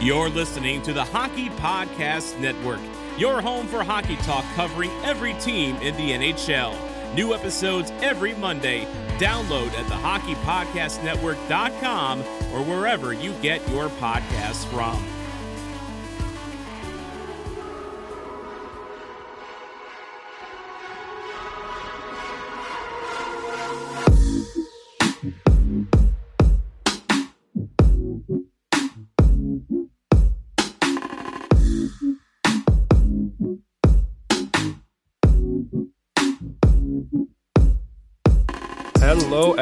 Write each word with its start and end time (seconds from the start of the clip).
You're 0.00 0.30
listening 0.30 0.80
to 0.82 0.92
the 0.94 1.04
Hockey 1.04 1.50
Podcast 1.50 2.38
Network, 2.38 2.80
your 3.18 3.42
home 3.42 3.66
for 3.66 3.84
hockey 3.84 4.16
talk 4.16 4.46
covering 4.54 4.90
every 5.04 5.34
team 5.34 5.76
in 5.76 5.94
the 5.96 6.12
NHL. 6.12 6.74
New 7.14 7.34
episodes 7.34 7.92
every 8.00 8.34
Monday. 8.36 8.86
Download 9.18 9.68
at 9.68 9.84
thehockeypodcastnetwork.com 9.86 12.20
or 12.20 12.64
wherever 12.64 13.12
you 13.12 13.34
get 13.42 13.68
your 13.68 13.90
podcasts 13.90 14.64
from. 14.72 15.04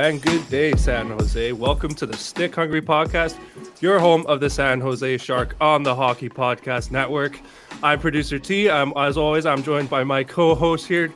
And 0.08 0.22
good 0.22 0.48
day, 0.48 0.74
San 0.74 1.08
Jose. 1.08 1.52
Welcome 1.52 1.94
to 1.96 2.06
the 2.06 2.16
Stick 2.16 2.54
Hungry 2.54 2.80
Podcast, 2.80 3.36
your 3.82 3.98
home 3.98 4.24
of 4.24 4.40
the 4.40 4.48
San 4.48 4.80
Jose 4.80 5.18
Shark 5.18 5.54
on 5.60 5.82
the 5.82 5.94
Hockey 5.94 6.30
Podcast 6.30 6.90
Network. 6.90 7.38
I'm 7.82 8.00
producer 8.00 8.38
T. 8.38 8.70
I'm, 8.70 8.94
as 8.96 9.18
always, 9.18 9.44
I'm 9.44 9.62
joined 9.62 9.90
by 9.90 10.04
my 10.04 10.24
co-host 10.24 10.88
here, 10.88 11.12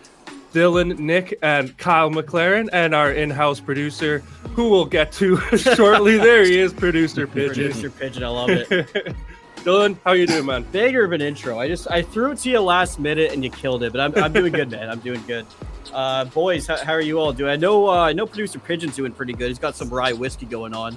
Dylan, 0.53 0.99
Nick, 0.99 1.39
and 1.41 1.75
Kyle 1.79 2.11
McLaren, 2.11 2.69
and 2.75 2.95
our 2.95 3.11
in-house 3.11 3.61
producer, 3.61 4.19
who 4.51 4.69
we'll 4.69 4.85
get 4.85 5.11
to 5.13 5.39
shortly. 5.57 6.19
there 6.19 6.45
he 6.45 6.59
is, 6.59 6.75
producer 6.75 7.27
Pigeon. 7.27 7.47
Producer 7.73 7.89
Pigeon, 7.89 8.25
I 8.25 8.29
love 8.29 8.51
it. 8.51 9.17
Dylan, 9.63 9.97
how 10.05 10.13
you 10.13 10.27
doing, 10.27 10.47
man? 10.47 10.65
Bigger 10.73 11.05
of 11.05 11.13
an 11.13 11.21
intro. 11.21 11.59
I 11.59 11.69
just 11.69 11.89
I 11.89 12.03
threw 12.03 12.33
it 12.33 12.39
to 12.39 12.51
you 12.51 12.61
last 12.61 12.99
minute 12.99 13.33
and 13.33 13.45
you 13.45 13.51
killed 13.51 13.85
it, 13.85 13.93
but 13.93 14.01
I'm, 14.01 14.25
I'm 14.25 14.33
doing 14.33 14.53
good, 14.53 14.73
man. 14.73 14.91
I'm 14.91 14.99
doing 14.99 15.23
good. 15.29 15.47
Uh, 15.93 16.25
boys, 16.25 16.67
how, 16.67 16.79
how 16.79 16.93
are 16.93 17.01
you 17.01 17.21
all 17.21 17.33
doing? 17.33 17.51
I 17.51 17.57
know 17.57 17.89
uh, 17.89 18.01
I 18.01 18.13
know 18.13 18.27
producer 18.27 18.59
Pigeon's 18.59 18.97
doing 18.97 19.13
pretty 19.13 19.35
good. 19.35 19.49
He's 19.49 19.61
got 19.61 19.77
some 19.77 19.89
rye 19.89 20.15
whiskey 20.15 20.47
going 20.47 20.75
on. 20.75 20.97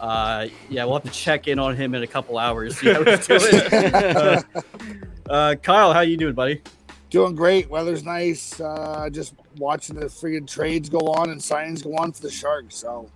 Uh, 0.00 0.48
yeah, 0.68 0.84
we'll 0.84 0.94
have 0.94 1.04
to 1.04 1.10
check 1.10 1.46
in 1.46 1.60
on 1.60 1.76
him 1.76 1.94
in 1.94 2.02
a 2.02 2.06
couple 2.06 2.36
hours. 2.36 2.78
See 2.78 2.92
how 2.92 3.04
he's 3.04 3.26
doing. 3.28 3.54
uh, 3.72 4.42
uh, 5.30 5.54
Kyle, 5.56 5.92
how 5.92 6.00
you 6.00 6.16
doing, 6.16 6.34
buddy? 6.34 6.62
Doing 7.10 7.36
great. 7.36 7.70
Weather's 7.70 8.04
nice. 8.04 8.60
Uh, 8.60 9.08
just 9.12 9.34
watching 9.56 9.94
the 9.94 10.06
freaking 10.06 10.48
trades 10.48 10.88
go 10.88 10.98
on 10.98 11.30
and 11.30 11.40
signings 11.40 11.84
go 11.84 11.94
on 11.96 12.10
for 12.10 12.22
the 12.22 12.30
Sharks. 12.30 12.74
So 12.74 13.08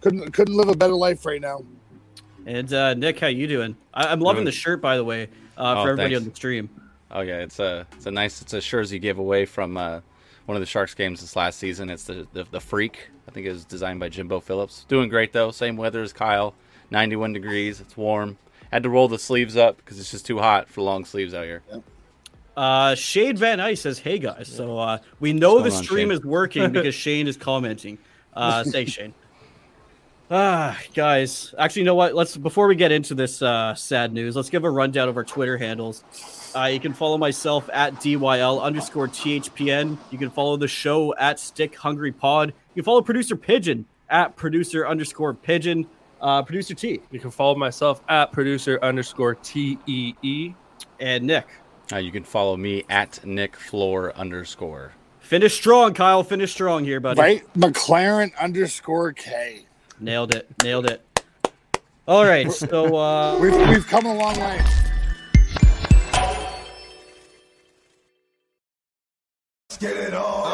couldn't 0.00 0.32
couldn't 0.32 0.56
live 0.56 0.68
a 0.68 0.76
better 0.76 0.94
life 0.94 1.26
right 1.26 1.40
now. 1.40 1.64
And 2.48 2.72
uh, 2.72 2.94
Nick, 2.94 3.20
how 3.20 3.26
you 3.26 3.46
doing? 3.46 3.76
I- 3.92 4.06
I'm 4.06 4.20
loving 4.20 4.44
the 4.46 4.52
shirt, 4.52 4.80
by 4.80 4.96
the 4.96 5.04
way, 5.04 5.24
uh, 5.58 5.74
Oh, 5.76 5.82
for 5.82 5.90
everybody 5.90 6.14
thanks. 6.14 6.24
on 6.26 6.30
the 6.30 6.34
stream. 6.34 6.70
Oh 7.10 7.20
yeah, 7.20 7.40
it's 7.40 7.58
a 7.58 7.86
it's 7.92 8.06
a 8.06 8.10
nice 8.10 8.40
it's 8.40 8.54
a 8.54 8.60
jersey 8.60 8.98
giveaway 8.98 9.44
from 9.44 9.76
uh, 9.76 10.00
one 10.46 10.56
of 10.56 10.60
the 10.60 10.66
Sharks 10.66 10.94
games 10.94 11.20
this 11.20 11.36
last 11.36 11.58
season. 11.58 11.90
It's 11.90 12.04
the, 12.04 12.26
the 12.32 12.44
the 12.50 12.60
Freak. 12.60 13.10
I 13.26 13.30
think 13.32 13.46
it 13.46 13.50
was 13.52 13.66
designed 13.66 14.00
by 14.00 14.08
Jimbo 14.08 14.40
Phillips. 14.40 14.86
Doing 14.88 15.10
great 15.10 15.32
though. 15.34 15.50
Same 15.50 15.76
weather 15.76 16.02
as 16.02 16.12
Kyle. 16.14 16.54
91 16.90 17.34
degrees. 17.34 17.80
It's 17.80 17.96
warm. 17.98 18.38
Had 18.72 18.82
to 18.84 18.88
roll 18.88 19.08
the 19.08 19.18
sleeves 19.18 19.56
up 19.58 19.76
because 19.76 20.00
it's 20.00 20.10
just 20.10 20.24
too 20.24 20.38
hot 20.38 20.70
for 20.70 20.80
long 20.80 21.04
sleeves 21.04 21.34
out 21.34 21.44
here. 21.44 21.62
Uh, 22.56 22.94
Shade 22.94 23.38
Van 23.38 23.60
Ice 23.60 23.82
says, 23.82 23.98
"Hey 23.98 24.18
guys, 24.18 24.48
so 24.48 24.78
uh, 24.78 24.98
we 25.20 25.32
know 25.34 25.58
the 25.58 25.68
going 25.68 25.76
on, 25.76 25.84
stream 25.84 26.10
is 26.10 26.24
working 26.24 26.72
because 26.72 26.94
Shane 26.94 27.28
is 27.28 27.36
commenting." 27.36 27.98
Uh, 28.32 28.64
thanks, 28.66 28.92
Shane. 28.92 29.12
Ah, 30.30 30.78
guys, 30.92 31.54
actually, 31.56 31.80
you 31.80 31.86
know 31.86 31.94
what? 31.94 32.14
Let's 32.14 32.36
before 32.36 32.68
we 32.68 32.74
get 32.74 32.92
into 32.92 33.14
this 33.14 33.40
uh, 33.40 33.74
sad 33.74 34.12
news, 34.12 34.36
let's 34.36 34.50
give 34.50 34.64
a 34.64 34.70
rundown 34.70 35.08
of 35.08 35.16
our 35.16 35.24
Twitter 35.24 35.56
handles. 35.56 36.04
Uh, 36.54 36.64
you 36.64 36.78
can 36.80 36.92
follow 36.92 37.16
myself 37.16 37.70
at 37.72 37.94
dyl 37.94 38.60
underscore 38.60 39.08
thpn. 39.08 39.96
You 40.10 40.18
can 40.18 40.28
follow 40.28 40.58
the 40.58 40.68
show 40.68 41.14
at 41.14 41.40
Stick 41.40 41.74
Hungry 41.76 42.12
Pod. 42.12 42.48
You 42.74 42.82
can 42.82 42.84
follow 42.84 43.00
producer 43.00 43.36
Pigeon 43.36 43.86
at 44.10 44.36
producer 44.36 44.86
underscore 44.86 45.32
Pigeon. 45.32 45.86
Uh, 46.20 46.42
producer 46.42 46.74
T 46.74 47.00
You 47.10 47.20
can 47.20 47.30
follow 47.30 47.54
myself 47.54 48.02
at 48.08 48.30
producer 48.32 48.78
underscore 48.82 49.36
T 49.36 49.78
E 49.86 50.14
E. 50.20 50.52
and 51.00 51.24
Nick. 51.24 51.46
Uh, 51.90 51.96
you 51.98 52.12
can 52.12 52.24
follow 52.24 52.56
me 52.56 52.84
at 52.90 53.24
Nick 53.24 53.56
Flohr 53.56 54.14
underscore. 54.14 54.92
Finish 55.20 55.54
strong, 55.54 55.94
Kyle. 55.94 56.22
Finish 56.22 56.52
strong 56.52 56.84
here, 56.84 57.00
buddy. 57.00 57.20
Right? 57.20 57.54
McLaren 57.54 58.36
underscore 58.38 59.12
K. 59.12 59.64
Nailed 60.00 60.34
it. 60.34 60.46
Nailed 60.62 60.86
it. 60.86 61.02
All 62.06 62.24
right. 62.24 62.50
So 62.52 62.96
uh 62.96 63.38
We've, 63.38 63.54
we've 63.68 63.86
come 63.86 64.06
a 64.06 64.14
long 64.14 64.38
way. 64.38 64.60
Let's 69.70 69.78
get 69.78 69.96
it 69.96 70.14
on. 70.14 70.47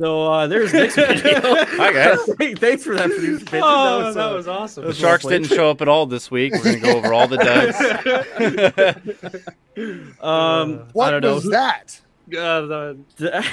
So 0.00 0.32
uh 0.32 0.46
there's 0.46 0.72
Nick's 0.72 0.94
video. 0.96 1.40
Hi 1.42 1.92
guys. 1.92 2.18
Hey, 2.38 2.54
Thanks 2.54 2.84
for 2.84 2.94
that 2.94 3.10
producer 3.10 3.44
Pigeon. 3.44 3.60
Oh, 3.62 4.12
that 4.14 4.30
uh, 4.30 4.34
was 4.34 4.48
awesome. 4.48 4.86
The 4.86 4.94
Sharks 4.94 5.26
didn't 5.26 5.48
show 5.48 5.68
up 5.68 5.82
at 5.82 5.88
all 5.88 6.06
this 6.06 6.30
week. 6.30 6.54
We're 6.54 6.62
gonna 6.64 6.80
go 6.80 6.96
over 6.96 7.12
all 7.12 7.28
the 7.28 7.36
duds. 9.76 10.16
um 10.22 10.88
What 10.94 11.08
I 11.08 11.20
don't 11.20 11.22
know. 11.22 11.34
was 11.34 11.50
that? 11.50 12.00
Uh, 12.28 12.94
the- 13.16 13.44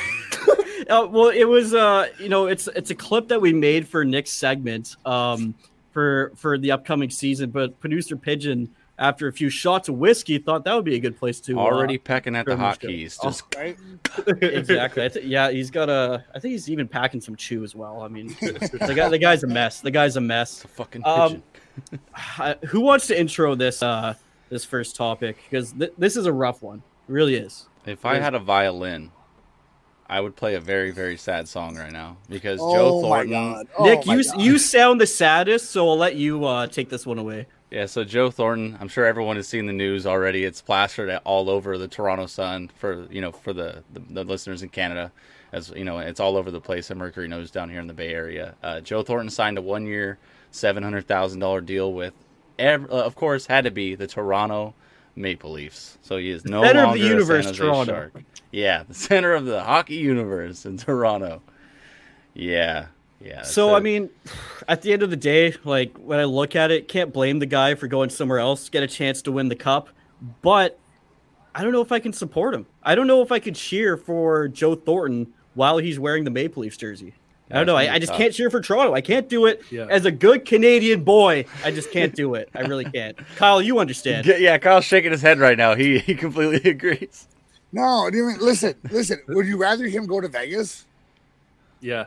uh, 0.90 1.06
well, 1.12 1.30
it 1.30 1.44
was 1.46 1.74
uh 1.74 2.08
you 2.18 2.30
know 2.30 2.48
it's 2.48 2.68
it's 2.70 2.92
a 2.92 2.96
clip 2.96 3.28
that 3.28 3.42
we 3.42 3.52
made 3.52 3.86
for 3.88 4.06
Nick's 4.06 4.32
segment 4.32 4.96
um 5.06 5.54
for 5.92 6.32
for 6.36 6.58
the 6.58 6.72
upcoming 6.72 7.10
season, 7.10 7.50
but 7.50 7.78
producer 7.82 8.16
Pigeon 8.16 8.70
after 9.00 9.28
a 9.28 9.34
few 9.34 9.50
shots 9.50 9.90
of 9.90 9.96
whiskey 9.96 10.38
thought 10.40 10.64
that 10.66 10.74
would 10.76 10.86
be 10.86 10.96
a 10.96 11.00
good 11.00 11.18
place 11.18 11.40
to 11.42 11.58
uh, 11.60 11.62
Already 11.62 11.98
pecking 11.98 12.36
at 12.36 12.46
the 12.46 12.56
hotkeys. 12.56 13.20
go. 13.20 13.30
Just 13.30 13.44
Right? 13.56 13.78
exactly. 14.42 15.04
I 15.06 15.08
th- 15.10 15.26
yeah, 15.26 15.52
he's 15.52 15.70
got 15.70 15.90
a. 15.90 16.24
I 16.34 16.40
think 16.40 16.54
he's 16.54 16.70
even 16.70 16.88
packing 16.88 17.22
some 17.22 17.36
chew 17.36 17.64
as 17.64 17.76
well. 17.76 18.02
I 18.02 18.08
mean, 18.08 18.28
the 18.42 18.94
guy, 18.96 19.10
the 19.10 19.18
guy's 19.20 19.44
a 19.44 19.48
mess. 19.48 19.82
The 19.82 19.92
guy's 19.92 20.16
a 20.16 20.22
mess. 20.22 20.64
a 20.66 20.68
fucking 20.68 21.04
Um, 21.06 21.28
pigeon. 21.30 21.44
Uh, 22.40 22.56
who 22.70 22.82
wants 22.82 23.06
to 23.06 23.20
intro 23.20 23.54
this 23.54 23.84
uh 23.84 24.16
this 24.50 24.66
first 24.66 24.96
topic 24.96 25.38
because 25.48 25.74
th- 25.74 25.94
this 25.96 26.18
is 26.18 26.26
a 26.26 26.34
rough 26.34 26.64
one. 26.64 26.80
It 27.08 27.12
really 27.12 27.36
is. 27.36 27.68
If 27.86 28.04
I 28.04 28.18
had 28.18 28.34
a 28.34 28.40
violin, 28.40 29.12
I 30.10 30.22
would 30.22 30.36
play 30.38 30.56
a 30.56 30.60
very, 30.62 30.92
very 30.92 31.18
sad 31.18 31.48
song 31.50 31.76
right 31.76 31.92
now 31.92 32.18
because 32.30 32.60
Joe 32.60 33.00
Oh 33.00 33.02
my 33.02 33.18
Thornton. 33.26 33.32
god. 33.32 33.68
Oh 33.78 33.84
Nick, 33.86 34.06
my 34.06 34.16
you 34.16 34.24
God. 34.24 34.42
you 34.42 34.58
sound 34.58 35.02
the 35.02 35.08
saddest, 35.08 35.70
so 35.72 35.88
I'll 35.90 35.98
let 35.98 36.16
you 36.16 36.46
uh 36.46 36.68
take 36.68 36.90
this 36.90 37.06
one 37.06 37.18
away. 37.18 37.48
Yeah, 37.72 37.86
so 37.88 38.06
Joe 38.06 38.32
Thornton. 38.32 38.78
I'm 38.80 38.88
sure 38.88 39.06
everyone 39.06 39.36
has 39.36 39.48
seen 39.50 39.66
the 39.66 39.74
news 39.74 40.06
already. 40.08 40.46
It's 40.46 40.62
plastered 40.62 41.10
all 41.26 41.50
over 41.50 41.78
the 41.78 41.90
Toronto 41.90 42.26
Sun 42.26 42.72
for 42.78 43.06
you 43.12 43.20
know 43.20 43.32
for 43.34 43.52
the 43.52 43.84
the, 43.92 44.00
the 44.10 44.24
listeners 44.24 44.64
in 44.64 44.70
Canada, 44.70 45.12
as 45.52 45.70
you 45.76 45.84
know, 45.84 45.98
it's 46.00 46.22
all 46.22 46.38
over 46.38 46.50
the 46.52 46.62
place 46.62 46.90
at 46.90 46.96
Mercury 46.96 47.28
News 47.28 47.52
down 47.52 47.70
here 47.70 47.82
in 47.82 47.88
the 47.88 47.94
Bay 47.94 48.14
Area. 48.14 48.56
Uh, 48.64 48.80
Joe 48.80 49.04
Thornton 49.04 49.30
signed 49.30 49.58
a 49.58 49.62
one 49.62 49.86
year, 49.86 50.18
seven 50.52 50.82
hundred 50.84 51.08
thousand 51.08 51.42
dollar 51.42 51.60
deal 51.60 51.92
with, 51.92 52.14
ev- 52.58 52.90
uh, 52.90 53.04
of 53.04 53.16
course, 53.16 53.48
had 53.48 53.66
to 53.66 53.72
be 53.72 53.96
the 53.96 54.08
Toronto 54.08 54.74
Maple 55.18 55.52
Leafs. 55.52 55.98
So 56.02 56.16
he 56.16 56.30
is 56.30 56.46
no 56.46 56.64
Center 56.64 56.80
of 56.80 56.86
longer 56.86 57.00
the 57.02 57.06
a 57.06 57.10
universe, 57.10 57.44
San 57.44 57.54
Jose 57.54 57.66
Toronto. 57.66 57.94
Shark. 57.94 58.24
Yeah, 58.52 58.84
the 58.88 58.94
center 58.94 59.34
of 59.34 59.46
the 59.46 59.64
hockey 59.64 59.96
universe 59.96 60.66
in 60.66 60.78
Toronto. 60.78 61.42
Yeah, 62.34 62.88
yeah. 63.20 63.42
So 63.44 63.68
it's 63.70 63.74
a- 63.74 63.76
I 63.78 63.80
mean, 63.82 64.10
at 64.68 64.82
the 64.82 64.94
end 64.94 65.04
of 65.04 65.10
the 65.10 65.16
day, 65.18 65.54
like 65.64 65.98
when 65.98 66.20
I 66.20 66.24
look 66.26 66.56
at 66.56 66.72
it, 66.72 66.88
can't 66.88 67.12
blame 67.14 67.40
the 67.40 67.46
guy 67.46 67.76
for 67.76 67.88
going 67.88 68.10
somewhere 68.10 68.40
else, 68.40 68.70
get 68.70 68.84
a 68.84 68.88
chance 68.88 69.22
to 69.24 69.32
win 69.32 69.50
the 69.50 69.56
cup, 69.56 69.90
but 70.42 70.78
I 71.56 71.64
don't 71.64 71.72
know 71.72 71.82
if 71.82 71.92
I 71.92 72.00
can 72.00 72.14
support 72.14 72.54
him. 72.54 72.68
I 72.84 72.96
don't 72.96 73.08
know 73.08 73.22
if 73.22 73.32
I 73.32 73.40
could 73.40 73.56
cheer 73.56 73.98
for 73.98 74.48
Joe 74.48 74.76
Thornton 74.76 75.34
while 75.56 75.78
he's 75.80 76.00
wearing 76.00 76.24
the 76.24 76.30
Maple 76.32 76.62
Leafs 76.62 76.78
jersey. 76.78 77.14
I 77.50 77.56
don't 77.56 77.66
know. 77.66 77.78
I, 77.78 77.94
I 77.94 78.00
just 78.00 78.12
tough. 78.12 78.18
can't 78.20 78.34
cheer 78.34 78.50
for 78.50 78.60
Toronto. 78.60 78.94
I 78.94 79.00
can't 79.00 79.30
do 79.30 79.46
it 79.46 79.62
Yeah. 79.72 79.88
as 79.90 80.06
a 80.06 80.12
good 80.12 80.44
Canadian 80.44 81.06
boy. 81.06 81.46
I 81.64 81.72
just 81.72 81.92
can't 81.92 82.14
do 82.14 82.36
it. 82.36 82.50
I 82.54 82.62
really 82.62 82.84
can't. 82.84 83.18
Kyle, 83.38 83.62
you 83.62 83.80
understand. 83.80 84.26
Yeah, 84.26 84.36
yeah, 84.38 84.58
Kyle's 84.58 84.84
shaking 84.84 85.12
his 85.12 85.22
head 85.22 85.40
right 85.40 85.58
now. 85.58 85.74
He 85.74 85.98
he 86.00 86.14
completely 86.14 86.70
agrees. 86.72 87.28
No, 87.72 88.10
do 88.10 88.18
you 88.18 88.26
mean, 88.28 88.40
listen, 88.40 88.76
listen. 88.90 89.20
Would 89.28 89.46
you 89.48 89.58
rather 89.58 89.86
him 89.88 90.06
go 90.06 90.22
to 90.22 90.28
Vegas? 90.28 90.86
yeah. 91.82 92.06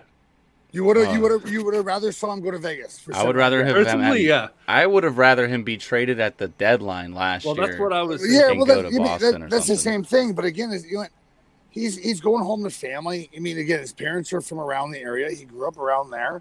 You 0.72 0.84
would 0.84 0.96
have, 0.98 1.08
Uh, 1.08 1.12
you 1.14 1.20
would 1.22 1.32
have, 1.32 1.52
you 1.52 1.64
would 1.64 1.74
have 1.74 1.84
rather 1.84 2.12
saw 2.12 2.32
him 2.32 2.40
go 2.42 2.52
to 2.52 2.58
Vegas. 2.58 2.96
For 3.00 3.12
I 3.12 3.24
would 3.24 3.34
rather 3.34 3.64
have 3.64 3.76
him. 3.76 3.84
Personally, 3.84 4.24
yeah. 4.24 4.48
I 4.68 4.86
would 4.86 5.02
have 5.02 5.18
rather 5.18 5.48
him 5.48 5.64
be 5.64 5.76
traded 5.76 6.20
at 6.20 6.38
the 6.38 6.46
deadline 6.46 7.12
last 7.12 7.44
Well, 7.44 7.56
year. 7.56 7.66
that's 7.66 7.80
what 7.80 7.92
I 7.92 8.02
was. 8.04 8.22
Yeah, 8.24 8.50
and 8.50 8.58
well, 8.58 8.66
go 8.66 8.76
that, 8.76 8.82
to 8.82 8.90
mean, 8.92 9.02
Boston 9.04 9.32
that- 9.32 9.42
or 9.42 9.48
that's 9.48 9.66
the 9.66 9.76
same 9.76 10.04
thing. 10.04 10.32
But 10.32 10.44
again, 10.44 10.70
you 10.88 10.98
know, 10.98 11.06
he's 11.70 11.96
he's 11.98 12.20
going 12.20 12.44
home 12.44 12.62
to 12.62 12.70
family. 12.70 13.28
I 13.36 13.40
mean, 13.40 13.58
again, 13.58 13.80
his 13.80 13.92
parents 13.92 14.32
are 14.32 14.40
from 14.40 14.60
around 14.60 14.92
the 14.92 15.00
area. 15.00 15.28
He 15.32 15.44
grew 15.44 15.66
up 15.66 15.76
around 15.76 16.10
there. 16.10 16.40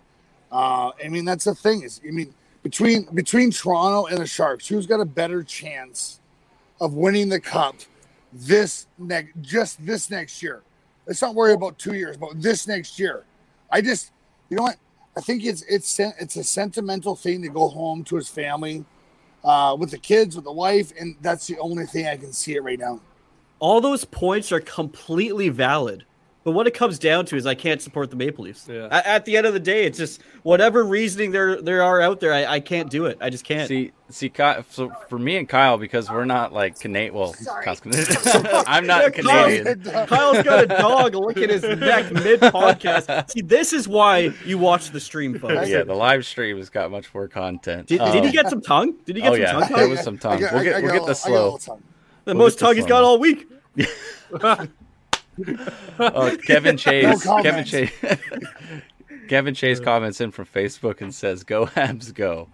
Uh, 0.51 0.91
I 1.03 1.07
mean, 1.09 1.25
that's 1.25 1.45
the 1.45 1.55
thing 1.55 1.81
is, 1.81 1.99
I 2.07 2.11
mean, 2.11 2.31
between 2.61 3.05
between 3.15 3.49
Toronto 3.49 4.05
and 4.05 4.19
the 4.19 4.27
Sharks, 4.27 4.67
who's 4.67 4.85
got 4.85 4.99
a 4.99 5.05
better 5.05 5.41
chance 5.41 6.19
of 6.79 6.93
winning 6.93 7.29
the 7.29 7.39
cup 7.39 7.77
this 8.31 8.87
next 8.97 9.33
just 9.41 9.85
this 9.85 10.09
next 10.09 10.41
year? 10.43 10.61
let's 11.09 11.23
not 11.23 11.33
worry 11.33 11.53
about 11.53 11.77
two 11.79 11.95
years, 11.95 12.15
but 12.15 12.39
this 12.39 12.67
next 12.67 12.99
year. 12.99 13.25
I 13.71 13.81
just, 13.81 14.11
you 14.49 14.55
know 14.55 14.63
what? 14.63 14.77
I 15.17 15.21
think 15.21 15.43
it's 15.43 15.63
it's 15.63 15.99
it's 15.99 16.35
a 16.37 16.43
sentimental 16.43 17.15
thing 17.15 17.41
to 17.41 17.49
go 17.49 17.67
home 17.67 18.03
to 18.05 18.15
his 18.15 18.29
family, 18.29 18.85
uh, 19.43 19.75
with 19.77 19.89
the 19.89 19.97
kids, 19.97 20.35
with 20.35 20.45
the 20.45 20.51
wife, 20.51 20.93
and 20.97 21.15
that's 21.21 21.47
the 21.47 21.57
only 21.57 21.87
thing 21.87 22.07
I 22.07 22.15
can 22.15 22.31
see 22.31 22.55
it 22.55 22.63
right 22.63 22.79
now. 22.79 23.01
All 23.57 23.81
those 23.81 24.05
points 24.05 24.51
are 24.51 24.61
completely 24.61 25.49
valid. 25.49 26.05
But 26.49 26.55
what 26.55 26.65
it 26.65 26.73
comes 26.73 26.97
down 26.97 27.27
to 27.27 27.35
is 27.35 27.45
I 27.45 27.53
can't 27.53 27.79
support 27.79 28.09
the 28.09 28.15
Maple 28.15 28.45
Leafs. 28.45 28.67
Yeah. 28.67 28.87
At, 28.89 29.05
at 29.05 29.25
the 29.25 29.37
end 29.37 29.45
of 29.45 29.53
the 29.53 29.59
day, 29.59 29.83
it's 29.85 29.99
just 29.99 30.19
whatever 30.41 30.83
reasoning 30.83 31.29
there 31.29 31.61
there 31.61 31.83
are 31.83 32.01
out 32.01 32.19
there, 32.19 32.33
I, 32.33 32.55
I 32.55 32.59
can't 32.59 32.89
do 32.89 33.05
it. 33.05 33.19
I 33.21 33.29
just 33.29 33.43
can't. 33.45 33.67
See, 33.67 33.91
see, 34.09 34.29
Ky- 34.29 34.63
so 34.71 34.91
for 35.09 35.19
me 35.19 35.37
and 35.37 35.47
Kyle, 35.47 35.77
because 35.77 36.09
we're 36.09 36.25
not 36.25 36.51
like 36.51 36.79
Canadian. 36.79 37.13
Well, 37.13 37.35
Kyle's 37.63 37.81
I'm 38.65 38.87
not 38.87 39.03
Yeah, 39.03 39.09
Kyle- 39.21 39.45
Canadian. 39.45 40.07
Kyle's 40.07 40.41
got 40.43 40.63
a 40.63 40.65
dog 40.65 41.13
licking 41.13 41.49
his 41.49 41.61
neck 41.61 42.11
mid 42.13 42.39
podcast. 42.39 43.29
See, 43.29 43.41
this 43.41 43.71
is 43.71 43.87
why 43.87 44.33
you 44.43 44.57
watch 44.57 44.89
the 44.89 44.99
stream, 44.99 45.37
folks. 45.37 45.69
Yeah, 45.69 45.83
the 45.83 45.93
live 45.93 46.25
stream 46.25 46.57
has 46.57 46.71
got 46.71 46.89
much 46.89 47.13
more 47.13 47.27
content. 47.27 47.85
Did, 47.89 48.01
Um, 48.01 48.11
did 48.11 48.23
he 48.23 48.31
get 48.31 48.49
some 48.49 48.61
tongue? 48.61 48.95
Did 49.05 49.17
he 49.17 49.21
get 49.21 49.31
Oh 49.31 49.35
some 49.35 49.41
yeah, 49.43 49.51
tongue? 49.51 49.59
there 49.69 49.77
Kyle? 49.77 49.89
was 49.89 49.99
some 50.01 50.17
tongue. 50.17 50.37
I 50.37 50.39
got- 50.39 50.53
We'll 50.55 50.63
get 50.63 50.75
I 50.77 50.79
we'll 50.81 50.91
get 50.93 51.01
a 51.01 51.05
the 51.05 51.05
little- 51.05 51.25
I 51.25 51.29
got 51.29 51.29
a 51.29 51.43
little 51.43 51.59
slow. 51.59 51.79
The 52.25 52.33
We'll 52.33 52.35
most 52.45 52.59
get 52.59 52.65
tongue 52.65 52.75
he's 52.75 52.85
got 52.87 53.03
all 53.03 53.19
week. 53.19 53.47
Oh, 55.99 56.35
Kevin 56.45 56.77
Chase. 56.77 57.23
Kevin. 57.23 57.65
Chase. 57.65 57.91
Kevin 59.27 59.53
Chase 59.53 59.79
comments 59.79 60.21
in 60.21 60.31
from 60.31 60.45
Facebook 60.45 61.01
and 61.01 61.13
says, 61.13 61.43
"Go 61.43 61.65
Habs, 61.67 62.13
go." 62.13 62.47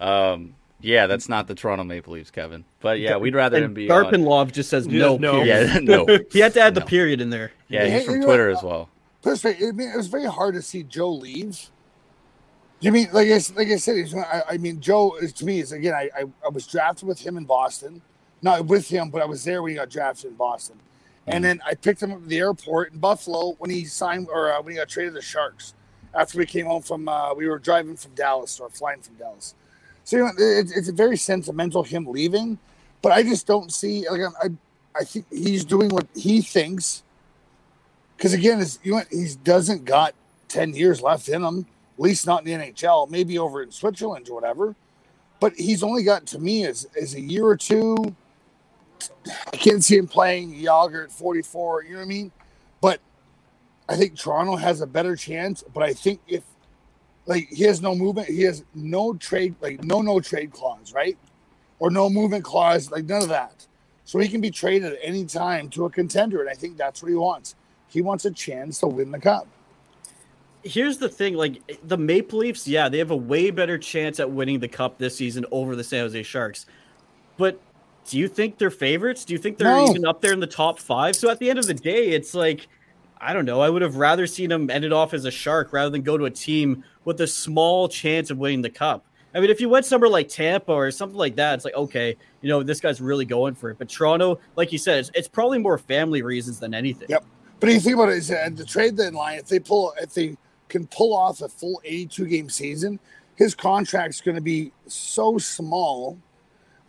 Um, 0.00 0.54
yeah, 0.80 1.06
that's 1.06 1.28
not 1.28 1.46
the 1.46 1.54
Toronto 1.54 1.84
Maple 1.84 2.14
Leafs, 2.14 2.30
Kevin. 2.30 2.64
But 2.80 2.98
yeah, 2.98 3.16
we'd 3.16 3.34
rather 3.34 3.58
him 3.58 3.64
And 3.66 3.74
be 3.74 3.88
on. 3.90 4.04
Garpenlov 4.06 4.52
just 4.52 4.68
says 4.68 4.86
no. 4.88 5.16
no. 5.16 5.42
period. 5.42 5.68
Yeah, 5.68 5.78
no. 5.82 6.18
He 6.32 6.40
had 6.40 6.54
to 6.54 6.60
add 6.60 6.74
the 6.74 6.80
period 6.80 7.20
in 7.20 7.30
there. 7.30 7.52
Yeah, 7.68 7.86
he's 7.86 8.04
from 8.06 8.16
you 8.16 8.22
Twitter 8.24 8.48
what? 8.50 8.58
as 8.58 8.62
well. 8.64 8.88
Put 9.22 9.44
it 9.44 9.56
I 9.62 9.70
mean, 9.70 9.90
it 9.90 9.96
was 9.96 10.08
very 10.08 10.26
hard 10.26 10.54
to 10.54 10.62
see 10.62 10.82
Joe 10.82 11.12
leave. 11.12 11.70
You 12.80 12.90
mean 12.90 13.08
like 13.12 13.28
I 13.28 13.32
s- 13.32 13.54
like 13.54 13.68
I 13.68 13.76
said? 13.76 14.12
I, 14.16 14.42
I 14.54 14.56
mean, 14.58 14.80
Joe 14.80 15.14
is 15.20 15.32
to 15.34 15.44
me 15.44 15.60
is 15.60 15.70
again. 15.70 15.94
I, 15.94 16.10
I 16.16 16.24
I 16.44 16.48
was 16.48 16.66
drafted 16.66 17.06
with 17.06 17.20
him 17.20 17.36
in 17.36 17.44
Boston, 17.44 18.02
not 18.42 18.66
with 18.66 18.88
him, 18.88 19.10
but 19.10 19.22
I 19.22 19.24
was 19.24 19.44
there 19.44 19.62
when 19.62 19.70
he 19.70 19.76
got 19.76 19.88
drafted 19.88 20.32
in 20.32 20.36
Boston, 20.36 20.80
and 21.26 21.44
then 21.44 21.60
I 21.64 21.74
picked 21.74 22.02
him 22.02 22.12
up 22.12 22.18
at 22.18 22.28
the 22.28 22.38
airport 22.38 22.92
in 22.92 22.98
Buffalo 22.98 23.54
when 23.58 23.70
he 23.70 23.84
signed 23.84 24.28
or 24.30 24.52
uh, 24.52 24.60
when 24.60 24.72
he 24.72 24.78
got 24.78 24.88
traded 24.88 25.12
to 25.12 25.14
the 25.16 25.22
Sharks. 25.22 25.74
After 26.14 26.38
we 26.38 26.44
came 26.44 26.66
home 26.66 26.82
from, 26.82 27.08
uh, 27.08 27.32
we 27.32 27.48
were 27.48 27.58
driving 27.58 27.96
from 27.96 28.14
Dallas 28.14 28.60
or 28.60 28.68
flying 28.68 29.00
from 29.00 29.14
Dallas. 29.14 29.54
So 30.04 30.16
you 30.16 30.24
know, 30.24 30.30
it, 30.36 30.70
it's 30.74 30.88
very 30.90 31.16
sentimental 31.16 31.82
him 31.84 32.06
leaving, 32.06 32.58
but 33.00 33.12
I 33.12 33.22
just 33.22 33.46
don't 33.46 33.72
see 33.72 34.08
like 34.08 34.20
I 34.42 34.48
I 34.98 35.04
think 35.04 35.26
he's 35.30 35.64
doing 35.64 35.88
what 35.90 36.06
he 36.14 36.42
thinks 36.42 37.02
because 38.16 38.34
again, 38.34 38.60
it's, 38.60 38.78
you 38.84 38.92
know, 38.92 39.02
he 39.10 39.26
doesn't 39.42 39.84
got 39.84 40.14
ten 40.48 40.74
years 40.74 41.02
left 41.02 41.28
in 41.28 41.42
him. 41.42 41.66
At 41.98 42.00
least 42.00 42.24
not 42.24 42.46
in 42.46 42.60
the 42.60 42.66
NHL. 42.66 43.10
Maybe 43.10 43.36
over 43.36 43.62
in 43.62 43.72
Switzerland 43.72 44.28
or 44.28 44.34
whatever. 44.34 44.76
But 45.40 45.54
he's 45.54 45.82
only 45.82 46.04
got 46.04 46.26
to 46.26 46.38
me 46.38 46.64
as 46.64 46.86
as 47.00 47.14
a 47.14 47.20
year 47.20 47.44
or 47.44 47.56
two. 47.56 48.14
I 49.52 49.56
can't 49.56 49.82
see 49.82 49.96
him 49.96 50.06
playing 50.06 50.54
Jagr 50.54 51.04
at 51.04 51.12
forty 51.12 51.42
four. 51.42 51.82
You 51.82 51.92
know 51.92 51.98
what 51.98 52.04
I 52.04 52.08
mean? 52.08 52.32
But 52.80 53.00
I 53.88 53.96
think 53.96 54.16
Toronto 54.16 54.56
has 54.56 54.80
a 54.80 54.86
better 54.86 55.16
chance. 55.16 55.62
But 55.72 55.82
I 55.82 55.92
think 55.92 56.20
if 56.28 56.42
like 57.26 57.48
he 57.48 57.64
has 57.64 57.80
no 57.80 57.94
movement, 57.94 58.28
he 58.28 58.42
has 58.42 58.64
no 58.74 59.14
trade, 59.14 59.54
like 59.60 59.82
no 59.84 60.02
no 60.02 60.20
trade 60.20 60.52
clause, 60.52 60.92
right? 60.92 61.16
Or 61.78 61.90
no 61.90 62.08
movement 62.08 62.44
clause, 62.44 62.90
like 62.90 63.04
none 63.04 63.22
of 63.22 63.28
that. 63.28 63.66
So 64.04 64.18
he 64.18 64.28
can 64.28 64.40
be 64.40 64.50
traded 64.50 64.92
at 64.92 64.98
any 65.02 65.24
time 65.24 65.68
to 65.70 65.84
a 65.84 65.90
contender, 65.90 66.40
and 66.40 66.50
I 66.50 66.54
think 66.54 66.76
that's 66.76 67.02
what 67.02 67.08
he 67.08 67.14
wants. 67.14 67.54
He 67.88 68.02
wants 68.02 68.24
a 68.24 68.30
chance 68.30 68.80
to 68.80 68.86
win 68.86 69.10
the 69.10 69.18
cup. 69.18 69.46
Here's 70.64 70.98
the 70.98 71.08
thing: 71.08 71.34
like 71.34 71.60
the 71.84 71.96
Maple 71.96 72.40
Leafs, 72.40 72.66
yeah, 72.66 72.88
they 72.88 72.98
have 72.98 73.10
a 73.10 73.16
way 73.16 73.50
better 73.50 73.78
chance 73.78 74.20
at 74.20 74.30
winning 74.30 74.60
the 74.60 74.68
cup 74.68 74.98
this 74.98 75.16
season 75.16 75.44
over 75.50 75.76
the 75.76 75.84
San 75.84 76.00
Jose 76.00 76.22
Sharks. 76.22 76.66
But 77.36 77.60
do 78.08 78.18
you 78.18 78.28
think 78.28 78.58
they're 78.58 78.70
favorites? 78.70 79.24
Do 79.24 79.32
you 79.32 79.38
think 79.38 79.58
they're 79.58 79.68
No. 79.68 79.88
even 79.88 80.04
up 80.06 80.20
there 80.20 80.32
in 80.32 80.40
the 80.40 80.46
top 80.46 80.78
five? 80.78 81.16
So 81.16 81.30
at 81.30 81.38
the 81.38 81.48
end 81.48 81.58
of 81.58 81.66
the 81.66 81.74
day, 81.74 82.10
it's 82.10 82.34
like 82.34 82.68
I 83.20 83.32
don't 83.32 83.44
know. 83.44 83.60
I 83.60 83.70
would 83.70 83.82
have 83.82 83.94
rather 83.96 84.26
seen 84.26 84.48
them 84.50 84.68
end 84.68 84.84
it 84.84 84.92
off 84.92 85.14
as 85.14 85.24
a 85.24 85.30
Shark 85.30 85.72
rather 85.72 85.90
than 85.90 86.02
go 86.02 86.18
to 86.18 86.24
a 86.24 86.30
team 86.30 86.82
with 87.04 87.20
a 87.20 87.26
small 87.26 87.88
chance 87.88 88.30
of 88.30 88.38
winning 88.38 88.62
the 88.62 88.70
cup. 88.70 89.04
I 89.32 89.40
mean, 89.40 89.48
if 89.48 89.60
you 89.60 89.68
went 89.68 89.86
somewhere 89.86 90.10
like 90.10 90.28
Tampa 90.28 90.72
or 90.72 90.90
something 90.90 91.16
like 91.16 91.36
that, 91.36 91.54
it's 91.54 91.64
like 91.64 91.74
okay, 91.74 92.16
you 92.40 92.48
know, 92.48 92.62
this 92.62 92.80
guy's 92.80 93.00
really 93.00 93.24
going 93.24 93.54
for 93.54 93.70
it. 93.70 93.78
But 93.78 93.88
Toronto, 93.88 94.40
like 94.56 94.72
you 94.72 94.78
said, 94.78 94.98
it's, 94.98 95.10
it's 95.14 95.28
probably 95.28 95.58
more 95.58 95.78
family 95.78 96.22
reasons 96.22 96.58
than 96.58 96.74
anything. 96.74 97.06
Yep. 97.08 97.24
But 97.60 97.68
if 97.68 97.74
you 97.76 97.80
think 97.80 97.94
about 97.94 98.08
it, 98.08 98.16
is 98.16 98.30
at 98.30 98.56
the 98.56 98.64
trade 98.64 98.96
deadline, 98.96 99.38
if 99.38 99.46
they 99.46 99.60
pull, 99.60 99.94
if 100.00 100.12
they 100.12 100.36
can 100.68 100.86
pull 100.88 101.14
off 101.14 101.40
a 101.42 101.48
full 101.48 101.80
82 101.84 102.26
game 102.26 102.50
season, 102.50 102.98
his 103.36 103.54
contract's 103.54 104.20
going 104.20 104.34
to 104.34 104.40
be 104.40 104.72
so 104.88 105.38
small 105.38 106.18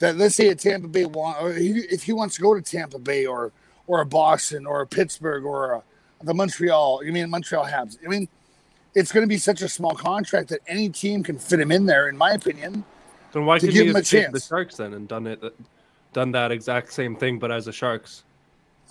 that 0.04 0.18
let's 0.18 0.36
say 0.36 0.50
a 0.50 0.56
Tampa 0.56 0.90
Bay 0.90 1.06
want, 1.06 1.42
or 1.42 1.54
he, 1.54 1.70
if 1.90 2.04
he 2.04 2.12
wants 2.12 2.36
to 2.36 2.42
go 2.42 2.54
to 2.54 2.62
Tampa 2.62 3.00
Bay 3.00 3.26
or 3.26 3.52
or 3.88 4.02
a 4.02 4.06
Boston 4.06 4.66
or 4.66 4.82
a 4.82 4.88
Pittsburgh 4.88 5.46
or 5.46 5.72
a, 5.76 5.84
the 6.24 6.34
Montreal, 6.34 7.02
you 7.06 7.12
mean 7.14 7.30
Montreal 7.30 7.66
Habs? 7.66 7.98
I 8.06 8.10
mean, 8.10 8.28
it's 8.96 9.12
going 9.14 9.24
to 9.24 9.28
be 9.28 9.38
such 9.38 9.62
a 9.62 9.70
small 9.70 9.96
contract 9.96 10.50
that 10.50 10.60
any 10.68 10.90
team 10.90 11.24
can 11.24 11.38
fit 11.40 11.60
him 11.60 11.72
in 11.72 11.86
there, 11.86 12.10
in 12.10 12.18
my 12.18 12.32
opinion. 12.32 12.84
Then 13.32 13.46
why 13.46 13.58
To 13.60 13.62
couldn't 13.68 13.74
give 13.76 13.84
he 13.86 13.90
him 13.90 13.96
a 13.96 14.00
have 14.00 14.08
stayed 14.08 14.26
the 14.28 14.32
chance. 14.34 14.48
Sharks 14.48 14.76
then 14.78 14.94
and 14.94 15.08
done 15.08 15.26
it, 15.28 15.42
done 16.12 16.32
that 16.34 16.52
exact 16.52 16.92
same 16.94 17.16
thing, 17.16 17.40
but 17.40 17.50
as 17.52 17.66
the 17.66 17.72
Sharks? 17.72 18.24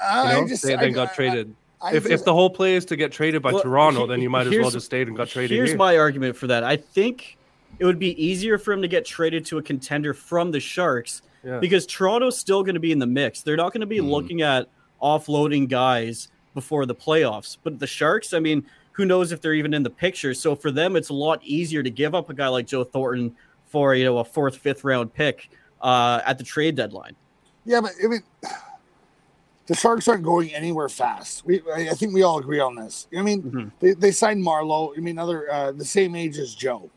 You 0.01 0.07
I 0.07 0.33
know, 0.33 0.49
just, 0.49 0.63
they 0.65 0.75
I- 0.75 0.81
then 0.81 0.93
got 0.95 1.11
I- 1.11 1.15
traded. 1.15 1.55
I 1.83 1.95
if, 1.95 2.05
just- 2.05 2.13
if 2.13 2.25
the 2.25 2.33
whole 2.33 2.49
play 2.51 2.75
is 2.75 2.85
to 2.87 2.97
get 2.97 3.13
traded 3.13 3.43
by 3.43 3.53
Well, 3.53 3.63
Toronto, 3.63 4.03
he- 4.03 4.07
then 4.09 4.21
you 4.23 4.31
might 4.31 4.47
as 4.47 4.57
well 4.59 4.71
just 4.71 4.87
stayed 4.87 5.09
and 5.09 5.17
got 5.17 5.29
traded 5.29 5.51
Here's 5.57 5.71
here. 5.71 5.79
my 5.79 5.97
argument 5.99 6.37
for 6.37 6.47
that. 6.49 6.65
I 6.65 6.77
think 6.77 7.37
it 7.79 7.85
would 7.85 7.99
be 7.99 8.23
easier 8.23 8.59
for 8.59 8.73
him 8.73 8.83
to 8.83 8.89
get 8.89 9.05
traded 9.05 9.45
to 9.47 9.59
a 9.59 9.63
contender 9.63 10.15
from 10.15 10.51
the 10.51 10.61
Sharks 10.61 11.23
Yeah. 11.45 11.59
because 11.59 11.87
Toronto's 11.87 12.39
still 12.39 12.63
going 12.63 12.75
to 12.75 12.81
be 12.81 12.93
in 12.93 12.99
the 12.99 13.07
mix. 13.07 13.43
They're 13.43 13.57
not 13.57 13.73
going 13.73 13.81
to 13.81 13.87
be 13.87 13.99
Mhm. 13.99 14.11
looking 14.11 14.43
at 14.43 14.69
offloading 15.03 15.69
guys 15.69 16.29
before 16.55 16.87
the 16.87 16.95
playoffs. 16.95 17.57
But 17.63 17.79
the 17.79 17.87
Sharks, 17.87 18.33
I 18.33 18.39
mean, 18.39 18.65
who 18.93 19.05
knows 19.05 19.33
if 19.33 19.41
they're 19.41 19.55
even 19.55 19.75
in 19.75 19.83
the 19.83 19.91
picture? 19.91 20.35
So 20.35 20.55
for 20.55 20.71
them, 20.71 20.95
it's 20.97 21.09
a 21.09 21.15
lot 21.15 21.41
easier 21.43 21.83
to 21.83 21.91
give 21.91 22.15
up 22.15 22.31
a 22.31 22.35
guy 22.35 22.49
like 22.49 22.67
Joe 22.67 22.85
Thornton 22.85 23.35
for 23.67 23.95
you 23.95 24.05
know 24.05 24.19
a 24.19 24.25
fourth, 24.25 24.57
fifth 24.59 24.85
round 24.85 25.15
pick 25.15 25.51
uh, 25.81 26.21
at 26.27 26.37
the 26.39 26.45
trade 26.45 26.77
deadline. 26.77 27.17
Yeah, 27.65 27.81
but 27.81 27.93
I 28.05 28.07
mean, 28.07 28.23
the 29.67 29.75
Sharks 29.75 30.09
aren't 30.09 30.23
going 30.25 30.53
anywhere 30.55 30.89
fast. 30.89 31.45
We, 31.47 31.63
I 31.75 31.89
I 31.91 31.95
think 31.95 32.13
we 32.13 32.23
all 32.23 32.39
agree 32.39 32.61
on 32.61 32.75
this. 32.77 33.07
I 33.17 33.23
mean, 33.23 33.43
Mhm. 33.43 33.71
they, 33.81 33.93
they 33.95 34.11
signed 34.11 34.45
Marleau. 34.45 34.93
I 34.97 35.01
mean, 35.01 35.19
other 35.19 35.51
uh, 35.51 35.73
the 35.73 35.85
same 35.85 36.15
age 36.15 36.37
as 36.39 36.55
Joe. 36.55 36.91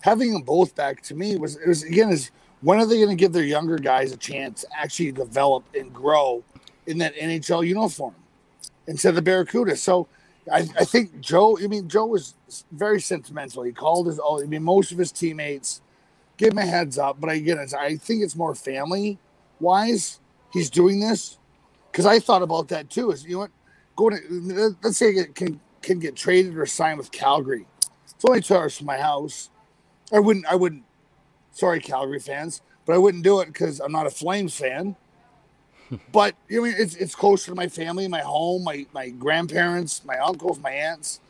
Having 0.00 0.32
them 0.32 0.42
both 0.42 0.74
back 0.74 1.02
to 1.02 1.14
me 1.14 1.36
was 1.36 1.56
it 1.56 1.66
was 1.66 1.82
again 1.82 2.10
is 2.10 2.30
when 2.60 2.78
are 2.78 2.86
they 2.86 2.96
going 2.96 3.08
to 3.08 3.14
give 3.14 3.32
their 3.32 3.44
younger 3.44 3.78
guys 3.78 4.12
a 4.12 4.16
chance 4.16 4.62
to 4.62 4.68
actually 4.76 5.12
develop 5.12 5.64
and 5.74 5.92
grow 5.92 6.42
in 6.86 6.98
that 6.98 7.14
NHL 7.14 7.66
uniform 7.66 8.14
instead 8.86 9.10
of 9.10 9.14
the 9.16 9.22
Barracuda? 9.22 9.76
So 9.76 10.08
I, 10.52 10.68
I 10.78 10.84
think 10.84 11.20
Joe. 11.20 11.58
I 11.58 11.66
mean, 11.66 11.88
Joe 11.88 12.06
was 12.06 12.34
very 12.72 13.00
sentimental. 13.00 13.62
He 13.62 13.72
called 13.72 14.06
his. 14.06 14.20
I 14.20 14.44
mean, 14.44 14.62
most 14.62 14.92
of 14.92 14.98
his 14.98 15.12
teammates 15.12 15.80
give 16.36 16.52
him 16.52 16.58
a 16.58 16.66
heads 16.66 16.98
up. 16.98 17.20
But 17.20 17.30
again, 17.30 17.58
it's, 17.58 17.74
I 17.74 17.96
think 17.96 18.22
it's 18.22 18.36
more 18.36 18.54
family 18.54 19.18
wise. 19.60 20.20
He's 20.52 20.70
doing 20.70 21.00
this 21.00 21.38
because 21.92 22.06
I 22.06 22.18
thought 22.18 22.42
about 22.42 22.68
that 22.68 22.90
too. 22.90 23.10
Is 23.10 23.24
you 23.24 23.32
know 23.32 23.38
what? 23.40 23.50
Going 23.96 24.16
to 24.16 24.76
let's 24.82 24.96
say 24.96 25.10
it 25.10 25.34
can 25.34 25.60
can 25.82 25.98
get 25.98 26.16
traded 26.16 26.56
or 26.56 26.66
signed 26.66 26.98
with 26.98 27.10
Calgary. 27.10 27.66
It's 28.04 28.24
only 28.24 28.40
two 28.40 28.54
hours 28.54 28.76
from 28.76 28.86
my 28.86 28.98
house. 28.98 29.50
I 30.12 30.18
wouldn't. 30.18 30.46
I 30.46 30.54
wouldn't. 30.54 30.84
Sorry, 31.52 31.80
Calgary 31.80 32.20
fans, 32.20 32.62
but 32.86 32.94
I 32.94 32.98
wouldn't 32.98 33.24
do 33.24 33.40
it 33.40 33.46
because 33.46 33.80
I'm 33.80 33.92
not 33.92 34.06
a 34.06 34.10
Flames 34.10 34.56
fan. 34.56 34.96
but 36.12 36.34
you 36.48 36.60
know, 36.60 36.66
I 36.66 36.70
mean, 36.70 36.76
it's 36.78 36.94
it's 36.96 37.14
closer 37.14 37.50
to 37.52 37.54
my 37.54 37.68
family, 37.68 38.08
my 38.08 38.20
home, 38.20 38.64
my 38.64 38.86
my 38.92 39.10
grandparents, 39.10 40.04
my 40.04 40.18
uncles, 40.18 40.58
my 40.58 40.70
aunts. 40.70 41.20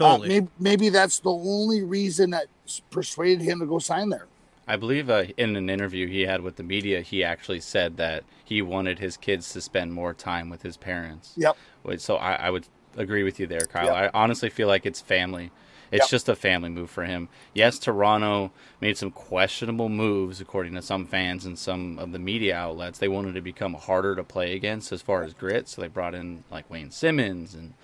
Uh, 0.00 0.14
Totally. 0.14 0.28
maybe, 0.28 0.48
maybe 0.60 0.88
that's 0.90 1.18
the 1.18 1.30
only 1.32 1.82
reason 1.82 2.30
that 2.30 2.46
persuaded 2.90 3.42
him 3.42 3.58
to 3.58 3.66
go 3.66 3.80
sign 3.80 4.10
there. 4.10 4.26
I 4.68 4.76
believe 4.76 5.10
uh, 5.10 5.24
in 5.36 5.56
an 5.56 5.68
interview 5.68 6.06
he 6.06 6.22
had 6.22 6.42
with 6.42 6.56
the 6.56 6.62
media, 6.62 7.00
he 7.00 7.24
actually 7.24 7.60
said 7.60 7.96
that 7.96 8.22
he 8.44 8.62
wanted 8.62 8.98
his 8.98 9.16
kids 9.16 9.52
to 9.54 9.60
spend 9.60 9.92
more 9.92 10.14
time 10.14 10.50
with 10.50 10.62
his 10.62 10.76
parents. 10.76 11.32
Yep. 11.36 11.56
So 11.96 12.16
I, 12.16 12.34
I 12.34 12.50
would 12.50 12.68
agree 12.96 13.22
with 13.22 13.40
you 13.40 13.46
there, 13.46 13.62
Kyle. 13.62 13.86
Yep. 13.86 13.94
I 13.94 14.10
honestly 14.12 14.50
feel 14.50 14.68
like 14.68 14.84
it's 14.84 15.00
family. 15.00 15.50
It's 15.90 16.04
Yep. 16.04 16.10
just 16.10 16.28
a 16.28 16.36
family 16.36 16.68
move 16.68 16.90
for 16.90 17.04
him. 17.04 17.28
Yes, 17.54 17.78
Toronto 17.78 18.50
made 18.80 18.96
some 18.98 19.10
questionable 19.10 19.88
moves, 19.88 20.40
according 20.40 20.74
to 20.74 20.82
some 20.82 21.06
fans 21.06 21.46
and 21.46 21.58
some 21.58 21.98
of 21.98 22.12
the 22.12 22.18
media 22.18 22.56
outlets. 22.56 22.98
They 22.98 23.08
wanted 23.08 23.34
to 23.34 23.40
become 23.40 23.74
harder 23.74 24.14
to 24.16 24.24
play 24.24 24.54
against 24.54 24.92
as 24.92 25.02
far 25.02 25.22
as 25.22 25.32
grit, 25.34 25.68
so 25.68 25.80
they 25.80 25.88
brought 25.88 26.14
in 26.14 26.44
like 26.50 26.68
Wayne 26.70 26.90
Simmonds, 26.90 27.54
and 27.54 27.74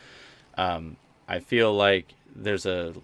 um, 0.57 0.97
I 1.29 1.41
feel 1.41 1.73
like 1.75 2.15
there's 2.35 2.67
a 2.67 2.95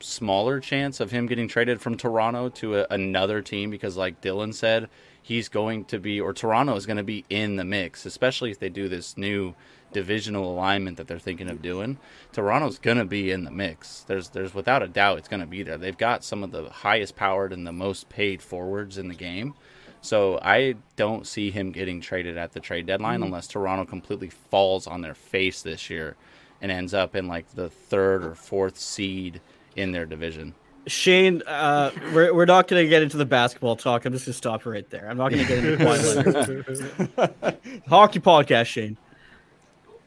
smaller 0.00 0.60
chance 0.60 1.00
of 1.00 1.10
him 1.10 1.26
getting 1.26 1.48
traded 1.48 1.80
from 1.80 1.96
Toronto 1.96 2.48
to 2.50 2.80
a, 2.80 2.86
another 2.90 3.40
team 3.42 3.70
because, 3.70 3.96
like 3.96 4.20
Dylan 4.20 4.54
said, 4.54 4.88
he's 5.22 5.48
going 5.48 5.84
to 5.86 5.98
be, 5.98 6.20
or 6.20 6.32
Toronto 6.32 6.76
is 6.76 6.86
going 6.86 6.98
to 6.98 7.02
be 7.02 7.24
in 7.30 7.56
the 7.56 7.64
mix, 7.64 8.04
especially 8.04 8.50
if 8.50 8.58
they 8.58 8.68
do 8.68 8.88
this 8.88 9.16
new 9.16 9.54
divisional 9.94 10.52
alignment 10.52 10.98
that 10.98 11.08
they're 11.08 11.18
thinking 11.18 11.48
of 11.48 11.62
doing, 11.62 11.96
Toronto's 12.32 12.78
going 12.78 12.98
to 12.98 13.06
be 13.06 13.30
in 13.30 13.44
the 13.44 13.50
mix. 13.50 14.00
There's 14.06 14.28
there's 14.28 14.52
without 14.54 14.82
a 14.82 14.88
doubt 14.88 15.16
it's 15.18 15.28
going 15.28 15.40
to 15.40 15.46
be 15.46 15.62
there. 15.62 15.78
They've 15.78 15.96
got 15.96 16.22
some 16.22 16.44
of 16.44 16.50
the 16.50 16.68
highest 16.68 17.16
powered 17.16 17.52
and 17.54 17.66
the 17.66 17.72
most 17.72 18.10
paid 18.10 18.42
forwards 18.42 18.98
in 18.98 19.08
the 19.08 19.14
game. 19.14 19.54
So 20.02 20.38
I 20.42 20.74
don't 20.96 21.26
see 21.26 21.50
him 21.50 21.72
getting 21.72 22.02
traded 22.02 22.36
at 22.36 22.52
the 22.52 22.60
trade 22.60 22.84
deadline 22.84 23.20
Mm-hmm. 23.20 23.24
unless 23.28 23.48
Toronto 23.48 23.86
completely 23.86 24.28
falls 24.28 24.86
on 24.86 25.00
their 25.00 25.14
face 25.14 25.62
this 25.62 25.88
year 25.88 26.16
and 26.60 26.70
ends 26.70 26.92
up 26.92 27.16
in 27.16 27.26
like 27.26 27.48
the 27.54 27.70
third 27.70 28.22
or 28.22 28.34
fourth 28.34 28.76
seed 28.78 29.40
in 29.76 29.92
their 29.92 30.04
division. 30.04 30.54
Shane, 30.86 31.40
uh, 31.46 31.90
we're, 32.12 32.34
we're 32.34 32.44
not 32.44 32.68
going 32.68 32.82
to 32.84 32.88
get 32.88 33.02
into 33.02 33.16
the 33.16 33.24
basketball 33.24 33.74
talk. 33.76 34.04
I'm 34.04 34.12
just 34.12 34.26
going 34.26 34.32
to 34.34 34.36
stop 34.36 34.66
right 34.66 34.88
there. 34.90 35.08
I'm 35.08 35.16
not 35.16 35.30
going 35.30 35.46
to 35.46 35.48
get 35.48 35.64
into. 35.64 37.48
Hockey 37.88 38.20
podcast, 38.20 38.66
Shane. 38.66 38.98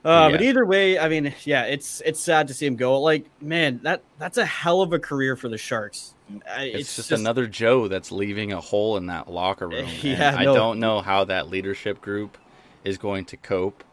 Uh, 0.07 0.31
But 0.31 0.41
either 0.41 0.65
way, 0.65 0.97
I 0.97 1.09
mean, 1.09 1.33
yeah, 1.43 1.63
it's 1.63 2.01
it's 2.05 2.19
sad 2.19 2.47
to 2.47 2.53
see 2.53 2.65
him 2.65 2.77
go. 2.77 3.01
Like, 3.01 3.25
man, 3.41 3.81
that 3.83 4.03
that's 4.17 4.37
a 4.37 4.45
hell 4.45 4.81
of 4.81 4.93
a 4.93 4.99
career 4.99 5.35
for 5.35 5.49
the 5.49 5.57
Sharks. 5.57 6.13
I- 6.49 6.65
It's, 6.73 6.95
just, 6.95 7.11
another 7.11 7.45
Joe 7.47 7.87
that's 7.87 8.11
leaving 8.11 8.53
a 8.53 8.61
hole 8.61 8.95
in 8.97 9.07
that 9.07 9.29
locker 9.29 9.67
room. 9.69 9.87
Yeah, 10.01 10.35
I 10.37 10.43
don't 10.45 10.79
know 10.79 11.01
how 11.01 11.25
that 11.25 11.49
leadership 11.49 11.99
group 12.01 12.37
is 12.83 12.97
going 12.97 13.25
to 13.25 13.37
cope 13.37 13.83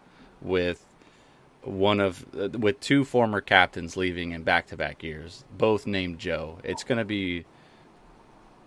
with 0.40 0.84
one 1.62 1.98
of 1.98 2.24
uh, 2.38 2.48
with 2.58 2.78
two 2.80 3.04
former 3.04 3.40
captains 3.40 3.96
leaving 3.96 4.30
in 4.32 4.42
back-to-back 4.44 5.02
years, 5.02 5.44
both 5.56 5.86
named 5.86 6.18
Joe. 6.20 6.58
It's 6.62 6.84
going 6.84 6.98
to 6.98 7.04
be 7.04 7.44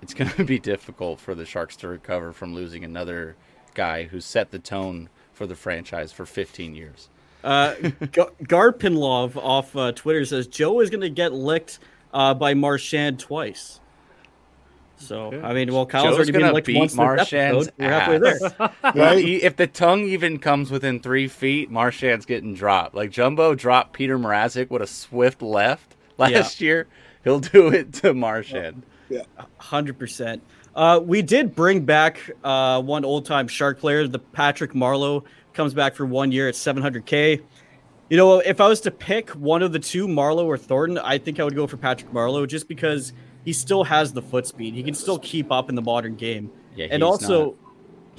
it's 0.01 0.13
going 0.19 0.31
to 0.31 0.43
be 0.43 0.59
difficult 0.59 1.19
for 1.21 1.33
the 1.33 1.45
Sharks 1.45 1.75
to 1.77 1.87
recover 1.87 2.33
from 2.33 2.53
losing 2.53 2.83
another 2.83 3.35
guy 3.73 4.03
who 4.03 4.19
set 4.19 4.51
the 4.51 4.59
tone 4.59 5.09
for 5.31 5.45
the 5.47 5.55
franchise 5.55 6.11
for 6.11 6.25
15 6.25 6.75
years. 6.75 7.09
Uh, 7.43 7.75
Gar- 8.11 8.31
Garpenlov 8.43 9.35
off 9.37 9.75
uh, 9.75 9.91
Twitter 9.93 10.25
says 10.25 10.47
Joe 10.47 10.79
is 10.81 10.89
going 10.89 11.01
to 11.01 11.09
get 11.09 11.33
licked 11.33 11.79
uh, 12.13 12.33
by 12.33 12.53
Marchand 12.53 13.19
twice. 13.19 13.79
So 14.99 15.31
I 15.43 15.53
mean, 15.53 15.71
well, 15.71 15.85
Kyle's 15.85 16.05
Joe's 16.05 16.15
already 16.15 16.31
been 16.31 16.41
gonna 16.41 16.53
licked 16.53 16.67
beat 16.67 16.77
once 16.79 16.93
this 16.93 16.97
Marchand's 16.97 17.67
episode. 17.67 17.73
We're 17.77 17.89
halfway 17.89 18.17
there. 18.17 18.39
ass. 18.59 18.73
Right? 18.95 19.19
He- 19.23 19.43
if 19.43 19.55
the 19.55 19.67
tongue 19.67 20.01
even 20.05 20.39
comes 20.39 20.71
within 20.71 20.99
three 20.99 21.27
feet, 21.27 21.69
Marchand's 21.69 22.25
getting 22.25 22.55
dropped. 22.55 22.95
Like 22.95 23.11
Jumbo 23.11 23.53
dropped 23.53 23.93
Peter 23.93 24.17
Mrazek 24.17 24.71
with 24.71 24.81
a 24.81 24.87
swift 24.87 25.43
left 25.43 25.95
last 26.17 26.59
year. 26.61 26.87
He'll 27.23 27.39
do 27.39 27.67
it 27.67 27.93
to 27.95 28.13
Marchand. 28.15 28.83
Hundred 29.59 29.99
percent. 29.99 30.41
Uh, 30.77 30.99
we 31.03 31.23
did 31.23 31.55
bring 31.55 31.83
back 31.83 32.19
uh, 32.43 32.79
one 32.81 33.03
old 33.03 33.25
time 33.25 33.47
Shark 33.47 33.79
player. 33.79 34.07
The 34.07 34.19
Patrick 34.19 34.73
Marleau 34.73 35.23
comes 35.53 35.73
back 35.73 35.95
for 35.95 36.05
one 36.05 36.31
year 36.31 36.47
at 36.47 36.53
700k. 36.53 37.41
You 38.11 38.15
know, 38.17 38.39
if 38.39 38.61
I 38.61 38.67
was 38.67 38.79
to 38.81 38.91
pick 38.91 39.31
one 39.31 39.63
of 39.63 39.73
the 39.73 39.79
two, 39.79 40.07
Marleau 40.07 40.45
or 40.45 40.55
Thornton, 40.57 40.99
I 40.99 41.17
think 41.17 41.39
I 41.39 41.43
would 41.43 41.55
go 41.55 41.65
for 41.65 41.77
Patrick 41.77 42.11
Marleau 42.13 42.47
just 42.47 42.67
because 42.67 43.11
he 43.43 43.51
still 43.53 43.83
has 43.85 44.13
the 44.13 44.21
foot 44.21 44.45
speed. 44.45 44.75
He 44.75 44.83
can 44.83 44.93
still 44.93 45.17
keep 45.17 45.51
up 45.51 45.67
in 45.69 45.73
the 45.75 45.81
modern 45.81 46.15
game. 46.15 46.51
Yeah, 46.75 46.87
and 46.91 47.03
also, 47.03 47.45
not- 47.45 47.55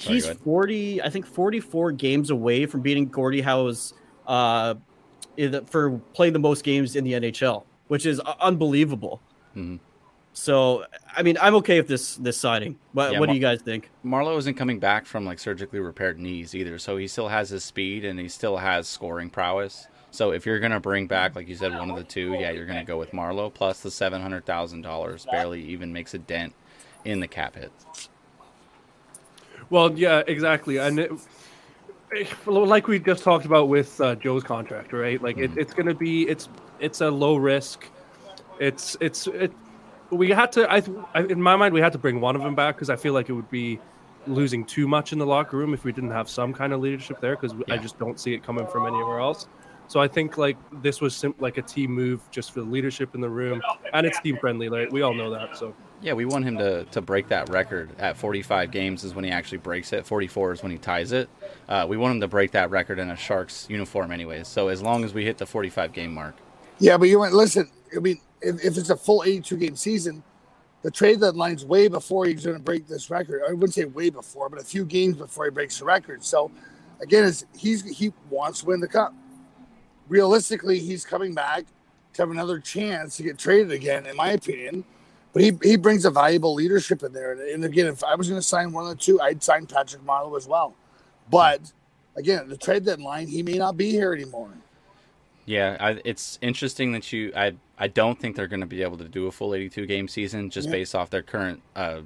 Sorry, 0.03 0.15
he's 0.17 0.27
40, 0.29 1.03
I 1.03 1.11
think 1.11 1.27
44 1.27 1.93
games 1.93 2.31
away 2.31 2.67
from 2.67 2.83
beating 2.83 3.07
Gordie 3.07 3.41
Howe's 3.41 3.95
uh, 4.27 4.75
for 5.67 5.99
playing 6.13 6.33
the 6.33 6.39
most 6.41 6.65
games 6.65 6.97
in 6.97 7.05
the 7.05 7.13
NHL, 7.13 7.65
which 7.87 8.05
is 8.05 8.21
uh, 8.21 8.35
unbelievable. 8.41 9.21
Mhm. 9.57 9.79
So, 10.39 10.85
I 11.17 11.25
mean, 11.25 11.37
I'm 11.41 11.57
okay 11.57 11.81
with 11.81 11.89
this 11.89 12.15
this 12.15 12.37
signing. 12.37 12.79
But 12.95 13.13
Yeah, 13.13 13.19
what 13.19 13.29
do 13.29 13.35
you 13.35 13.41
guys 13.41 13.61
think? 13.61 13.91
Marleau 14.05 14.39
isn't 14.39 14.55
coming 14.55 14.79
back 14.79 15.05
from 15.05 15.25
like 15.27 15.41
surgically 15.41 15.81
repaired 15.81 16.21
knees 16.21 16.55
either, 16.55 16.79
so 16.79 16.97
he 16.97 17.09
still 17.09 17.27
has 17.27 17.51
his 17.51 17.65
speed 17.65 18.05
and 18.05 18.21
he 18.21 18.29
still 18.29 18.57
has 18.57 18.87
scoring 18.87 19.31
prowess. 19.31 19.89
So 20.13 20.31
if 20.31 20.47
you're 20.47 20.61
gonna 20.61 20.79
bring 20.79 21.09
back, 21.09 21.35
like 21.35 21.49
you 21.49 21.57
said, 21.57 21.73
one 21.77 21.91
of 21.91 21.97
the 21.97 22.05
two, 22.05 22.35
yeah, 22.35 22.53
you're 22.53 22.67
gonna 22.67 22.85
go 22.85 22.99
with 22.99 23.11
Marleau. 23.11 23.53
Plus 23.53 23.81
the 23.81 23.91
seven 23.91 24.23
hundred 24.23 24.47
thousand 24.47 24.83
dollars 24.83 25.27
barely 25.29 25.61
even 25.65 25.93
makes 25.93 26.15
a 26.15 26.19
dent 26.19 26.55
in 27.05 27.19
the 27.19 27.29
cap 27.29 27.57
hit. 27.57 27.73
Well, 29.71 29.93
yeah, 29.99 30.23
exactly, 30.27 30.77
and 30.77 31.01
it, 31.01 31.11
it- 32.13 32.47
like 32.47 32.87
we 32.87 33.01
just 33.01 33.25
talked 33.25 33.45
about 33.45 33.69
with 33.69 34.01
uh, 34.01 34.15
Joe's 34.15 34.45
contract, 34.45 34.93
right? 34.93 35.21
Like 35.21 35.37
it, 35.39 35.51
it's 35.57 35.75
going 35.75 35.87
to 35.89 35.95
be 35.95 36.29
it's 36.29 36.49
it's 36.79 37.01
a 37.01 37.11
low 37.11 37.35
risk. 37.37 37.87
It's 38.61 38.97
it's 39.01 39.27
it. 39.27 39.53
We 40.11 40.31
had 40.31 40.53
to. 40.53 40.71
I, 40.71 40.83
I 41.15 41.23
in 41.23 41.41
my 41.41 41.57
mind, 41.57 41.75
we 41.75 41.81
had 41.81 41.93
to 41.93 41.99
bring 41.99 42.21
one 42.21 42.35
of 42.37 42.43
them 42.43 42.55
back 42.55 42.77
because 42.77 42.91
I 42.91 42.97
feel 42.97 43.13
like 43.13 43.29
it 43.29 43.33
would 43.35 43.51
be 43.51 43.79
losing 44.27 44.65
too 44.65 44.87
much 44.89 45.13
in 45.13 45.19
the 45.19 45.27
locker 45.27 45.57
room 45.57 45.73
if 45.75 45.85
we 45.85 45.93
didn't 45.93 46.11
have 46.11 46.29
some 46.29 46.53
kind 46.53 46.73
of 46.73 46.81
leadership 46.81 47.21
there 47.21 47.37
because 47.37 47.55
I 47.71 47.79
just 47.79 47.99
don't 47.99 48.19
see 48.21 48.35
it 48.35 48.43
coming 48.43 48.67
from 48.67 48.87
anywhere 48.87 49.21
else. 49.21 49.47
So 49.87 50.01
I 50.01 50.09
think 50.09 50.37
like 50.37 50.59
this 50.83 51.01
was 51.01 51.17
sim- 51.17 51.35
like 51.39 51.57
a 51.57 51.63
team 51.63 51.93
move 51.93 52.21
just 52.31 52.53
for 52.53 52.61
the 52.61 52.67
leadership 52.67 53.15
in 53.15 53.23
the 53.23 53.29
room, 53.29 53.63
and 53.95 54.07
it's 54.07 54.21
team 54.21 54.37
friendly. 54.39 54.69
Like 54.69 54.93
we 54.93 55.01
all 55.01 55.15
know 55.15 55.31
that. 55.31 55.57
So 55.57 55.75
Yeah, 56.03 56.13
we 56.13 56.27
want 56.27 56.45
him 56.45 56.59
to, 56.59 56.85
to 56.85 57.01
break 57.01 57.29
that 57.29 57.49
record 57.49 57.91
at 57.99 58.17
45 58.19 58.71
games 58.71 59.03
is 59.03 59.15
when 59.15 59.25
he 59.25 59.31
actually 59.31 59.59
breaks 59.59 59.93
it. 59.95 60.07
44 60.07 60.53
is 60.53 60.63
when 60.63 60.73
he 60.73 60.79
ties 60.79 61.13
it. 61.13 61.31
Uh, 61.69 61.87
we 61.89 61.97
want 61.97 62.15
him 62.15 62.21
to 62.21 62.29
break 62.29 62.51
that 62.53 62.69
record 62.71 62.99
in 62.99 63.09
a 63.09 63.17
Sharks 63.17 63.67
uniform, 63.71 64.13
anyways. 64.13 64.47
So 64.47 64.69
as 64.69 64.83
long 64.83 65.05
as 65.05 65.15
we 65.15 65.25
hit 65.25 65.39
the 65.39 65.47
45 65.47 65.95
game 65.95 66.13
mark, 66.13 66.35
Yeah, 66.79 66.99
but 66.99 67.09
you 67.09 67.19
went, 67.19 67.33
listen, 67.33 67.71
I 67.97 68.01
mean, 68.01 68.21
if, 68.41 68.65
if 68.65 68.77
it's 68.77 68.91
a 68.91 68.97
full 68.97 69.23
82 69.25 69.57
game 69.57 69.77
season, 69.77 70.23
the 70.83 70.91
trade 70.91 71.21
deadline's 71.21 71.65
way 71.65 71.89
before 71.89 72.27
he's 72.27 72.45
going 72.45 72.57
to 72.57 72.63
break 72.63 72.87
this 72.87 73.11
record. 73.11 73.43
I 73.49 73.53
wouldn't 73.53 73.75
say 73.75 73.85
way 73.85 74.11
before, 74.11 74.49
but 74.49 74.61
a 74.61 74.65
few 74.65 74.85
games 74.85 75.17
before 75.17 75.47
he 75.47 75.51
breaks 75.51 75.79
the 75.79 75.85
record. 75.85 76.25
So, 76.25 76.51
again, 77.01 77.33
he's 77.57 77.99
he 77.99 78.13
wants 78.31 78.61
to 78.61 78.67
win 78.67 78.81
the 78.81 78.89
cup. 78.89 79.13
Realistically, 80.09 80.79
he's 80.79 81.05
coming 81.05 81.35
back 81.35 81.65
to 82.15 82.23
have 82.23 82.31
another 82.31 82.59
chance 82.59 83.17
to 83.17 83.23
get 83.23 83.39
traded 83.39 83.73
again, 83.73 84.07
in 84.07 84.17
my 84.17 84.31
opinion. 84.31 84.85
But 85.33 85.43
he, 85.43 85.53
he 85.63 85.77
brings 85.77 86.05
a 86.05 86.11
valuable 86.11 86.55
leadership 86.55 87.03
in 87.03 87.13
there. 87.13 87.33
And, 87.33 87.41
and 87.43 87.65
again, 87.65 87.87
if 87.87 88.03
I 88.03 88.15
was 88.15 88.29
going 88.29 88.41
to 88.41 88.47
sign 88.47 88.73
one 88.73 88.85
of 88.85 88.91
the 88.91 88.97
two, 88.97 89.21
I'd 89.21 89.43
sign 89.43 89.67
Patrick 89.67 90.03
Marleau 90.03 90.37
as 90.37 90.47
well. 90.47 90.75
But 91.31 91.73
again, 92.17 92.49
the 92.49 92.57
trade 92.57 92.85
deadline, 92.85 93.27
he 93.27 93.43
may 93.43 93.59
not 93.59 93.77
be 93.77 93.91
here 93.91 94.15
anymore. 94.15 94.51
Yeah, 95.49 95.77
I, 95.81 96.01
it's 96.05 96.39
interesting 96.43 96.93
that 96.93 97.13
you. 97.13 97.33
I 97.35 97.55
I 97.79 97.89
don't 97.89 98.21
think 98.21 98.37
they're 98.37 98.49
going 98.49 98.61
to 98.61 98.67
be 98.67 98.83
able 98.83 98.99
to 98.99 99.09
do 99.09 99.27
a 99.29 99.33
full 99.33 99.55
82 99.55 99.87
game 99.87 100.09
season 100.09 100.51
just 100.51 100.67
Yeah. 100.69 100.73
based 100.73 100.95
off 100.95 101.11
their 101.11 101.23
current 101.23 101.63
uh, 101.75 102.01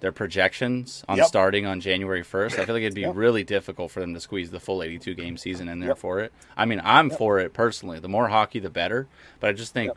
their 0.00 0.12
projections 0.12 1.02
on 1.08 1.16
Yep. 1.16 1.26
starting 1.26 1.66
on 1.66 1.80
January 1.80 2.22
1st. 2.22 2.58
I 2.60 2.64
feel 2.66 2.74
like 2.76 2.82
it'd 2.82 2.94
be 2.94 3.00
Yep. 3.00 3.16
really 3.16 3.42
difficult 3.42 3.90
for 3.90 3.98
them 4.00 4.14
to 4.14 4.20
squeeze 4.20 4.50
the 4.50 4.60
full 4.60 4.82
82 4.82 5.14
game 5.14 5.36
season 5.36 5.68
in 5.68 5.80
there 5.80 5.90
Yep. 5.90 5.98
for 5.98 6.20
it. 6.20 6.32
I 6.56 6.66
mean, 6.66 6.80
I'm 6.84 7.10
for 7.10 7.40
it 7.40 7.52
personally. 7.52 7.98
The 7.98 8.08
more 8.08 8.28
hockey, 8.28 8.60
the 8.60 8.70
better. 8.70 9.08
But 9.40 9.50
I 9.50 9.52
just 9.54 9.72
think, 9.72 9.90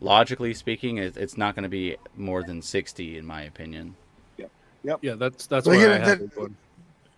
logically 0.00 0.54
speaking, 0.54 0.96
it, 0.98 1.16
it's 1.18 1.36
not 1.36 1.54
going 1.54 1.64
to 1.64 1.68
be 1.68 1.96
more 2.16 2.42
than 2.42 2.62
60, 2.62 3.18
in 3.18 3.26
my 3.26 3.42
opinion. 3.42 3.94
Yep. 4.84 5.00
yeah, 5.02 5.14
that's 5.16 5.46
that's 5.48 5.66
But 5.66 5.76
where 5.76 5.86
again, 5.90 6.02
I 6.02 6.08
have 6.08 6.18
that- 6.20 6.42
it. 6.44 6.52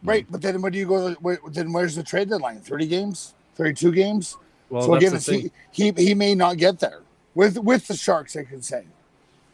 Right, 0.02 0.26
but 0.30 0.40
then 0.40 0.62
when 0.62 0.72
do 0.72 0.78
you 0.78 0.86
go? 0.86 1.12
where- 1.14 1.38
Then 1.50 1.72
where's 1.72 1.94
the 1.94 2.02
trade 2.02 2.30
deadline? 2.30 2.60
Thirty 2.60 2.86
games, 2.86 3.34
thirty-two 3.56 3.92
games. 3.92 4.38
Well, 4.70 4.82
so 4.82 4.94
again, 4.94 5.10
the 5.10 5.16
it's, 5.16 5.26
thing. 5.26 5.50
he, 5.72 5.92
he 5.92 6.04
he 6.08 6.14
may 6.14 6.34
not 6.34 6.56
get 6.56 6.78
there 6.78 7.02
with 7.34 7.58
with 7.58 7.86
the 7.86 7.96
Sharks. 7.96 8.36
I 8.36 8.44
can 8.44 8.62
say. 8.62 8.84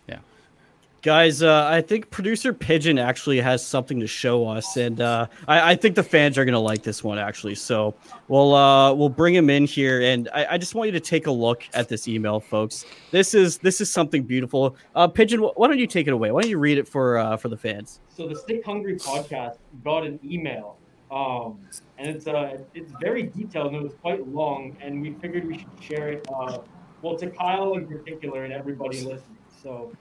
Yeah. 0.09 0.19
Guys, 1.03 1.43
uh, 1.43 1.67
I 1.67 1.83
think 1.83 2.11
producer 2.11 2.53
Pigeon 2.53 2.99
actually 2.99 3.39
has 3.41 3.65
something 3.65 4.01
to 4.01 4.07
show 4.07 4.49
us, 4.49 4.77
and 4.77 5.01
uh, 5.01 5.27
I, 5.47 5.73
I 5.73 5.77
think 5.77 5.95
the 5.95 6.03
fans 6.03 6.39
are 6.39 6.45
gonna 6.45 6.59
like 6.59 6.83
this 6.83 7.05
one 7.05 7.19
actually. 7.19 7.55
So 7.55 7.95
we'll 8.29 8.55
uh, 8.55 8.93
we'll 8.95 9.09
bring 9.09 9.35
him 9.35 9.51
in 9.51 9.67
here, 9.67 10.01
and 10.01 10.29
I, 10.33 10.47
I 10.53 10.59
just 10.59 10.75
want 10.75 10.89
you 10.89 10.93
to 10.93 11.01
take 11.01 11.27
a 11.27 11.31
look 11.31 11.63
at 11.75 11.89
this 11.89 12.09
email, 12.09 12.41
folks. 12.41 12.87
This 13.11 13.35
is 13.35 13.59
this 13.59 13.81
is 13.81 13.91
something 13.91 14.23
beautiful. 14.23 14.77
Uh, 14.95 15.07
Pigeon, 15.07 15.41
why 15.41 15.69
don't 15.69 15.79
you 15.79 15.87
take 15.87 16.07
it 16.07 16.13
away? 16.13 16.33
Why 16.33 16.41
don't 16.41 16.51
you 16.51 16.59
read 16.59 16.79
it 16.79 16.89
for 16.89 17.19
uh, 17.19 17.37
for 17.37 17.49
the 17.49 17.57
fans? 17.57 18.01
So 18.09 18.27
the 18.27 18.37
Stick 18.37 18.65
Hungry 18.65 18.97
podcast 18.97 19.59
got 19.85 20.05
an 20.05 20.19
email, 20.25 20.79
um, 21.15 21.61
and 21.97 22.09
it's 22.09 22.27
uh, 22.27 22.59
it's 22.75 22.93
very 23.01 23.23
detailed 23.23 23.69
and 23.69 23.77
it 23.77 23.83
was 23.85 23.95
quite 24.03 24.27
long, 24.27 24.77
and 24.81 25.01
we 25.01 25.13
figured 25.23 25.47
we 25.47 25.59
should 25.59 25.69
share 25.81 26.09
it. 26.09 26.27
Uh, 26.33 26.59
well, 27.03 27.17
to 27.17 27.31
Kyle 27.31 27.75
in 27.75 27.87
particular 27.87 28.45
and 28.45 28.53
everybody 28.53 28.97
listening. 28.97 29.39
So, 29.63 29.93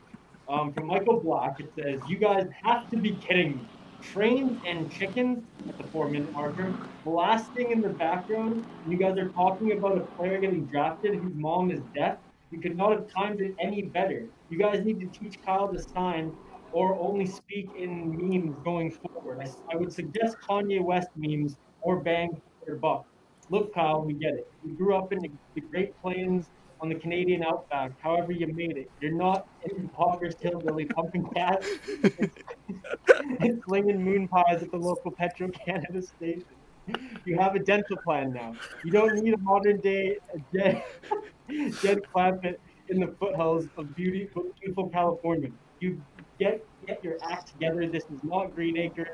um, 0.49 0.73
from 0.73 0.87
Michael 0.87 1.19
Black, 1.19 1.59
it 1.59 1.71
says, 1.75 1.99
"You 2.09 2.17
guys 2.17 2.47
have 2.63 2.89
to 2.89 2.97
be 2.97 3.11
kidding 3.11 3.57
me! 3.57 3.67
Trains 4.01 4.59
and 4.65 4.91
chickens 4.91 5.43
at 5.69 5.77
the 5.77 5.83
four-minute 5.85 6.33
marker, 6.33 6.73
blasting 7.05 7.71
in 7.71 7.81
the 7.81 7.89
background. 7.89 8.65
You 8.87 8.97
guys 8.97 9.17
are 9.17 9.29
talking 9.29 9.71
about 9.71 9.97
a 9.97 10.01
player 10.01 10.39
getting 10.39 10.65
drafted 10.65 11.15
whose 11.15 11.35
mom 11.35 11.69
is 11.69 11.81
deaf. 11.93 12.17
You 12.49 12.59
could 12.59 12.75
not 12.75 12.91
have 12.91 13.07
timed 13.07 13.39
it 13.39 13.55
any 13.59 13.83
better. 13.83 14.25
You 14.49 14.57
guys 14.57 14.83
need 14.83 14.99
to 14.99 15.07
teach 15.19 15.41
Kyle 15.45 15.71
to 15.71 15.81
sign 15.81 16.35
or 16.73 16.95
only 16.99 17.25
speak 17.25 17.69
in 17.77 18.11
memes 18.17 18.55
going 18.63 18.91
forward. 18.91 19.39
I, 19.39 19.49
I 19.73 19.77
would 19.77 19.93
suggest 19.93 20.37
Kanye 20.41 20.81
West 20.81 21.09
memes 21.15 21.57
or 21.81 21.97
bang 21.97 22.41
for 22.59 22.65
your 22.67 22.77
buck. 22.77 23.05
Look, 23.49 23.73
Kyle, 23.73 24.01
we 24.01 24.13
get 24.13 24.33
it. 24.33 24.51
You 24.65 24.73
grew 24.73 24.95
up 24.95 25.13
in 25.13 25.19
the, 25.19 25.29
the 25.53 25.61
Great 25.61 25.99
Plains 26.01 26.49
on 26.81 26.89
the 26.89 26.95
Canadian 26.95 27.43
outback. 27.43 27.91
However, 28.01 28.31
you 28.31 28.47
made 28.47 28.77
it. 28.77 28.89
You're 28.99 29.13
not 29.13 29.47
an 29.63 29.71
impoverished 29.77 30.39
hillbilly 30.41 30.85
pumping 30.85 31.23
gas 31.33 31.65
and 33.39 33.61
slinging 33.65 34.03
moon 34.03 34.27
pies 34.27 34.61
at 34.61 34.71
the 34.71 34.77
local 34.77 35.11
Petro 35.11 35.49
Canada 35.49 36.01
station. 36.01 36.43
You 37.25 37.37
have 37.37 37.55
a 37.55 37.59
dental 37.59 37.95
plan 37.97 38.33
now. 38.33 38.55
You 38.83 38.91
don't 38.91 39.15
need 39.15 39.33
a 39.33 39.37
modern 39.37 39.79
day 39.79 40.17
Jed, 40.53 40.83
Jed 41.81 42.01
Clampett 42.13 42.57
in 42.89 42.99
the 42.99 43.07
foothills 43.19 43.67
of 43.77 43.95
beauty, 43.95 44.29
beautiful 44.59 44.89
California. 44.89 45.51
You 45.79 46.01
get 46.39 46.59
get 46.87 47.03
your 47.03 47.15
act 47.29 47.51
together. 47.51 47.87
This 47.87 48.03
is 48.05 48.19
not 48.23 48.53
Green 48.55 48.77
Acres 48.77 49.07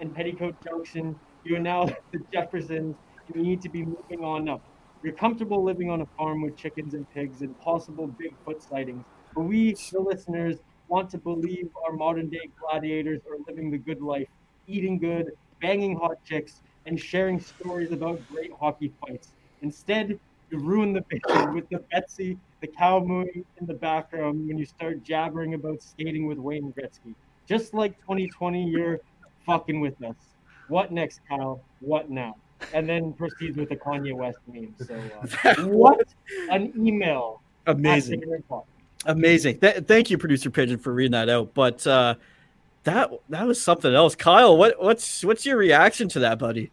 and 0.00 0.14
Petticoat 0.14 0.54
Junction. 0.64 1.18
You 1.44 1.56
are 1.56 1.60
now 1.60 1.84
the 2.12 2.20
Jeffersons. 2.32 2.96
You 3.34 3.42
need 3.42 3.62
to 3.62 3.68
be 3.68 3.84
moving 3.84 4.24
on 4.24 4.48
up. 4.48 4.62
You're 5.02 5.14
comfortable 5.14 5.62
living 5.62 5.90
on 5.90 6.00
a 6.00 6.06
farm 6.16 6.42
with 6.42 6.56
chickens 6.56 6.94
and 6.94 7.08
pigs 7.10 7.42
and 7.42 7.58
possible 7.60 8.08
Bigfoot 8.08 8.62
sightings. 8.62 9.04
But 9.34 9.42
we, 9.42 9.74
the 9.92 10.00
listeners, 10.00 10.56
want 10.88 11.10
to 11.10 11.18
believe 11.18 11.68
our 11.86 11.94
modern 11.94 12.28
day 12.28 12.50
gladiators 12.60 13.20
are 13.30 13.36
living 13.48 13.70
the 13.70 13.78
good 13.78 14.00
life, 14.00 14.28
eating 14.66 14.98
good, 14.98 15.26
banging 15.60 15.96
hot 15.96 16.16
chicks, 16.24 16.62
and 16.86 16.98
sharing 16.98 17.40
stories 17.40 17.92
about 17.92 18.26
great 18.28 18.50
hockey 18.58 18.92
fights. 19.00 19.32
Instead, 19.62 20.18
you 20.50 20.58
ruin 20.58 20.92
the 20.92 21.02
picture 21.02 21.50
with 21.52 21.68
the 21.70 21.80
Betsy, 21.90 22.38
the 22.64 22.72
cow 22.72 22.98
mooing 22.98 23.44
in 23.58 23.66
the 23.66 23.74
background 23.74 24.48
when 24.48 24.56
you 24.56 24.64
start 24.64 25.04
jabbering 25.04 25.52
about 25.52 25.82
skating 25.82 26.26
with 26.26 26.38
Wayne 26.38 26.72
Gretzky. 26.72 27.14
Just 27.46 27.74
like 27.74 28.00
2020, 28.00 28.64
you're 28.64 29.00
fucking 29.44 29.80
with 29.80 30.02
us. 30.02 30.16
What 30.68 30.90
next, 30.90 31.20
Kyle? 31.28 31.60
What 31.80 32.08
now? 32.08 32.36
And 32.72 32.88
then 32.88 33.12
proceeds 33.12 33.58
with 33.58 33.68
the 33.68 33.76
Kanye 33.76 34.14
West 34.14 34.38
meme. 34.50 34.74
So, 34.78 34.98
uh, 35.44 35.54
what 35.66 36.08
an 36.50 36.72
email. 36.74 37.42
Amazing. 37.66 38.14
at 38.14 38.20
Figuring 38.20 38.42
Talk. 38.48 38.66
Amazing. 39.04 39.58
Th- 39.58 39.84
thank 39.84 40.08
you, 40.08 40.16
producer 40.16 40.48
Pigeon, 40.48 40.78
for 40.78 40.94
reading 40.94 41.12
that 41.12 41.28
out. 41.28 41.52
But 41.52 41.86
uh, 41.86 42.14
that 42.84 43.10
that 43.28 43.46
was 43.46 43.60
something 43.60 43.94
else. 43.94 44.14
Kyle, 44.14 44.56
what 44.56 44.82
what's 44.82 45.22
what's 45.22 45.44
your 45.44 45.58
reaction 45.58 46.08
to 46.10 46.20
that, 46.20 46.38
buddy? 46.38 46.70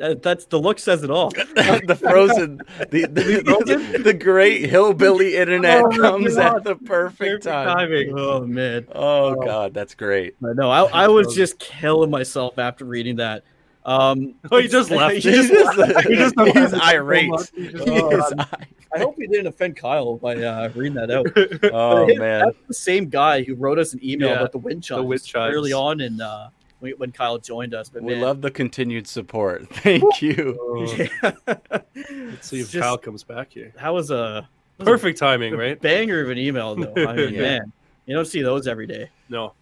That, 0.00 0.22
that's 0.22 0.46
the 0.46 0.58
look 0.58 0.78
says 0.78 1.02
it 1.04 1.10
all. 1.10 1.30
the 1.30 1.96
frozen, 2.00 2.56
the 2.90 3.02
the, 3.06 4.00
the, 4.02 4.14
great 4.14 4.68
hillbilly 4.70 5.36
internet 5.36 5.82
Oh, 5.84 5.90
comes 5.90 6.36
God. 6.36 6.56
at 6.56 6.64
the 6.64 6.74
perfect 6.76 7.44
time. 7.44 7.66
timing. 7.68 8.12
Oh 8.18 8.46
man. 8.46 8.86
Oh 8.94 9.34
god, 9.34 9.74
that's 9.74 9.94
great. 9.94 10.36
I 10.42 10.54
know. 10.54 10.70
I, 10.70 11.04
I 11.04 11.08
was 11.08 11.34
just 11.34 11.58
killing 11.58 12.10
myself 12.10 12.58
after 12.58 12.86
reading 12.86 13.16
that. 13.16 13.44
Um, 13.84 14.34
Oh, 14.50 14.58
he 14.58 14.68
just 14.68 14.90
left. 14.90 15.14
He 15.14 15.20
just- 15.20 15.50
just, 15.52 15.78
just- 16.08 16.40
he's 16.56 16.74
irate. 16.74 17.24
He 17.24 17.30
just- 17.30 17.54
He 17.54 17.64
is 17.66 17.80
Oh, 17.86 18.32
i- 18.38 18.46
I 18.94 18.98
hope 18.98 19.14
he 19.18 19.26
didn't 19.26 19.46
offend 19.46 19.76
Kyle 19.76 20.16
by 20.16 20.34
uh, 20.36 20.68
reading 20.74 20.94
that 20.94 21.10
out. 21.10 21.26
oh 21.72 22.06
But 22.06 22.16
man, 22.18 22.40
that's 22.46 22.58
the 22.68 22.74
same 22.74 23.08
guy 23.08 23.42
who 23.44 23.54
wrote 23.54 23.78
us 23.78 23.92
an 23.92 24.00
email 24.02 24.30
Yeah, 24.30 24.36
about 24.36 24.52
the 24.52 24.58
wind 24.58 24.82
chimes, 24.82 25.04
wind 25.06 25.24
chimes. 25.24 25.54
early 25.54 25.72
on 25.72 26.00
in 26.00 26.20
uh, 26.20 26.50
when, 26.80 26.92
when 26.94 27.12
Kyle 27.12 27.38
joined 27.38 27.74
us. 27.74 27.88
But 27.88 28.02
we 28.02 28.14
man, 28.14 28.22
love 28.22 28.40
the 28.40 28.50
continued 28.50 29.06
support. 29.06 29.68
Thank 29.76 30.20
you. 30.22 30.86
Yeah. 30.98 31.32
let's 31.46 32.48
see 32.48 32.60
if 32.60 32.70
just- 32.70 32.82
Kyle 32.82 32.98
comes 32.98 33.22
back 33.22 33.52
here. 33.52 33.72
that 33.80 33.92
was 33.94 34.10
a 34.10 34.48
Perfect 34.78 35.18
timing, 35.18 35.54
right? 35.54 35.80
banger 35.80 36.22
of 36.22 36.30
an 36.30 36.38
email, 36.38 36.74
though. 36.74 36.94
I 37.06 37.14
mean, 37.14 37.34
Yeah. 37.34 37.40
man, 37.42 37.72
you 38.06 38.14
don't 38.16 38.24
see 38.26 38.40
those 38.42 38.66
every 38.66 38.86
day. 38.86 39.10
No. 39.28 39.52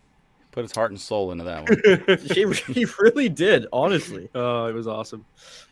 Put 0.53 0.63
his 0.63 0.73
heart 0.73 0.91
and 0.93 1.01
soul 1.01 1.33
into 1.33 1.45
that 1.45 1.69
one. 1.69 2.19
He, 2.21 2.73
he 2.73 2.87
really 3.01 3.29
did, 3.29 3.67
honestly. 3.73 4.29
Oh, 4.35 4.67
it 4.67 4.75
was 4.75 4.87
awesome. 4.87 5.25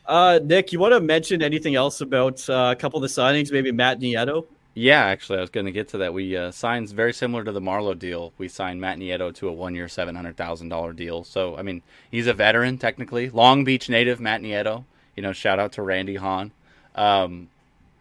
Uh, 0.05 0.39
Nick, 0.43 0.73
you 0.73 0.79
want 0.79 0.93
to 0.95 1.01
mention 1.01 1.43
anything 1.43 1.75
else 1.77 2.01
about 2.03 2.49
uh, 2.51 2.75
a 2.77 2.77
couple 2.77 3.03
of 3.03 3.03
the 3.03 3.09
signings? 3.21 3.51
Maybe 3.51 3.73
Matt 3.73 4.01
Nieto. 4.01 4.47
Yeah, 4.79 5.07
actually, 5.07 5.39
I 5.39 5.41
was 5.41 5.49
going 5.49 5.65
to 5.65 5.73
get 5.73 5.89
to 5.89 5.99
that. 5.99 6.13
We 6.13 6.37
uh, 6.37 6.51
signed 6.51 6.91
very 6.91 7.15
similar 7.15 7.43
to 7.45 7.51
the 7.51 7.63
Marleau 7.63 7.99
deal. 7.99 8.35
We 8.37 8.47
signed 8.47 8.79
Matt 8.79 8.99
Nieto 8.99 9.35
to 9.37 9.49
a 9.49 9.53
one-year, 9.53 9.89
seven 9.89 10.15
hundred 10.15 10.37
thousand 10.37 10.69
dollar 10.69 10.93
deal. 10.93 11.25
So, 11.25 11.57
I 11.57 11.63
mean, 11.63 11.81
he's 12.11 12.27
a 12.27 12.35
veteran 12.35 12.77
technically, 12.77 13.31
Long 13.31 13.65
Beach 13.65 13.89
native, 13.89 14.21
Matt 14.21 14.43
Nieto. 14.43 14.85
You 15.17 15.23
know, 15.23 15.33
shout 15.33 15.59
out 15.59 15.73
to 15.73 15.83
Randy 15.83 16.17
Hahn. 16.17 16.53
Um, 16.95 17.49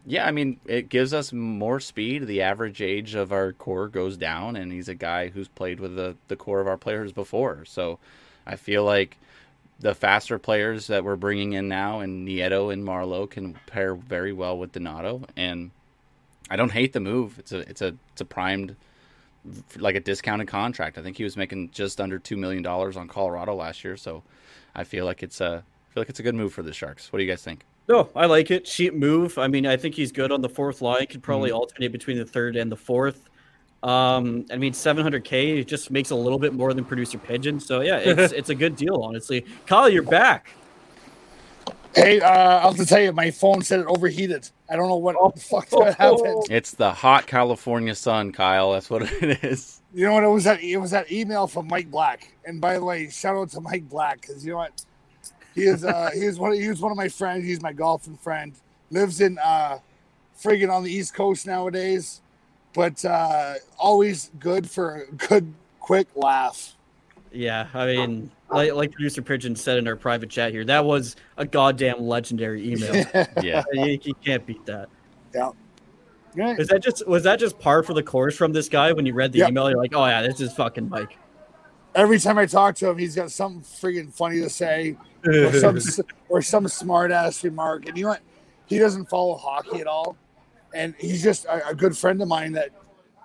yeah, 0.05 0.27
I 0.27 0.31
mean, 0.31 0.59
it 0.65 0.89
gives 0.89 1.13
us 1.13 1.31
more 1.31 1.79
speed. 1.79 2.27
The 2.27 2.41
average 2.41 2.81
age 2.81 3.15
of 3.15 3.31
our 3.31 3.53
core 3.53 3.87
goes 3.87 4.17
down, 4.17 4.57
and 4.57 4.69
he's 4.69 4.89
a 4.89 4.95
guy 4.95 5.29
who's 5.29 5.47
played 5.47 5.79
with 5.79 5.95
the 5.95 6.17
the 6.27 6.35
core 6.35 6.59
of 6.59 6.67
our 6.67 6.77
players 6.77 7.13
before. 7.13 7.63
So, 7.63 7.99
I 8.45 8.57
feel 8.57 8.83
like 8.83 9.15
the 9.79 9.95
faster 9.95 10.37
players 10.37 10.87
that 10.87 11.05
we're 11.05 11.15
bringing 11.15 11.53
in 11.53 11.69
now, 11.69 12.01
and 12.01 12.27
Nieto 12.27 12.73
and 12.73 12.83
Marleau 12.83 13.29
can 13.29 13.53
pair 13.65 13.95
very 13.95 14.33
well 14.33 14.57
with 14.57 14.73
Donato 14.73 15.21
and. 15.37 15.71
I 16.49 16.55
don't 16.55 16.71
hate 16.71 16.93
the 16.93 16.99
move. 16.99 17.39
It's 17.39 17.51
a 17.51 17.59
it's 17.59 17.81
a 17.81 17.95
it's 18.11 18.21
a 18.21 18.25
primed 18.25 18.75
like 19.77 19.95
a 19.95 19.99
discounted 19.99 20.47
contract. 20.47 20.97
I 20.97 21.01
think 21.01 21.17
he 21.17 21.23
was 21.23 21.37
making 21.37 21.71
just 21.71 22.01
under 22.01 22.19
two 22.19 22.37
million 22.37 22.63
dollars 22.63 22.97
on 22.97 23.07
Colorado 23.07 23.55
last 23.55 23.83
year, 23.83 23.97
so 23.97 24.23
I 24.75 24.83
feel 24.83 25.05
like 25.05 25.23
it's 25.23 25.41
a 25.41 25.63
I 25.65 25.93
feel 25.93 26.01
like 26.01 26.09
it's 26.09 26.19
a 26.19 26.23
good 26.23 26.35
move 26.35 26.53
for 26.53 26.63
the 26.63 26.73
Sharks. 26.73 27.11
What 27.11 27.19
do 27.19 27.25
you 27.25 27.31
guys 27.31 27.43
think? 27.43 27.65
No, 27.87 28.09
I 28.15 28.25
like 28.25 28.49
it. 28.49 28.65
Cheap 28.65 28.95
move. 28.95 29.37
I 29.37 29.47
mean, 29.47 29.67
I 29.67 29.77
think 29.77 29.93
he's 29.93 30.11
good 30.11 30.31
on 30.31 30.41
the 30.41 30.49
fourth 30.49 30.81
line. 30.81 31.05
Could 31.05 31.21
probably 31.21 31.51
alternate 31.51 31.91
between 31.91 32.17
the 32.17 32.25
third 32.25 32.55
and 32.55 32.71
the 32.71 32.75
fourth. 32.75 33.29
Um, 33.83 34.45
I 34.51 34.57
mean, 34.57 34.73
700k 34.73 35.59
it 35.59 35.67
just 35.67 35.91
makes 35.91 36.09
a 36.09 36.15
little 36.15 36.39
bit 36.39 36.53
more 36.53 36.73
than 36.73 36.83
producer 36.83 37.19
Pigeon. 37.19 37.59
So 37.59 37.81
yeah, 37.81 37.97
it's 37.97 38.33
it's 38.39 38.49
a 38.49 38.55
good 38.55 38.75
deal, 38.75 39.01
honestly. 39.03 39.45
Kyle, 39.67 39.89
you're 39.89 40.03
back. 40.03 40.51
Hey, 41.95 42.19
uh, 42.19 42.29
I'll 42.29 42.69
have 42.73 42.77
to 42.77 42.85
tell 42.85 43.01
you, 43.01 43.13
my 43.13 43.31
phone 43.31 43.61
said 43.63 43.79
it 43.81 43.87
overheated. 43.87 44.49
I 44.69 44.75
don't 44.75 44.89
know 44.89 44.97
what 44.97 45.19
the 45.35 45.41
fuck 45.41 45.69
that 45.69 45.95
happened. 45.99 46.45
It's 46.49 46.71
the 46.73 46.93
hot 46.93 47.27
California 47.27 47.95
sun, 47.95 48.33
Kyle. 48.33 48.73
That's 48.73 48.89
what 48.89 49.03
it 49.03 49.43
is. 49.43 49.81
You 49.93 50.05
know 50.07 50.13
what? 50.13 50.23
It 50.25 50.27
was 50.27 50.43
that 50.45 50.61
it 50.61 50.77
was 50.77 50.91
that 50.91 51.11
email 51.11 51.47
from 51.47 51.67
Mike 51.67 51.89
Black. 51.89 52.33
And 52.45 52.59
by 52.61 52.75
the 52.75 52.83
way, 52.83 53.09
shout 53.09 53.37
out 53.37 53.49
to 53.51 53.61
Mike 53.61 53.87
Black 53.89 54.21
because 54.21 54.45
you 54.45 54.51
know 54.51 54.57
what? 54.57 54.85
He 55.55 55.63
is 55.63 55.85
uh 55.85 56.11
he 56.13 56.21
is 56.21 56.37
one 56.37 56.51
of, 56.51 56.57
he 56.59 56.67
was 56.69 56.81
one 56.81 56.91
of 56.91 56.97
my 56.97 57.09
friends. 57.09 57.45
He's 57.45 57.61
my 57.61 57.73
golfing 57.73 58.17
friend. 58.17 58.53
Lives 58.91 59.21
in 59.21 59.37
uh 59.39 59.79
friggin' 60.37 60.71
on 60.71 60.83
the 60.83 60.91
East 60.91 61.13
Coast 61.13 61.47
nowadays, 61.47 62.21
but 62.73 63.03
uh 63.05 63.55
always 63.79 64.31
good 64.39 64.69
for 64.69 65.03
a 65.09 65.11
good 65.13 65.53
quick 65.79 66.07
laugh. 66.15 66.74
Yeah, 67.35 67.67
I 67.73 67.81
uh, 67.81 67.85
mean, 67.85 68.31
uh, 68.49 68.55
like, 68.55 68.73
like 68.73 68.91
producer 68.93 69.21
Pigeon 69.21 69.55
said 69.55 69.77
in 69.77 69.87
our 69.87 69.95
private 69.95 70.29
chat 70.29 70.51
here, 70.51 70.63
that 70.65 70.85
was 70.85 71.15
a 71.37 71.45
goddamn 71.45 72.01
legendary 72.01 72.71
email. 72.71 73.05
Yeah. 73.41 73.63
you, 73.73 73.99
you 74.01 74.13
can't 74.23 74.45
beat 74.45 74.65
that. 74.65 74.87
Yeah. 75.33 75.51
Yeah. 76.35 76.55
Is 76.57 76.67
that 76.69 76.81
just 76.81 77.05
was 77.07 77.23
that 77.23 77.39
just 77.39 77.59
par 77.59 77.83
for 77.83 77.93
the 77.93 78.03
course 78.03 78.35
from 78.35 78.53
this 78.53 78.69
guy 78.69 78.91
when 78.93 79.05
you 79.05 79.13
read 79.13 79.31
the 79.31 79.39
Yeah. 79.39 79.49
email? 79.49 79.69
You're 79.69 79.79
like, 79.79 79.95
oh 79.95 80.05
yeah, 80.05 80.21
this 80.21 80.39
is 80.39 80.53
fucking 80.53 80.89
Mike. 80.89 81.17
Every 81.93 82.19
time 82.19 82.37
I 82.37 82.45
talk 82.45 82.75
to 82.75 82.89
him, 82.89 82.97
he's 82.97 83.15
got 83.15 83.31
something 83.31 83.61
friggin' 83.61 84.11
funny 84.13 84.41
to 84.41 84.49
say. 84.49 84.97
or 85.25 85.53
some 85.53 85.79
or 86.29 86.41
some 86.41 86.67
smart 86.67 87.11
ass 87.11 87.43
remark. 87.43 87.87
And 87.87 87.97
you 87.97 88.03
know 88.03 88.09
what? 88.11 88.21
He 88.65 88.79
doesn't 88.79 89.09
follow 89.09 89.35
hockey 89.35 89.79
at 89.79 89.87
all, 89.87 90.17
and 90.73 90.93
he's 90.97 91.23
just 91.23 91.45
a, 91.45 91.69
a 91.69 91.75
good 91.75 91.97
friend 91.97 92.21
of 92.21 92.27
mine 92.27 92.53
that 92.53 92.71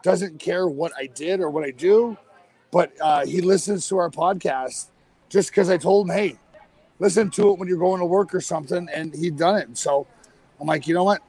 doesn't 0.02 0.38
care 0.38 0.68
what 0.68 0.92
I 0.96 1.06
did 1.06 1.40
or 1.40 1.50
what 1.50 1.64
I 1.64 1.70
do, 1.70 2.16
but 2.70 2.92
uh, 3.00 3.24
he 3.26 3.40
listens 3.40 3.88
to 3.88 3.98
our 3.98 4.10
podcast 4.10 4.86
just 5.28 5.50
because 5.50 5.70
I 5.70 5.76
told 5.76 6.08
him, 6.08 6.16
hey, 6.16 6.38
listen 6.98 7.30
to 7.30 7.50
it 7.50 7.58
when 7.58 7.68
you're 7.68 7.78
going 7.78 8.00
to 8.00 8.06
work 8.06 8.34
or 8.34 8.40
something, 8.40 8.88
and 8.92 9.14
he'd 9.14 9.36
done 9.36 9.56
it. 9.56 9.76
So 9.78 10.06
I'm 10.60 10.66
like, 10.66 10.86
you 10.86 10.94
know 10.94 11.04
what? 11.04 11.22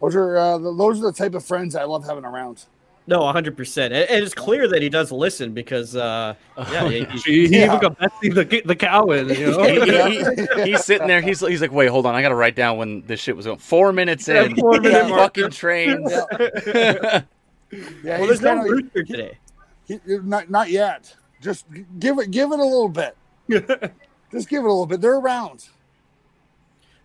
Those 0.00 0.14
are 0.16 0.36
uh, 0.36 0.58
the- 0.58 0.74
those 0.74 0.98
are 1.00 1.04
the 1.04 1.12
type 1.12 1.34
of 1.34 1.44
friends 1.44 1.74
I 1.74 1.84
love 1.84 2.04
having 2.06 2.24
around. 2.24 2.64
No, 3.08 3.20
100. 3.22 3.56
percent 3.56 3.94
And 3.94 4.10
and 4.10 4.24
it's 4.24 4.34
clear 4.34 4.66
that 4.66 4.82
he 4.82 4.88
does 4.88 5.12
listen 5.12 5.52
because, 5.52 5.94
uh, 5.94 6.34
yeah, 6.58 6.88
he- 6.88 7.04
he- 7.04 7.18
He, 7.18 7.46
he 7.48 7.58
Yeah. 7.60 7.66
even 7.66 7.78
got 7.78 7.98
Betsy 7.98 8.30
the, 8.30 8.62
the 8.64 8.74
cow 8.74 9.06
in, 9.10 9.28
you 9.28 9.52
know? 9.52 9.62
He- 9.64 9.80
he- 9.80 10.62
he- 10.64 10.70
he's 10.72 10.84
sitting 10.84 11.06
there. 11.06 11.20
He's 11.20 11.38
he's 11.40 11.60
like, 11.60 11.70
wait, 11.72 11.86
hold 11.86 12.04
on. 12.04 12.14
I 12.16 12.20
got 12.22 12.30
to 12.30 12.34
write 12.34 12.56
down 12.56 12.78
when 12.78 13.02
this 13.06 13.20
shit 13.20 13.36
was 13.36 13.46
going. 13.46 13.58
Four 13.58 13.92
minutes 13.92 14.26
Yeah, 14.26 14.42
in. 14.44 14.56
four 14.56 14.80
minute 14.80 15.08
fucking 15.08 15.50
trains. 15.50 16.10
Yeah, 16.10 17.22
well, 18.18 18.26
there's 18.26 18.40
no 18.42 18.56
kinda- 18.56 18.70
rooster 18.70 19.02
today. 19.04 19.38
He- 19.86 20.00
not 20.06 20.50
not 20.50 20.70
yet. 20.70 21.14
Just 21.40 21.66
give 21.98 22.18
it 22.18 22.30
give 22.30 22.52
it 22.52 22.58
a 22.58 22.64
little 22.64 22.88
bit. 22.88 23.16
Just 24.32 24.48
give 24.48 24.60
it 24.64 24.66
a 24.66 24.68
little 24.68 24.86
bit. 24.86 25.00
They're 25.00 25.16
around. 25.18 25.68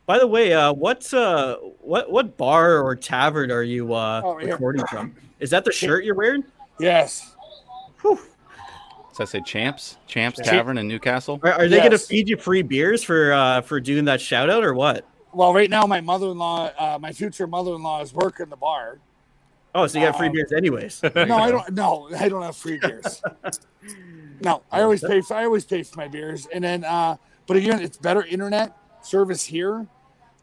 By 0.05 0.17
the 0.17 0.27
way, 0.27 0.53
uh, 0.53 0.73
what 0.73 1.13
uh, 1.13 1.57
what 1.79 2.11
what 2.11 2.37
bar 2.37 2.79
or 2.79 2.95
tavern 2.95 3.51
are 3.51 3.63
you 3.63 3.93
uh, 3.93 4.21
Oh, 4.23 4.33
recording 4.35 4.85
from? 4.87 5.15
Is 5.39 5.49
that 5.51 5.63
the 5.63 5.71
shirt 5.71 6.03
you're 6.03 6.15
wearing? 6.15 6.43
Yes. 6.79 7.35
So 8.01 8.17
I 9.19 9.25
say 9.25 9.41
Champs? 9.41 9.97
Champs 10.07 10.39
Tavern 10.39 10.77
in 10.77 10.87
Newcastle? 10.87 11.39
Are, 11.43 11.51
are 11.51 11.67
they 11.67 11.77
going 11.79 11.91
to 11.91 11.97
feed 11.99 12.29
you 12.29 12.37
free 12.37 12.61
beers 12.61 13.03
for 13.03 13.33
uh, 13.33 13.61
for 13.61 13.79
doing 13.79 14.05
that 14.05 14.21
shout 14.21 14.49
out 14.49 14.63
or 14.63 14.73
what? 14.73 15.05
Well, 15.33 15.53
right 15.53 15.69
now 15.69 15.85
my 15.85 16.01
mother-in-law, 16.01 16.71
uh, 16.77 16.97
my 16.99 17.11
future 17.11 17.45
mother-in-law, 17.45 18.01
is 18.01 18.13
working 18.13 18.47
the 18.49 18.55
bar. 18.57 18.99
Oh, 19.73 19.87
so 19.87 19.99
you 19.99 20.05
got 20.05 20.17
free 20.17 20.27
Um, 20.27 20.33
beers 20.33 20.51
anyways. 20.51 21.01
No, 21.15 21.37
I 21.37 21.51
don't. 21.51 21.69
No, 21.73 22.09
I 22.17 22.27
don't 22.29 22.41
have 22.41 22.55
free 22.57 22.77
beers. 22.77 23.21
no, 24.41 24.63
I 24.71 24.81
always 24.81 25.01
pay. 25.01 25.21
For, 25.21 25.35
I 25.35 25.45
always 25.45 25.65
pay 25.65 25.83
for 25.83 25.97
my 25.97 26.07
beers, 26.07 26.47
and 26.53 26.63
then. 26.63 26.83
uh 26.83 27.15
But 27.47 27.57
again, 27.57 27.81
it's 27.81 27.97
better 27.97 28.23
internet 28.23 28.75
service 29.01 29.43
here 29.43 29.87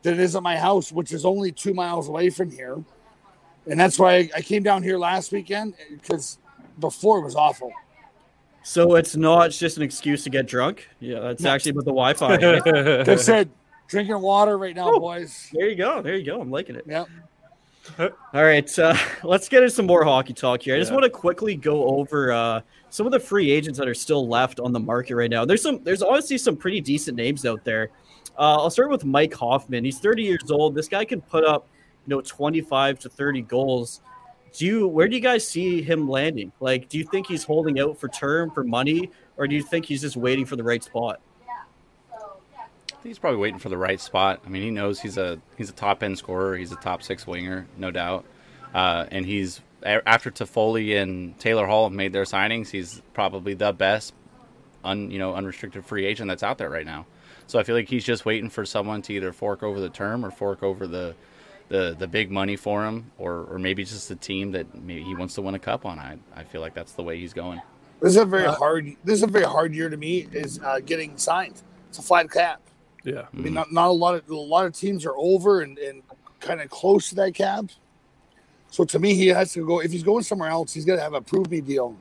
than 0.02 0.14
it 0.14 0.20
is 0.20 0.34
at 0.36 0.42
my 0.42 0.56
house, 0.56 0.90
which 0.92 1.12
is 1.12 1.24
only 1.24 1.52
two 1.52 1.74
miles 1.74 2.08
away 2.08 2.30
from 2.30 2.50
here, 2.50 2.82
and 3.66 3.78
that's 3.78 3.98
why 3.98 4.14
I, 4.16 4.30
I 4.36 4.40
came 4.40 4.62
down 4.62 4.82
here 4.82 4.98
last 4.98 5.30
weekend 5.32 5.74
because 5.90 6.38
before 6.80 7.18
it 7.18 7.22
was 7.24 7.34
awful. 7.36 7.72
So 8.62 8.96
it's 8.96 9.16
not 9.16 9.46
it's 9.46 9.58
just 9.58 9.76
an 9.76 9.82
excuse 9.82 10.24
to 10.24 10.30
get 10.30 10.46
drunk. 10.46 10.88
Yeah, 11.00 11.20
that's 11.20 11.44
actually 11.44 11.70
about 11.72 11.84
the 11.84 11.92
Wi-Fi. 11.92 12.36
That's 13.04 13.28
it. 13.28 13.48
Drinking 13.88 14.20
water 14.20 14.58
right 14.58 14.76
now, 14.76 14.98
boys. 14.98 15.48
there 15.54 15.68
you 15.70 15.76
go. 15.76 16.02
There 16.02 16.14
you 16.14 16.24
go. 16.24 16.40
I'm 16.40 16.50
liking 16.50 16.76
it. 16.76 16.84
Yep. 16.86 17.08
All 18.34 18.44
right, 18.44 18.78
uh, 18.78 18.94
let's 19.24 19.48
get 19.48 19.62
into 19.62 19.74
some 19.74 19.86
more 19.86 20.04
hockey 20.04 20.32
talk 20.32 20.62
here. 20.62 20.74
I 20.74 20.78
just 20.78 20.90
Yeah. 20.90 20.96
want 20.96 21.04
to 21.04 21.10
quickly 21.10 21.56
go 21.56 21.84
over 21.98 22.32
uh, 22.32 22.60
some 22.90 23.06
of 23.06 23.12
the 23.12 23.20
free 23.20 23.50
agents 23.50 23.78
that 23.78 23.88
are 23.88 23.94
still 23.94 24.26
left 24.28 24.60
on 24.60 24.72
the 24.72 24.80
market 24.80 25.14
right 25.16 25.30
now. 25.30 25.44
There's 25.44 25.62
some, 25.62 25.82
there's 25.84 26.02
obviously 26.02 26.38
some 26.38 26.56
pretty 26.56 26.80
decent 26.80 27.16
names 27.16 27.44
out 27.46 27.64
there. 27.64 27.90
Uh, 28.38 28.56
I'll 28.56 28.70
start 28.70 28.90
with 28.90 29.04
Mike 29.04 29.34
Hoffman. 29.34 29.84
He's 29.84 29.98
30 29.98 30.22
years 30.22 30.50
old. 30.50 30.74
This 30.74 30.88
guy 30.88 31.04
can 31.04 31.20
put 31.20 31.44
up, 31.44 31.66
you 32.06 32.14
know, 32.14 32.20
25 32.20 32.98
to 33.00 33.08
30 33.08 33.42
goals. 33.42 34.00
Do 34.52 34.64
you, 34.64 34.88
where 34.88 35.08
do 35.08 35.14
you 35.16 35.20
guys 35.22 35.46
see 35.46 35.82
him 35.82 36.08
landing? 36.08 36.52
Like, 36.60 36.88
do 36.88 36.98
you 36.98 37.04
think 37.04 37.26
he's 37.26 37.44
holding 37.44 37.80
out 37.80 37.98
for 37.98 38.08
term 38.08 38.50
for 38.50 38.64
money, 38.64 39.10
or 39.36 39.46
do 39.46 39.54
you 39.54 39.62
think 39.62 39.84
he's 39.84 40.00
just 40.00 40.16
waiting 40.16 40.46
for 40.46 40.56
the 40.56 40.62
right 40.64 40.82
spot? 40.82 41.20
He's 43.08 43.18
probably 43.18 43.40
waiting 43.40 43.58
for 43.58 43.70
the 43.70 43.78
right 43.78 43.98
spot. 43.98 44.42
I 44.44 44.50
mean, 44.50 44.62
he 44.62 44.70
knows 44.70 45.00
he's 45.00 45.16
a 45.16 45.40
he's 45.56 45.70
a 45.70 45.72
top 45.72 46.02
end 46.02 46.18
scorer. 46.18 46.56
He's 46.56 46.72
a 46.72 46.76
top 46.76 47.02
six 47.02 47.26
winger, 47.26 47.66
no 47.78 47.90
doubt. 47.90 48.26
Uh, 48.74 49.06
and 49.10 49.24
he's 49.24 49.62
after 49.82 50.30
Toffoli 50.30 51.00
and 51.00 51.38
Taylor 51.38 51.66
Hall 51.66 51.84
have 51.84 51.92
made 51.92 52.12
their 52.12 52.24
signings, 52.24 52.68
he's 52.68 53.00
probably 53.14 53.54
the 53.54 53.72
best, 53.72 54.12
un 54.84 55.10
you 55.10 55.18
know 55.18 55.34
unrestricted 55.34 55.86
free 55.86 56.04
agent 56.04 56.28
that's 56.28 56.42
out 56.42 56.58
there 56.58 56.68
right 56.68 56.84
now. 56.84 57.06
So 57.46 57.58
I 57.58 57.62
feel 57.62 57.74
like 57.74 57.88
he's 57.88 58.04
just 58.04 58.26
waiting 58.26 58.50
for 58.50 58.66
someone 58.66 59.00
to 59.02 59.14
either 59.14 59.32
fork 59.32 59.62
over 59.62 59.80
the 59.80 59.88
term 59.88 60.24
or 60.24 60.30
fork 60.30 60.62
over 60.62 60.86
the 60.86 61.14
the, 61.68 61.94
the 61.98 62.06
big 62.06 62.30
money 62.30 62.56
for 62.56 62.86
him, 62.86 63.10
or, 63.18 63.44
or 63.44 63.58
maybe 63.58 63.84
just 63.84 64.10
a 64.10 64.16
team 64.16 64.52
that 64.52 64.74
maybe 64.74 65.02
he 65.02 65.14
wants 65.14 65.34
to 65.34 65.42
win 65.42 65.54
a 65.54 65.58
cup 65.58 65.86
on. 65.86 65.98
I 65.98 66.18
I 66.36 66.44
feel 66.44 66.60
like 66.60 66.74
that's 66.74 66.92
the 66.92 67.02
way 67.02 67.18
he's 67.18 67.32
going. 67.32 67.62
This 68.00 68.10
is 68.10 68.16
a 68.16 68.26
very 68.26 68.52
hard. 68.52 68.96
This 69.02 69.16
is 69.16 69.22
a 69.22 69.28
very 69.28 69.46
hard 69.46 69.74
year 69.74 69.88
to 69.88 69.96
me. 69.96 70.28
Is 70.30 70.60
uh, 70.60 70.80
getting 70.80 71.16
signed. 71.16 71.62
It's 71.88 71.98
a 71.98 72.02
flat 72.02 72.30
cap. 72.30 72.60
Yeah. 73.04 73.26
I 73.32 73.36
mean, 73.36 73.54
not, 73.54 73.72
not 73.72 73.88
a 73.88 73.92
lot 73.92 74.14
of 74.14 74.28
a 74.28 74.34
lot 74.34 74.66
of 74.66 74.72
teams 74.74 75.04
are 75.06 75.16
over 75.16 75.60
and, 75.62 75.78
and 75.78 76.02
kind 76.40 76.60
of 76.60 76.68
close 76.70 77.08
to 77.10 77.14
that 77.16 77.34
cap. 77.34 77.66
So 78.70 78.84
to 78.84 78.98
me, 78.98 79.14
he 79.14 79.28
has 79.28 79.52
to 79.54 79.66
go. 79.66 79.80
If 79.80 79.90
he's 79.92 80.02
going 80.02 80.22
somewhere 80.24 80.50
else, 80.50 80.72
he's 80.74 80.84
got 80.84 80.96
to 80.96 81.02
have 81.02 81.14
a 81.14 81.20
prove 81.22 81.50
me 81.50 81.60
deal 81.60 81.96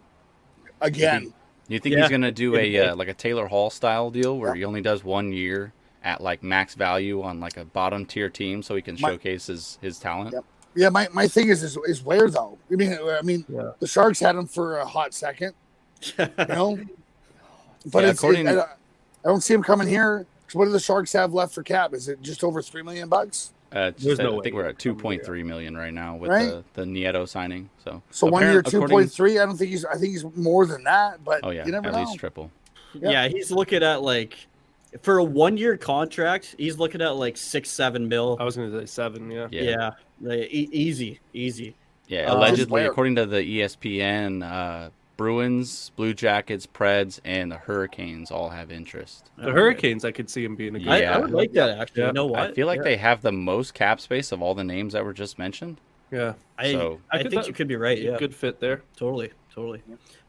again. 0.82 1.34
You 1.70 1.80
think 1.80 1.96
Yeah. 1.96 2.02
he's 2.04 2.10
gonna 2.12 2.32
do 2.32 2.56
a 2.56 2.78
uh, 2.90 2.96
like 2.96 3.08
a 3.10 3.14
Taylor 3.14 3.48
Hall 3.48 3.70
style 3.70 4.10
deal 4.10 4.38
where 4.38 4.50
Yeah. 4.56 4.60
he 4.60 4.66
only 4.66 4.82
does 4.82 5.04
one 5.04 5.32
year 5.34 5.74
at 6.04 6.22
like 6.22 6.42
max 6.44 6.76
value 6.76 7.22
on 7.22 7.40
like 7.40 7.58
a 7.58 7.66
bottom 7.66 8.06
tier 8.06 8.30
team 8.30 8.64
so 8.64 8.76
he 8.76 8.82
can 8.82 8.98
My- 9.02 9.10
showcase 9.12 9.48
his 9.48 9.78
his 9.82 10.00
talent? 10.00 10.34
Yep. 10.34 10.46
Yeah, 10.76 10.90
my, 10.90 11.08
my 11.12 11.28
thing 11.28 11.50
is, 11.50 11.64
is 11.64 11.76
is 11.88 12.04
where 12.04 12.30
though? 12.30 12.58
I 12.72 12.76
mean, 12.76 12.94
I 12.94 13.22
mean, 13.24 13.44
Yeah. 13.50 13.72
the 13.80 13.88
Sharks 13.88 14.20
had 14.20 14.36
him 14.36 14.46
for 14.46 14.78
a 14.78 14.86
hot 14.86 15.14
second, 15.14 15.54
you 16.20 16.28
know. 16.48 16.78
But 17.92 18.04
Yeah, 18.04 18.10
it's, 18.12 18.20
according 18.20 18.48
it- 18.48 18.54
to- 18.54 18.62
I, 18.64 18.72
I 19.26 19.28
don't 19.30 19.42
see 19.42 19.54
him 19.56 19.64
coming 19.64 19.88
here. 19.88 20.26
'Cause 20.48 20.56
What 20.56 20.66
do 20.66 20.72
the 20.72 20.80
Sharks 20.80 21.14
have 21.14 21.34
left 21.34 21.54
for 21.54 21.64
cap? 21.64 21.94
Is 21.94 22.08
it 22.08 22.22
just 22.22 22.44
over 22.44 22.62
three 22.62 22.82
million 22.82 23.10
bucks? 23.10 23.52
Uh, 23.72 23.92
There's 23.92 23.96
just- 24.04 24.22
no 24.22 24.34
I 24.34 24.36
way 24.38 24.44
think 24.44 24.56
we're 24.56 24.64
at 24.66 24.76
he's 24.76 24.78
two 24.84 24.92
coming 24.92 25.02
point 25.02 25.20
here. 25.22 25.26
three 25.26 25.44
million 25.44 25.76
right 25.76 25.94
now 25.94 26.16
with 26.16 26.30
Right? 26.32 26.46
the 26.46 26.64
the 26.74 26.84
Nieto 26.84 27.28
signing. 27.28 27.70
So 27.84 28.02
So 28.12 28.28
one 28.28 28.42
year, 28.44 28.52
apparent- 28.52 28.68
two 28.68 28.78
according- 28.78 28.96
point 28.98 29.12
three. 29.12 29.40
I 29.40 29.46
don't 29.46 29.58
think 29.58 29.72
he's. 29.72 29.84
I 29.84 29.96
think 29.96 30.14
he's 30.14 30.24
more 30.38 30.66
than 30.66 30.84
that. 30.86 31.24
But 31.26 31.42
Oh 31.44 31.50
yeah, 31.50 31.66
you 31.66 31.72
never 31.74 31.88
at 31.88 31.94
know. 31.94 32.00
least 32.00 32.18
triple. 32.18 32.50
Yeah. 32.94 33.10
Yeah, 33.12 33.28
he's 33.28 33.52
looking 33.52 33.84
at 33.84 34.02
like 34.02 34.38
for 35.02 35.18
a 35.18 35.24
one 35.24 35.58
year 35.58 35.76
contract, 35.76 36.56
he's 36.58 36.78
looking 36.80 37.02
at 37.02 37.18
like 37.18 37.36
six, 37.36 37.70
seven 37.70 38.08
mil. 38.08 38.38
I 38.40 38.46
was 38.46 38.56
gonna 38.56 38.72
say 38.80 38.86
seven. 38.86 39.30
Yeah. 39.30 39.48
Yeah, 39.52 39.62
Yeah, 39.64 39.90
like, 40.22 40.40
e- 40.50 40.70
easy, 40.72 41.20
easy. 41.34 41.76
Yeah, 42.08 42.32
Uh, 42.32 42.38
allegedly, 42.38 42.72
Where? 42.84 42.90
according 42.90 43.16
to 43.18 43.26
the 43.26 43.44
ESPN, 43.44 44.42
uh, 44.44 44.92
Bruins, 45.18 45.92
Blue 45.96 46.14
Jackets, 46.14 46.68
Preds, 46.68 47.20
and 47.26 47.52
the 47.52 47.58
Hurricanes 47.58 48.30
all 48.32 48.50
have 48.50 48.72
interest. 48.72 49.30
The 49.38 49.52
Hurricanes, 49.52 50.06
I 50.06 50.12
could 50.12 50.30
see 50.30 50.46
him 50.46 50.56
being 50.56 50.76
a 50.76 50.80
good. 50.80 50.88
I, 50.88 51.04
I 51.06 51.18
would 51.18 51.32
like 51.32 51.52
that 51.54 51.80
actually. 51.80 52.02
Yeah. 52.04 52.08
You 52.08 52.14
know 52.14 52.28
what? 52.28 52.40
I 52.40 52.54
feel 52.54 52.68
like 52.68 52.78
Yeah. 52.78 52.84
they 52.84 52.98
have 52.98 53.22
the 53.24 53.32
most 53.32 53.74
cap 53.74 54.00
space 54.00 54.32
of 54.32 54.42
all 54.42 54.54
the 54.56 54.64
names 54.64 54.94
that 54.94 55.04
were 55.04 55.14
just 55.14 55.38
mentioned. 55.40 55.82
Yeah. 56.12 56.34
I, 56.58 56.72
so- 56.72 57.02
I 57.12 57.18
I 57.18 57.24
could- 57.24 57.32
think 57.32 57.42
that- 57.44 57.48
you 57.50 57.54
could 57.54 57.68
be 57.68 57.76
right. 57.76 58.00
Yeah, 58.00 58.18
Good 58.18 58.34
fit 58.36 58.60
there. 58.60 58.84
totally, 58.96 59.32
totally. 59.54 59.82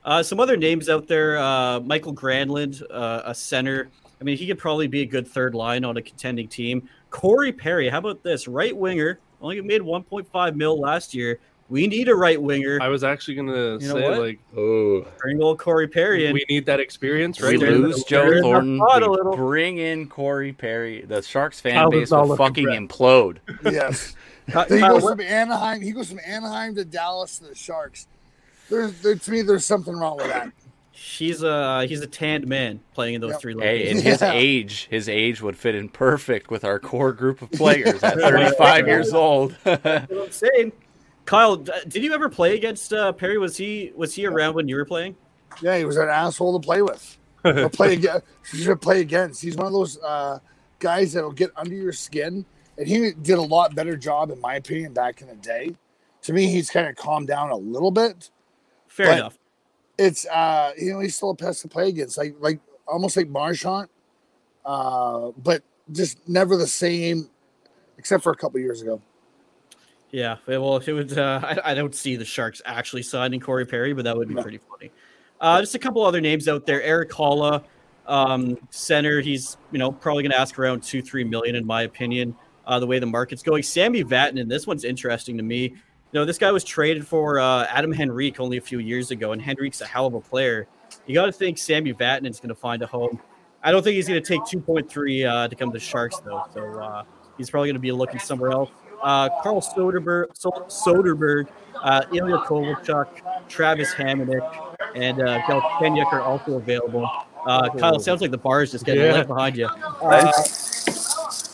Uh, 0.05 0.22
some 0.22 0.40
other 0.40 0.57
names 0.57 0.88
out 0.88 1.07
there: 1.07 1.38
uh, 1.38 1.81
Michael 1.81 2.14
Granlund, 2.14 2.83
uh, 2.90 3.22
a 3.27 3.35
center. 3.35 3.90
I 4.20 4.24
mean, 4.24 4.37
he 4.38 4.46
could 4.46 4.59
probably 4.59 4.87
be 4.88 5.03
a 5.03 5.07
good 5.07 5.29
third 5.29 5.55
line 5.55 5.85
on 5.85 5.96
a 5.98 6.03
contending 6.03 6.48
team. 6.48 6.88
Corey 7.11 7.53
Perry, 7.53 7.88
how 7.88 7.98
about 7.98 8.22
this? 8.22 8.48
Right 8.48 8.77
winger, 8.77 9.20
only 9.40 9.61
made 9.61 9.83
1.5 9.83 10.57
mil 10.57 10.81
last 10.81 11.14
year. 11.14 11.38
We 11.70 11.87
need 11.87 12.09
a 12.09 12.14
right 12.14 12.40
winger. 12.40 12.78
I 12.81 12.88
was 12.88 13.04
actually 13.04 13.35
gonna 13.35 13.52
know 13.52 13.78
say 13.78 14.09
what? 14.09 14.18
like 14.20 14.38
Oh, 14.57 15.07
Bring 15.18 15.42
old 15.42 15.59
Corey 15.59 15.87
Perry 15.87 16.26
in. 16.26 16.33
we 16.33 16.44
need 16.48 16.64
that 16.66 16.81
experience, 16.81 17.40
we 17.40 17.48
right? 17.48 17.59
Stir 17.59 17.66
it 17.66 17.78
lose 17.78 18.04
Joe 18.04 18.26
stir 18.26 18.33
it 18.35 18.38
up 18.38 18.42
Thornton. 18.44 19.31
We 19.31 19.37
bring 19.37 19.76
in 19.78 20.09
Corey 20.09 20.52
Perry. 20.54 21.02
The 21.02 21.20
Sharks 21.22 21.61
fan 21.61 21.74
Kyle 21.74 21.90
base 21.90 22.11
will 22.11 22.37
fucking 22.37 22.72
impressed. 22.72 23.00
implode. 23.00 23.37
Yes. 23.72 24.14
Kyle- 24.50 24.64
he 24.66 24.81
goes 24.81 25.02
what- 25.02 25.18
from 25.18 25.20
Anaheim. 25.20 25.83
He 25.83 25.92
goes 25.92 26.09
from 26.09 26.20
Anaheim 26.26 26.74
to 26.76 26.85
Dallas 26.87 27.38
to 27.38 27.44
the 27.44 27.54
Sharks. 27.54 28.07
There's 28.70 29.00
there, 29.02 29.14
to 29.16 29.31
me, 29.31 29.42
there's 29.42 29.66
something 29.66 29.94
wrong 29.94 30.16
with 30.16 30.28
that. 30.28 30.50
He's 30.92 31.42
a 31.44 31.48
uh, 31.52 31.81
he's 31.87 32.00
a 32.00 32.07
tanned 32.09 32.46
man 32.48 32.81
playing 32.92 33.14
in 33.14 33.20
those 33.20 33.31
Yep. 33.33 33.40
three 33.40 33.52
Hey, 33.61 33.78
locations. 33.78 33.98
and 34.00 34.09
his 34.09 34.20
Yeah. 34.22 34.33
age, 34.33 34.88
his 34.90 35.09
age 35.09 35.40
would 35.40 35.57
fit 35.57 35.74
in 35.76 35.88
perfect 35.90 36.50
with 36.50 36.64
our 36.64 36.81
core 36.81 37.12
group 37.12 37.40
of 37.40 37.52
players 37.52 38.02
at 38.02 38.18
35 38.18 38.87
years 38.88 39.12
old. 39.14 39.54
That's 39.62 39.85
what 40.11 40.24
I'm 40.24 40.31
saying. 40.33 40.72
Kyle, 41.29 41.57
did 41.57 41.97
you 41.97 42.14
ever 42.14 42.31
play 42.31 42.57
against 42.57 42.91
uh, 42.91 43.12
Perry? 43.12 43.37
Was 43.37 43.55
he 43.55 43.93
was 43.95 44.14
he 44.14 44.25
around 44.25 44.55
when 44.55 44.67
you 44.67 44.77
were 44.77 44.87
playing? 44.87 45.14
Yeah, 45.61 45.77
he 45.77 45.85
was 45.85 45.99
an 45.99 46.09
asshole 46.09 46.59
to 46.59 46.64
play 46.64 46.81
with. 46.81 47.19
Or 47.45 47.69
play 47.69 47.93
again. 47.93 48.21
You 48.53 48.62
should 48.62 48.81
play 48.81 49.03
against. 49.03 49.43
He's 49.43 49.55
one 49.55 49.67
of 49.67 49.73
those 49.75 49.99
uh, 50.01 50.38
guys 50.79 51.12
that'll 51.12 51.33
get 51.33 51.51
under 51.55 51.75
your 51.75 51.93
skin, 51.93 52.45
and 52.79 52.88
he 52.88 53.12
did 53.12 53.38
a 53.38 53.43
lot 53.43 53.75
better 53.75 53.97
job, 53.97 54.31
in 54.31 54.41
my 54.41 54.55
opinion, 54.55 54.93
back 54.93 55.21
in 55.21 55.29
the 55.29 55.37
day. 55.37 55.77
To 56.23 56.33
me, 56.33 56.47
he's 56.47 56.69
kind 56.69 56.88
of 56.88 56.97
calmed 56.97 57.29
down 57.29 57.51
a 57.51 57.57
little 57.57 57.91
bit. 57.91 58.31
Fair 58.88 59.12
enough. 59.12 59.38
It's 59.99 60.27
uh, 60.27 60.73
you 60.79 60.95
know, 60.95 61.01
he's 61.01 61.14
still 61.14 61.31
a 61.31 61.37
pest 61.37 61.61
to 61.62 61.69
play 61.69 61.91
against, 61.91 62.17
like 62.17 62.37
like 62.41 62.59
almost 62.87 63.19
like 63.19 63.29
Marchand, 63.29 63.88
uh, 64.64 65.31
but 65.37 65.62
just 65.93 66.27
never 66.27 66.57
the 66.57 66.67
same, 66.67 67.29
except 67.99 68.23
for 68.23 68.33
a 68.33 68.37
couple 68.37 68.59
years 68.61 68.81
ago. 68.81 69.03
Yeah. 70.11 70.37
Well, 70.47 70.77
if 70.77 70.88
it 70.88 70.92
would, 70.92 71.18
uh, 71.18 71.40
I, 71.42 71.73
I 71.73 71.75
don't 71.75 71.94
see 71.94 72.16
the 72.16 72.25
Sharks 72.25 72.62
actually 72.64 73.03
signing 73.03 73.40
Corey 73.40 73.66
Perry, 73.66 73.92
but 73.92 74.05
that 74.05 74.16
would 74.16 74.29
be 74.29 74.35
pretty 74.35 74.59
funny. 74.59 74.90
Uh, 75.40 75.61
just 75.61 75.75
a 75.75 75.79
couple 75.79 76.05
other 76.05 76.21
names 76.21 76.49
out 76.49 76.66
there. 76.66 76.83
Erik 76.83 77.11
Haula, 77.11 77.62
um, 78.07 78.59
center. 78.71 79.21
He's 79.21 79.57
you 79.71 79.79
know 79.79 79.92
probably 79.92 80.23
going 80.23 80.33
to 80.33 80.40
ask 80.40 80.59
around 80.59 80.83
two 80.83 81.03
three 81.03 81.25
million 81.25 81.55
in 81.55 81.66
my 81.66 81.83
opinion. 81.83 82.37
Uh, 82.66 82.79
the 82.79 82.87
way 82.87 82.99
the 82.99 83.07
market's 83.07 83.42
going. 83.42 83.62
Sami 83.62 84.05
Vatanen. 84.05 84.49
This 84.49 84.66
one's 84.66 84.85
interesting 84.85 85.37
to 85.38 85.42
me. 85.42 85.62
You 85.62 86.21
know, 86.21 86.25
this 86.25 86.38
guy 86.38 86.51
was 86.51 86.64
traded 86.64 87.07
for 87.07 87.38
uh, 87.38 87.66
Adam 87.71 87.92
Henrique 87.92 88.40
only 88.40 88.57
a 88.57 88.61
few 88.61 88.79
years 88.79 89.11
ago, 89.11 89.33
and 89.33 89.40
Henrique's 89.40 89.81
a 89.81 89.87
hell 89.87 90.07
of 90.07 90.14
a 90.14 90.21
player. 90.21 90.66
You 91.07 91.14
got 91.14 91.27
to 91.27 91.33
think 91.33 91.59
Sami 91.59 91.92
Vatanen's 91.92 92.40
going 92.40 92.49
to 92.49 92.55
find 92.55 92.83
a 92.83 92.87
home. 92.87 93.21
I 93.62 93.73
don't 93.73 93.83
think 93.83 93.97
he's 93.97 94.09
going 94.09 94.23
to 94.23 94.27
take 94.27 94.40
2.3 94.42 95.29
uh, 95.29 95.49
to 95.49 95.57
come 95.57 95.71
to 95.71 95.79
the 95.79 95.85
Sharks, 95.85 96.18
though. 96.21 96.44
So 96.55 96.81
uh, 96.81 97.05
he's 97.37 97.51
probably 97.51 97.68
going 97.68 97.75
to 97.75 97.81
be 97.81 97.92
looking 97.92 98.21
somewhere 98.21 98.53
else. 98.53 98.71
Uh, 99.03 99.29
Carl 99.43 99.61
Soderberg, 99.61 100.27
so- 100.35 100.51
Soderberg 100.69 101.49
uh, 101.83 102.03
Ilya 102.13 102.39
Kovalchuk, 102.39 103.49
Travis 103.49 103.93
Hamonic, 103.95 104.43
and 104.95 105.21
uh, 105.21 105.39
Gal 105.47 105.61
Kenyuk 105.81 106.13
are 106.13 106.21
also 106.21 106.55
available. 106.57 107.09
Uh, 107.47 107.69
Kyle, 107.71 107.99
sounds 107.99 108.21
like 108.21 108.31
the 108.31 108.39
bar 108.39 108.63
is 108.63 108.73
just 108.73 108.85
getting 108.85 109.05
Yeah. 109.05 109.13
lit 109.15 109.27
behind 109.29 109.57
you. 109.57 109.69
Uh, 110.01 110.33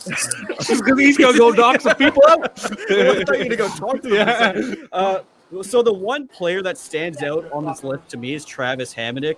he's 0.97 1.17
gonna 1.17 1.35
go 1.37 1.49
knock 1.49 1.81
some 1.81 1.95
people 1.95 2.21
out. 2.27 2.43
I 2.43 3.23
thought 3.23 3.39
you 3.39 3.43
gonna 3.45 3.55
go 3.55 3.67
talk 3.69 4.01
to. 4.03 4.09
Yeah. 4.13 4.75
Uh, 4.91 5.19
so 5.63 5.81
the 5.81 5.93
one 5.93 6.27
player 6.27 6.61
that 6.61 6.77
stands 6.77 7.23
out 7.23 7.51
on 7.51 7.65
this 7.65 7.83
list 7.83 8.09
to 8.09 8.17
me 8.17 8.35
is 8.35 8.45
Travis 8.45 8.93
Hamonic. 8.93 9.37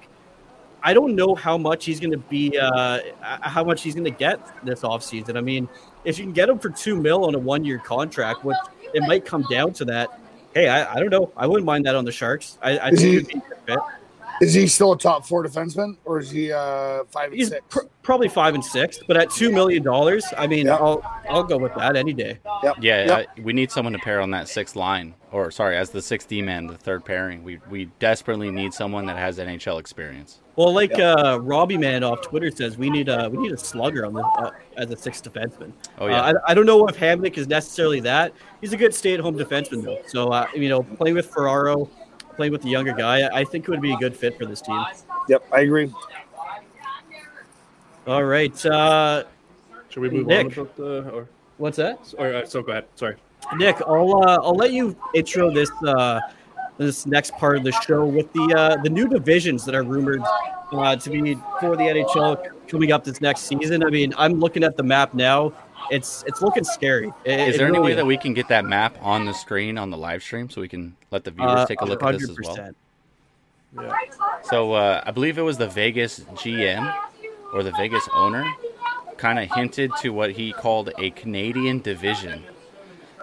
I 0.84 0.94
don't 0.94 1.16
know 1.16 1.36
how 1.36 1.58
much 1.58 1.86
he's 1.86 2.00
going 2.00 2.12
to 2.12 2.18
be, 2.18 2.58
uh, 2.58 3.00
how 3.22 3.64
much 3.64 3.82
he's 3.82 3.96
going 3.96 4.06
to 4.06 4.12
get 4.12 4.40
this 4.64 4.82
offseason. 4.82 5.36
I 5.36 5.42
mean, 5.42 5.68
if 6.08 6.18
you 6.18 6.24
can 6.24 6.32
get 6.32 6.48
him 6.48 6.58
for 6.58 6.70
two 6.70 6.96
mil 6.96 7.26
on 7.26 7.36
a 7.36 7.38
one 7.38 7.66
year 7.66 7.80
contract, 7.80 8.46
which 8.46 8.56
it 8.94 9.04
might 9.04 9.26
come 9.26 9.46
down 9.52 9.74
to 9.74 9.86
that. 9.86 10.22
Hey, 10.54 10.70
I, 10.70 10.94
I 10.94 11.00
don't 11.02 11.10
know. 11.10 11.34
I 11.36 11.46
wouldn't 11.46 11.66
mind 11.66 11.86
that 11.86 11.96
on 11.96 12.06
the 12.06 12.14
Sharks. 12.14 12.58
I, 12.64 12.80
I 12.80 12.92
think 12.92 13.02
it'd 13.02 13.28
be 13.28 13.34
a 13.36 13.76
fit. 13.76 13.80
Is 14.42 14.54
he 14.54 14.68
still 14.68 14.92
a 14.92 14.98
top 14.98 15.26
four 15.26 15.44
defenseman, 15.44 15.98
or 16.06 16.20
is 16.20 16.30
he 16.30 16.52
uh, 16.52 17.04
five 17.06 17.30
and 17.32 17.36
He's 17.36 17.50
six? 17.50 17.64
pr- 17.70 17.88
probably 18.04 18.30
five 18.30 18.54
and 18.56 18.64
six, 18.64 19.00
but 19.08 19.18
at 19.18 19.30
two 19.32 19.52
million 19.52 19.84
dollars, 19.84 20.24
I 20.38 20.48
mean, 20.48 20.68
Yeah. 20.68 20.76
I'll 20.76 21.02
I'll 21.30 21.44
go 21.44 21.58
with 21.58 21.74
that 21.76 21.96
any 21.96 22.14
day. 22.14 22.38
Yep. 22.64 22.76
Yeah, 22.82 23.06
Yep. 23.06 23.28
uh, 23.38 23.42
we 23.44 23.54
need 23.54 23.72
someone 23.72 23.94
to 23.94 24.00
pair 24.00 24.22
on 24.22 24.32
that 24.32 24.48
sixth 24.48 24.76
line, 24.76 25.14
or 25.32 25.50
sorry, 25.52 25.76
as 25.78 25.90
the 25.90 26.02
sixth 26.02 26.28
D 26.28 26.42
man, 26.42 26.68
the 26.68 26.78
third 26.78 27.04
pairing. 27.04 27.44
We 27.44 27.60
we 27.70 27.86
desperately 28.00 28.52
need 28.52 28.74
someone 28.74 29.06
that 29.08 29.18
has 29.18 29.40
NHL 29.40 29.80
experience. 29.80 30.40
Well, 30.56 30.74
like 30.74 30.98
uh, 30.98 31.40
Robbie 31.42 31.78
Man 31.78 32.04
off 32.04 32.22
Twitter 32.22 32.50
says, 32.50 32.78
we 32.80 32.90
need 32.90 33.10
a 33.10 33.30
we 33.30 33.38
need 33.38 33.52
a 33.52 33.58
slugger 33.58 34.06
on 34.06 34.14
the 34.14 34.22
uh, 34.24 34.52
as 34.78 34.90
a 34.92 34.98
sixth 34.98 35.24
defenseman. 35.24 35.72
Oh 36.00 36.08
yeah, 36.08 36.22
Uh, 36.22 36.34
I, 36.48 36.52
I 36.52 36.54
don't 36.54 36.66
know 36.66 36.88
if 36.88 36.98
Hamonic 36.98 37.38
is 37.38 37.48
necessarily 37.48 38.00
that. 38.02 38.34
He's 38.62 38.74
a 38.74 38.78
good 38.78 38.94
stay-at-home 38.94 39.38
defenseman 39.38 39.84
though. 39.84 40.00
So 40.08 40.30
uh, 40.30 40.48
you 40.56 40.70
know, 40.70 40.82
playing 40.84 41.16
with 41.16 41.28
Ferraro, 41.32 41.90
playing 42.38 42.54
with 42.54 42.62
the 42.62 42.70
younger 42.70 42.94
guy, 42.94 43.28
I 43.28 43.44
think 43.44 43.66
it 43.68 43.72
would 43.72 43.82
be 43.82 43.92
a 43.92 43.98
good 43.98 44.16
fit 44.16 44.38
for 44.38 44.46
this 44.46 44.62
team. 44.62 44.82
Yep, 45.28 45.44
I 45.52 45.62
agree. 45.62 45.92
All 48.08 48.24
right. 48.24 48.66
Uh, 48.66 49.26
Should 49.90 50.00
we 50.02 50.10
move 50.10 50.28
Nick. 50.28 50.46
on 50.46 50.52
about 50.54 50.76
the 50.78 51.10
or? 51.10 51.28
what's 51.58 51.76
that? 51.76 52.14
Or 52.18 52.34
uh, 52.34 52.46
so 52.46 52.62
go 52.62 52.72
ahead. 52.72 52.86
Sorry. 52.96 53.18
Nick, 53.58 53.82
I'll 53.82 54.24
uh, 54.24 54.40
I'll 54.42 54.56
let 54.56 54.72
you 54.72 54.96
intro 55.14 55.52
this 55.52 55.70
uh, 55.86 56.22
this 56.78 57.06
next 57.06 57.34
part 57.34 57.58
of 57.58 57.64
the 57.64 57.74
show 57.74 58.06
with 58.06 58.32
the 58.32 58.54
uh, 58.58 58.82
the 58.82 58.90
new 58.90 59.10
divisions 59.10 59.66
that 59.66 59.76
are 59.76 59.84
rumored 59.84 60.22
uh, 60.72 60.96
to 60.96 61.10
be 61.10 61.36
for 61.60 61.76
the 61.76 61.84
NHL 61.84 62.68
coming 62.68 62.94
up 62.94 63.04
this 63.04 63.20
next 63.20 63.42
season. 63.42 63.84
I 63.84 63.90
mean, 63.90 64.14
I'm 64.18 64.40
looking 64.40 64.64
at 64.64 64.78
the 64.78 64.84
map 64.84 65.14
now. 65.14 65.52
It's 65.92 66.24
it's 66.28 66.42
looking 66.42 66.64
scary. 66.64 67.12
It- 67.24 67.40
Is 67.40 67.56
it 67.56 67.58
there 67.60 67.68
any 67.68 67.78
really 67.78 67.92
way 67.92 67.96
that 67.96 68.06
we 68.06 68.18
can 68.18 68.34
get 68.34 68.48
that 68.50 68.66
map 68.66 68.98
on 69.02 69.26
the 69.26 69.34
screen 69.34 69.78
on 69.78 69.90
the 69.90 69.98
live 69.98 70.22
stream 70.24 70.50
so 70.50 70.62
we 70.62 70.68
can 70.68 70.96
let 71.12 71.24
the 71.24 71.32
viewers 71.32 71.52
uh, 71.62 71.66
take 71.66 71.82
a 71.82 71.86
look 71.86 72.04
at 72.04 72.18
this 72.20 72.30
as 72.30 72.38
well? 72.44 72.56
100%. 72.56 72.76
So 74.44 74.74
uh, 74.74 75.04
I 75.06 75.12
believe 75.12 75.38
it 75.38 75.42
was 75.44 75.58
the 75.58 75.68
Vegas 75.68 76.20
GM 76.22 76.94
or 77.54 77.64
the 77.64 77.72
Vegas 77.72 78.08
owner 78.14 78.46
kind 79.18 79.40
of 79.40 79.50
hinted 79.56 79.92
to 80.02 80.10
what 80.10 80.32
he 80.32 80.54
called 80.54 80.92
a 80.98 81.10
Canadian 81.12 81.80
division. 81.82 82.44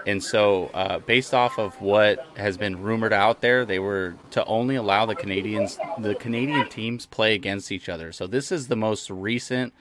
And 0.07 0.23
so, 0.23 0.67
uh, 0.75 0.99
based 0.99 1.33
off 1.33 1.59
of 1.59 1.81
what 1.81 2.27
has 2.37 2.59
been 2.59 2.83
rumored 2.83 3.15
out 3.15 3.41
there, 3.41 3.65
they 3.65 3.79
were 3.79 4.17
to 4.33 4.45
only 4.45 4.75
allow 4.75 5.07
the 5.07 5.15
Canadians, 5.15 5.79
the 5.99 6.15
Canadian 6.15 6.69
teams, 6.69 7.07
play 7.07 7.35
against 7.35 7.73
each 7.73 7.89
other. 7.89 8.13
So 8.13 8.27
this 8.27 8.53
is 8.53 8.69
the 8.69 8.77
most 8.77 9.09
recent, 9.09 9.73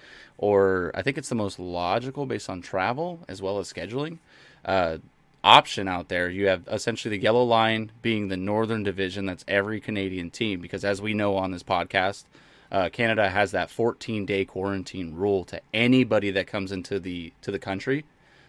or 0.43 0.91
I 0.93 1.01
think 1.01 1.17
it's 1.17 1.29
the 1.29 1.35
most 1.35 1.57
logical 1.57 2.25
based 2.25 2.49
on 2.49 2.61
travel 2.61 3.21
as 3.29 3.41
well 3.41 3.59
as 3.59 3.71
scheduling 3.71 4.17
uh, 4.65 4.97
option 5.41 5.87
out 5.87 6.09
there. 6.09 6.29
You 6.29 6.47
have 6.47 6.67
essentially 6.69 7.15
the 7.15 7.23
yellow 7.23 7.45
line 7.45 7.93
being 8.01 8.27
the 8.27 8.35
northern 8.35 8.83
division. 8.83 9.25
That's 9.25 9.45
every 9.47 9.79
Canadian 9.79 10.31
team 10.31 10.59
because, 10.59 10.83
as 10.83 11.01
we 11.01 11.13
know 11.13 11.37
on 11.37 11.51
this 11.51 11.63
podcast, 11.63 12.25
uh, 12.73 12.89
Canada 12.89 13.29
has 13.29 13.51
that 13.51 13.69
14 13.69 14.25
day 14.25 14.43
quarantine 14.43 15.15
rule 15.15 15.45
to 15.45 15.61
anybody 15.73 16.29
that 16.31 16.45
comes 16.45 16.73
into 16.73 16.99
the 16.99 17.31
to 17.41 17.49
the 17.49 17.59
country. 17.59 18.03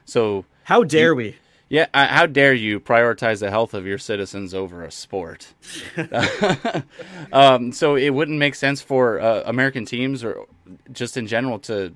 So 0.05 0.47
How 0.65 0.83
dare 0.83 1.15
we? 1.15 1.37
Yeah, 1.69 1.87
uh, 1.95 2.07
how 2.07 2.27
dare 2.27 2.53
you 2.53 2.79
prioritize 2.79 3.41
the 3.41 3.51
health 3.51 3.75
of 3.75 3.87
your 3.87 3.99
citizens 3.99 4.55
over 4.55 4.85
a 4.85 4.91
sport? 4.91 5.55
um, 7.33 7.73
so 7.73 7.97
it 7.97 8.11
wouldn't 8.11 8.39
make 8.39 8.55
sense 8.55 8.83
for 8.83 9.21
uh, 9.21 9.43
American 9.47 9.85
teams 9.85 10.23
or 10.23 10.47
just 10.93 11.17
in 11.17 11.27
general 11.27 11.59
to 11.61 11.95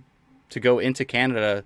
to 0.50 0.61
go 0.61 0.78
into 0.78 1.04
Canada 1.04 1.64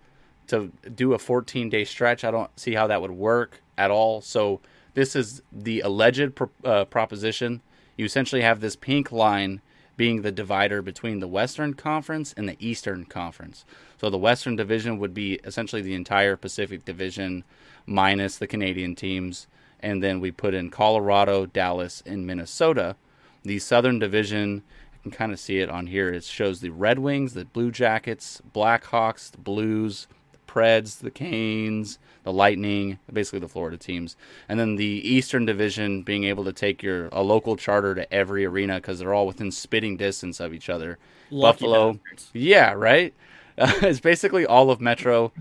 to 0.48 0.72
do 0.94 1.14
a 1.14 1.18
14 1.18 1.68
day 1.68 1.84
stretch. 1.84 2.24
I 2.24 2.30
don't 2.30 2.50
see 2.58 2.74
how 2.74 2.88
that 2.88 3.00
would 3.00 3.12
work 3.12 3.62
at 3.78 3.90
all. 3.90 4.20
So 4.20 4.60
this 4.94 5.14
is 5.16 5.42
the 5.52 5.80
alleged 5.80 6.34
pro- 6.34 6.50
uh, 6.64 6.84
proposition. 6.84 7.62
You 7.96 8.04
essentially 8.04 8.42
have 8.42 8.60
this 8.60 8.76
pink 8.76 9.12
line 9.12 9.60
being 9.96 10.22
the 10.22 10.32
divider 10.32 10.82
between 10.82 11.20
the 11.20 11.28
Western 11.28 11.74
Conference 11.74 12.34
and 12.36 12.48
the 12.48 12.56
Eastern 12.58 13.04
Conference. 13.04 13.64
So 14.00 14.10
the 14.10 14.18
Western 14.18 14.56
Division 14.56 14.98
would 14.98 15.14
be 15.14 15.34
essentially 15.44 15.82
the 15.82 15.94
entire 15.94 16.36
Pacific 16.36 16.84
Division 16.84 17.44
minus 17.86 18.36
the 18.36 18.46
Canadian 18.46 18.94
teams. 18.94 19.46
And 19.80 20.02
then 20.02 20.20
we 20.20 20.30
put 20.30 20.54
in 20.54 20.70
Colorado, 20.70 21.46
Dallas, 21.46 22.02
and 22.06 22.26
Minnesota. 22.26 22.96
The 23.42 23.58
Southern 23.58 23.98
Division, 23.98 24.62
you 24.94 24.98
can 25.02 25.10
kind 25.10 25.32
of 25.32 25.40
see 25.40 25.58
it 25.58 25.68
on 25.68 25.88
here. 25.88 26.08
It 26.08 26.22
shows 26.24 26.60
the 26.60 26.70
Red 26.70 27.00
Wings, 27.00 27.34
the 27.34 27.44
Blue 27.44 27.72
Jackets, 27.72 28.40
Blackhawks, 28.54 29.30
the 29.30 29.38
Blues, 29.38 30.06
the 30.32 30.38
Preds, 30.52 31.00
the 31.00 31.10
Canes, 31.10 31.98
the 32.22 32.32
Lightning, 32.32 32.98
basically 33.12 33.40
the 33.40 33.48
Florida 33.48 33.76
teams. 33.76 34.16
And 34.48 34.60
then 34.60 34.76
the 34.76 34.84
Eastern 34.84 35.44
Division 35.44 36.02
being 36.02 36.24
able 36.24 36.44
to 36.44 36.52
take 36.52 36.82
your 36.82 37.08
a 37.10 37.22
local 37.22 37.56
charter 37.56 37.94
to 37.96 38.12
every 38.14 38.44
arena 38.44 38.76
because 38.76 39.00
they're 39.00 39.14
all 39.14 39.26
within 39.26 39.50
spitting 39.50 39.96
distance 39.96 40.38
of 40.38 40.54
each 40.54 40.68
other. 40.68 40.98
Lucky 41.30 41.64
Buffalo. 41.64 41.92
bastards. 41.94 42.30
Yeah, 42.32 42.72
right. 42.72 43.12
Uh, 43.58 43.72
it's 43.82 44.00
basically 44.00 44.46
all 44.46 44.70
of 44.70 44.80
Metro. 44.80 45.32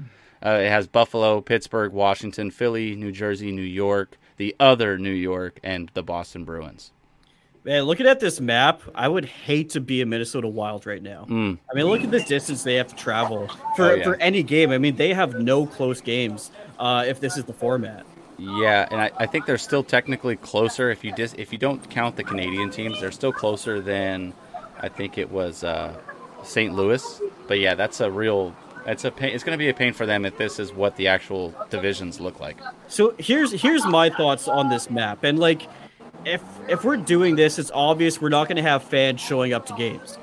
Uh, 0.43 0.49
it 0.62 0.69
has 0.69 0.88
Buffalo, 0.88 1.41
Pittsburgh, 1.41 1.91
Washington, 1.93 2.51
Philly, 2.51 2.95
New 2.95 3.12
Jersey, 3.12 3.51
New 3.51 3.62
York, 3.62 4.17
the 4.38 4.56
other 4.60 4.97
New 4.97 5.12
York, 5.12 5.60
and 5.63 5.91
the 5.93 6.01
Boston 6.04 6.43
Bruins. 6.45 6.91
Man, 7.63 7.84
looking 7.84 8.08
at 8.08 8.19
this 8.19 8.41
map, 8.41 8.82
I 8.95 9.08
would 9.08 9.25
hate 9.25 9.69
to 9.71 9.80
be 9.82 10.01
a 10.01 10.06
Minnesota 10.08 10.47
Wild 10.47 10.88
right 10.88 11.01
now. 11.04 11.27
Mm. 11.30 11.60
I 11.71 11.75
mean, 11.75 11.86
look 11.86 12.01
at 12.01 12.10
the 12.10 12.19
distance 12.21 12.63
they 12.63 12.73
have 12.75 12.88
to 12.88 12.95
travel 12.95 13.49
for, 13.75 13.91
Oh, 13.91 13.93
yeah. 13.93 14.04
for 14.04 14.15
any 14.15 14.41
game. 14.41 14.71
I 14.71 14.80
mean, 14.80 14.95
they 14.95 15.13
have 15.13 15.36
no 15.39 15.67
close 15.67 16.01
games 16.01 16.49
uh, 16.80 17.06
if 17.08 17.19
this 17.19 17.38
is 17.38 17.43
the 17.43 17.54
format. 17.54 18.04
Yeah, 18.39 18.88
and 18.89 18.99
I, 18.99 19.12
I 19.17 19.25
think 19.27 19.45
they're 19.45 19.60
still 19.60 19.84
technically 19.84 20.36
closer 20.38 20.89
if 20.89 21.04
you 21.04 21.12
dis, 21.12 21.36
if 21.38 21.51
you 21.51 21.60
don't 21.60 21.88
count 21.91 22.15
the 22.15 22.23
Canadian 22.23 22.71
teams, 22.71 22.99
they're 22.99 23.12
still 23.12 23.32
closer 23.32 23.80
than 23.80 24.34
I 24.80 24.89
think 24.89 25.19
it 25.19 25.30
was 25.30 25.63
uh, 25.63 25.93
St. 26.43 26.73
Louis. 26.73 27.21
But 27.47 27.60
yeah, 27.60 27.75
that's 27.75 28.01
a 28.01 28.10
real. 28.10 28.56
It's 28.86 29.06
a 29.06 29.12
pain. 29.12 29.34
It's 29.34 29.44
going 29.44 29.58
to 29.58 29.62
be 29.63 29.70
a 29.70 29.74
pain 29.74 29.94
for 29.94 30.06
them 30.06 30.26
if 30.26 30.38
this 30.38 30.60
is 30.60 30.74
what 30.74 30.96
the 30.96 31.08
actual 31.08 31.54
divisions 31.70 32.20
look 32.20 32.39
like. 32.39 32.58
So 32.88 33.13
here's 33.20 33.52
here's 33.52 33.86
my 33.86 34.10
thoughts 34.10 34.48
on 34.48 34.70
this 34.70 34.89
map, 34.89 35.24
and 35.24 35.38
like, 35.39 35.67
if 36.26 36.41
if 36.67 36.84
we're 36.84 36.98
doing 36.98 37.36
this, 37.36 37.60
it's 37.60 37.72
obvious 37.74 38.20
we're 38.22 38.30
not 38.30 38.48
going 38.48 38.58
to 38.58 38.63
have 38.63 38.84
fans 38.84 39.22
showing 39.22 39.54
up 39.54 39.65
to 39.67 39.74
games, 39.76 40.17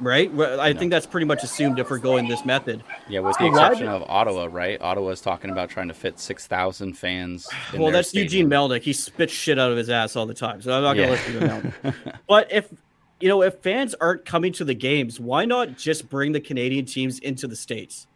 right? 0.00 0.32
Well, 0.32 0.60
I 0.60 0.72
think 0.72 0.90
that's 0.90 1.06
pretty 1.06 1.26
much 1.26 1.44
assumed 1.44 1.78
if 1.78 1.90
we're 1.90 1.98
going 1.98 2.26
this 2.28 2.44
method. 2.44 2.82
Yeah, 3.08 3.20
with 3.20 3.38
the 3.38 3.44
why 3.44 3.50
exception 3.50 3.86
of 3.88 4.02
Ottawa, 4.08 4.48
right? 4.50 4.80
Ottawa's 4.80 5.20
talking 5.20 5.50
about 5.50 5.70
trying 5.70 5.88
to 5.88 5.94
fit 5.94 6.18
six 6.18 6.46
thousand 6.46 6.94
fans. 6.94 7.48
well, 7.76 7.92
that's 7.92 8.08
stadium. 8.08 8.50
Eugene 8.50 8.50
Melnyk. 8.50 8.82
He 8.82 8.92
spits 8.92 9.32
shit 9.32 9.58
out 9.60 9.70
of 9.70 9.76
his 9.76 9.90
ass 9.90 10.16
all 10.16 10.26
the 10.26 10.34
time, 10.34 10.60
so 10.60 10.72
I'm 10.72 10.82
not 10.82 10.94
going 10.94 11.08
to 11.08 11.14
Yeah. 11.14 11.60
listen 11.60 11.72
to 11.82 11.92
him. 11.92 12.14
but 12.28 12.50
if 12.52 12.68
you 13.22 13.28
know, 13.28 13.42
if 13.42 13.54
fans 13.62 13.94
aren't 14.00 14.24
coming 14.24 14.52
to 14.54 14.64
the 14.64 14.74
games, 14.74 15.20
why 15.20 15.44
not 15.44 15.78
just 15.78 16.08
bring 16.10 16.32
the 16.32 16.40
Canadian 16.40 16.84
teams 16.84 17.18
into 17.20 17.46
the 17.46 17.54
states? 17.56 18.06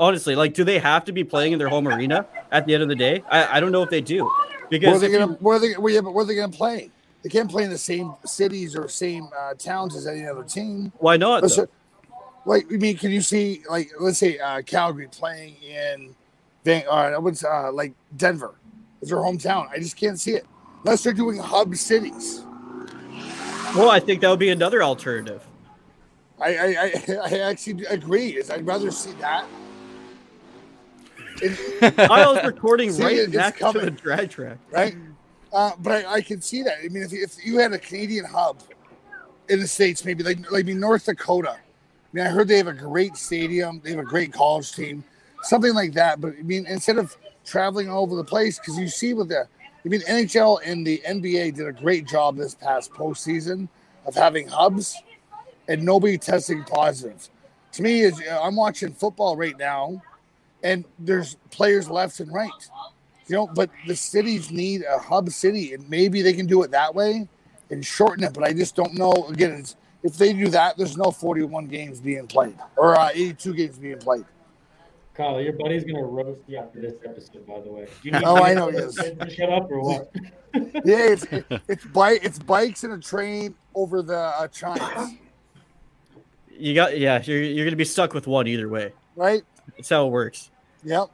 Honestly, 0.00 0.34
like, 0.34 0.54
do 0.54 0.64
they 0.64 0.78
have 0.78 1.04
to 1.04 1.12
be 1.12 1.22
playing 1.22 1.52
in 1.52 1.58
their 1.58 1.68
home 1.68 1.86
arena 1.86 2.26
at 2.50 2.66
the 2.66 2.74
end 2.74 2.82
of 2.82 2.88
the 2.88 2.96
day? 2.96 3.22
I, 3.30 3.58
I 3.58 3.60
don't 3.60 3.70
know 3.70 3.82
if 3.82 3.90
they 3.90 4.00
do, 4.00 4.24
Where 4.24 4.32
are 4.32 4.68
because 4.70 5.00
they? 5.02 5.18
Where 5.18 5.56
are 5.56 5.58
they? 5.60 5.74
Yeah, 5.94 6.00
but 6.00 6.12
where 6.12 6.24
are 6.24 6.26
they 6.26 6.34
gonna 6.34 6.50
play? 6.50 6.90
They 7.22 7.28
can't 7.28 7.50
play 7.50 7.64
in 7.64 7.70
the 7.70 7.78
same 7.78 8.14
cities 8.24 8.74
or 8.74 8.88
same 8.88 9.28
uh, 9.38 9.54
towns 9.54 9.94
as 9.94 10.06
any 10.06 10.26
other 10.26 10.42
team. 10.42 10.92
why 10.98 11.16
not? 11.16 11.42
Let's- 11.42 11.58
Like, 12.46 12.66
I 12.70 12.76
mean, 12.76 12.98
can 12.98 13.10
you 13.10 13.22
see, 13.22 13.62
like, 13.70 13.90
let's 13.98 14.18
say 14.18 14.38
uh, 14.38 14.60
Calgary 14.62 15.08
playing 15.08 15.56
in, 15.62 16.14
Van, 16.64 16.84
uh, 16.90 17.14
what's 17.20 17.42
uh, 17.44 17.70
like 17.72 17.94
Denver, 18.16 18.54
is 19.00 19.08
their 19.10 19.18
hometown. 19.18 19.68
I 19.70 19.78
just 19.78 19.96
can't 19.96 20.18
see 20.20 20.32
it 20.32 20.46
unless 20.84 21.02
they're 21.02 21.14
doing 21.14 21.38
hub 21.38 21.74
cities. 21.76 22.44
Well, 23.74 23.90
I 23.90 24.00
think 24.00 24.20
that 24.20 24.30
would 24.30 24.38
be 24.38 24.50
another 24.50 24.82
alternative. 24.82 25.42
I 26.40 26.56
I, 26.56 26.66
I, 26.66 27.16
I 27.24 27.38
actually 27.50 27.84
agree. 27.86 28.36
Is 28.36 28.50
I'd 28.50 28.66
rather 28.66 28.90
see 28.90 29.12
that. 29.20 29.46
Kyle's 31.96 32.44
recording 32.44 32.92
See, 32.92 33.02
right 33.02 33.16
it's 33.18 33.32
next 33.32 33.58
to 33.58 33.64
the 33.72 33.72
coming. 33.72 33.94
drag 33.94 34.30
track. 34.30 34.58
right? 34.70 34.94
Uh, 35.52 35.72
but 35.80 36.04
I, 36.04 36.14
I 36.14 36.20
can 36.20 36.40
see 36.40 36.62
that. 36.62 36.78
I 36.84 36.88
mean, 36.88 37.02
if, 37.02 37.12
if 37.12 37.44
you 37.44 37.58
had 37.58 37.72
a 37.72 37.78
Canadian 37.78 38.24
hub 38.24 38.60
in 39.48 39.60
the 39.60 39.66
states, 39.66 40.04
maybe 40.04 40.22
like 40.22 40.50
like 40.50 40.66
North 40.66 41.06
Dakota. 41.06 41.52
I 41.52 41.56
mean, 42.12 42.26
I 42.26 42.30
heard 42.30 42.46
they 42.48 42.56
have 42.58 42.68
a 42.68 42.72
great 42.72 43.16
stadium. 43.16 43.80
They 43.82 43.90
have 43.90 43.98
a 43.98 44.04
great 44.04 44.32
college 44.32 44.72
team, 44.72 45.02
something 45.42 45.74
like 45.74 45.92
that. 45.94 46.20
But 46.20 46.34
I 46.38 46.42
mean, 46.42 46.66
instead 46.66 46.98
of 46.98 47.16
traveling 47.44 47.90
all 47.90 48.02
over 48.04 48.14
the 48.16 48.24
place, 48.24 48.58
because 48.58 48.78
you 48.78 48.88
see 48.88 49.14
with 49.14 49.28
the, 49.28 49.48
I 49.84 49.88
mean, 49.88 50.00
NHL 50.02 50.60
and 50.64 50.86
the 50.86 51.02
NBA 51.06 51.56
did 51.56 51.66
a 51.66 51.72
great 51.72 52.06
job 52.06 52.36
this 52.36 52.54
past 52.54 52.90
postseason 52.92 53.68
of 54.06 54.14
having 54.14 54.48
hubs 54.48 54.96
and 55.68 55.82
nobody 55.82 56.16
testing 56.16 56.64
positive. 56.64 57.28
To 57.72 57.82
me, 57.82 58.00
is 58.00 58.20
I'm 58.30 58.56
watching 58.56 58.92
football 58.92 59.36
right 59.36 59.58
now, 59.58 60.00
and 60.62 60.84
there's 60.98 61.36
players 61.50 61.90
left 61.90 62.20
and 62.20 62.32
right. 62.32 62.50
You 63.26 63.36
know, 63.36 63.46
but 63.46 63.70
the 63.86 63.96
cities 63.96 64.50
need 64.50 64.84
a 64.84 64.98
hub 64.98 65.30
city, 65.30 65.74
and 65.74 65.88
maybe 65.90 66.22
they 66.22 66.32
can 66.32 66.46
do 66.46 66.62
it 66.62 66.70
that 66.70 66.94
way 66.94 67.28
and 67.70 67.84
shorten 67.84 68.24
it. 68.24 68.32
But 68.32 68.44
I 68.44 68.52
just 68.52 68.76
don't 68.76 68.94
know. 68.94 69.12
Again, 69.28 69.64
if 70.02 70.16
they 70.16 70.32
do 70.32 70.48
that, 70.48 70.76
there's 70.76 70.96
no 70.96 71.10
41 71.10 71.66
games 71.66 72.00
being 72.00 72.26
played 72.26 72.56
or 72.76 72.98
uh, 72.98 73.10
82 73.12 73.54
games 73.54 73.78
being 73.78 73.98
played. 73.98 74.24
Kyle, 75.14 75.40
your 75.40 75.52
buddy's 75.52 75.84
gonna 75.84 76.02
roast 76.04 76.40
you 76.48 76.58
after 76.58 76.80
this 76.80 76.94
episode, 77.04 77.46
by 77.46 77.60
the 77.60 77.70
way. 77.70 77.86
Do 78.02 78.08
you 78.10 78.20
Oh, 78.24 78.42
I 78.42 78.52
know 78.54 78.68
he 78.70 78.76
is. 78.78 78.94
to 78.96 79.30
shut 79.30 79.50
up 79.50 79.70
or 79.70 79.80
what? 79.80 80.10
Yeah, 80.84 81.10
it's 81.12 81.26
it's 81.68 81.84
bike, 81.86 82.20
it's 82.22 82.38
bikes 82.38 82.84
and 82.84 82.92
a 82.92 82.98
train 82.98 83.56
over 83.74 84.02
the 84.02 84.16
uh, 84.16 84.46
chimes, 84.48 85.16
You 86.56 86.74
got 86.76 86.96
yeah, 86.98 87.20
you're 87.24 87.42
you're 87.42 87.66
gonna 87.66 87.74
be 87.76 87.84
stuck 87.84 88.14
with 88.14 88.28
one 88.28 88.46
either 88.46 88.68
way. 88.68 88.92
right? 89.16 89.42
That's 89.76 89.88
how 89.88 90.06
it 90.06 90.10
works. 90.10 90.50
Yep. 90.84 91.08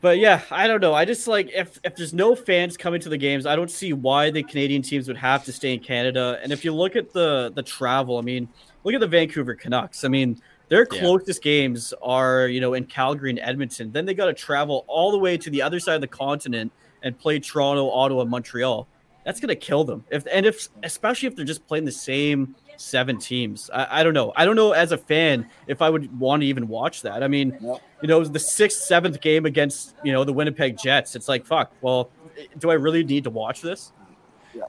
But 0.00 0.18
yeah, 0.18 0.42
I 0.50 0.66
don't 0.66 0.80
know. 0.80 0.92
I 0.94 1.04
just 1.04 1.28
like 1.28 1.50
if 1.54 1.78
if 1.84 1.94
there's 1.94 2.12
no 2.12 2.34
fans 2.34 2.76
coming 2.76 3.00
to 3.02 3.08
the 3.08 3.16
games, 3.16 3.46
I 3.46 3.54
don't 3.54 3.70
see 3.70 3.92
why 3.92 4.30
the 4.30 4.42
Canadian 4.42 4.82
teams 4.82 5.06
would 5.06 5.16
have 5.18 5.44
to 5.44 5.52
stay 5.52 5.72
in 5.74 5.78
Canada. 5.78 6.40
And 6.42 6.50
if 6.52 6.64
you 6.64 6.72
look 6.74 6.96
at 6.96 7.12
the 7.12 7.52
the 7.54 7.62
travel, 7.62 8.18
I 8.18 8.22
mean, 8.22 8.48
look 8.82 8.94
at 8.94 9.00
the 9.00 9.06
Vancouver 9.06 9.54
Canucks. 9.54 10.02
I 10.02 10.08
mean, 10.08 10.42
their 10.72 10.86
Yeah. 10.90 11.00
closest 11.00 11.42
games 11.42 11.92
are 12.02 12.48
you 12.48 12.60
know 12.60 12.72
in 12.74 12.84
Calgary 12.86 13.30
and 13.30 13.38
Edmonton. 13.38 13.92
Then 13.92 14.06
they 14.06 14.14
got 14.14 14.26
to 14.26 14.32
travel 14.34 14.84
all 14.88 15.10
the 15.12 15.18
way 15.18 15.36
to 15.36 15.50
the 15.50 15.60
other 15.62 15.78
side 15.78 15.96
of 15.96 16.00
the 16.00 16.06
continent 16.08 16.72
and 17.02 17.18
play 17.18 17.38
Toronto, 17.38 17.90
Ottawa, 17.90 18.24
Montreal. 18.24 18.86
that's 19.24 19.38
gonna 19.38 19.54
kill 19.54 19.84
them. 19.84 20.04
If 20.10 20.26
and 20.32 20.44
if 20.46 20.68
especially 20.82 21.28
if 21.28 21.36
they're 21.36 21.44
just 21.44 21.66
playing 21.68 21.84
the 21.84 21.92
same 21.92 22.56
seven 22.76 23.18
teams. 23.18 23.70
I, 23.72 24.00
I 24.00 24.02
don't 24.02 24.14
know. 24.14 24.32
I 24.34 24.44
don't 24.44 24.56
know 24.56 24.72
as 24.72 24.90
a 24.90 24.98
fan 24.98 25.46
if 25.68 25.80
I 25.82 25.88
would 25.90 26.18
want 26.18 26.42
to 26.42 26.46
even 26.48 26.66
watch 26.66 27.02
that. 27.02 27.22
I 27.22 27.28
mean, 27.28 27.56
Yep. 27.60 27.82
you 28.02 28.08
know, 28.08 28.24
the 28.24 28.40
sixth, 28.40 28.78
seventh 28.82 29.20
game 29.20 29.44
against 29.46 29.94
you 30.02 30.10
know 30.12 30.24
the 30.24 30.32
Winnipeg 30.32 30.76
Jets. 30.78 31.14
It's 31.14 31.28
like 31.28 31.44
fuck. 31.46 31.70
Well, 31.82 32.10
do 32.58 32.70
I 32.70 32.74
really 32.74 33.04
need 33.04 33.24
to 33.24 33.30
watch 33.30 33.60
this? 33.60 33.92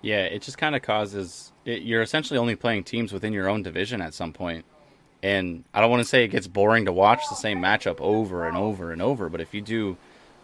Yeah, 0.02 0.24
it 0.36 0.42
just 0.44 0.58
kind 0.60 0.76
of 0.76 0.82
causes 0.82 1.52
it, 1.66 1.82
you're 1.82 2.02
essentially 2.04 2.38
only 2.38 2.56
playing 2.56 2.84
teams 2.84 3.12
within 3.12 3.34
your 3.34 3.48
own 3.50 3.64
division 3.64 4.02
at 4.02 4.14
some 4.14 4.34
point. 4.34 4.66
And 5.24 5.64
I 5.74 5.80
don't 5.80 5.90
want 5.90 6.02
to 6.04 6.08
say 6.08 6.26
it 6.26 6.28
gets 6.28 6.48
boring 6.48 6.84
to 6.86 6.92
watch 6.92 7.22
the 7.30 7.36
same 7.36 7.62
matchup 7.62 8.02
over 8.02 8.46
and 8.46 8.58
over 8.58 8.92
and 8.92 9.02
over, 9.02 9.30
but 9.30 9.40
if 9.40 9.54
you 9.54 9.62
do 9.62 9.96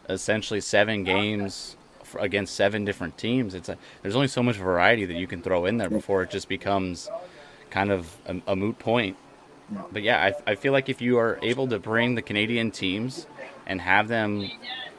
essentially 0.07 0.61
seven 0.61 1.03
games 1.03 1.75
against 2.17 2.55
seven 2.55 2.85
different 2.85 3.17
teams, 3.17 3.53
it's 3.53 3.67
a, 3.67 3.77
there's 4.01 4.15
only 4.15 4.29
so 4.29 4.41
much 4.41 4.55
variety 4.55 5.03
that 5.03 5.15
you 5.15 5.27
can 5.27 5.41
throw 5.41 5.65
in 5.65 5.77
there 5.77 5.89
before 5.89 6.23
it 6.23 6.31
just 6.31 6.47
becomes 6.47 7.09
kind 7.69 7.91
of 7.91 8.15
a, 8.25 8.41
a 8.47 8.55
moot 8.55 8.79
point. 8.79 9.17
But 9.91 10.01
yeah, 10.01 10.33
I, 10.47 10.51
I 10.51 10.55
feel 10.55 10.71
like 10.71 10.87
if 10.87 11.01
you 11.01 11.17
are 11.17 11.37
able 11.43 11.67
to 11.67 11.77
bring 11.77 12.15
the 12.15 12.21
Canadian 12.21 12.71
teams 12.71 13.27
and 13.67 13.81
have 13.81 14.07
them 14.07 14.49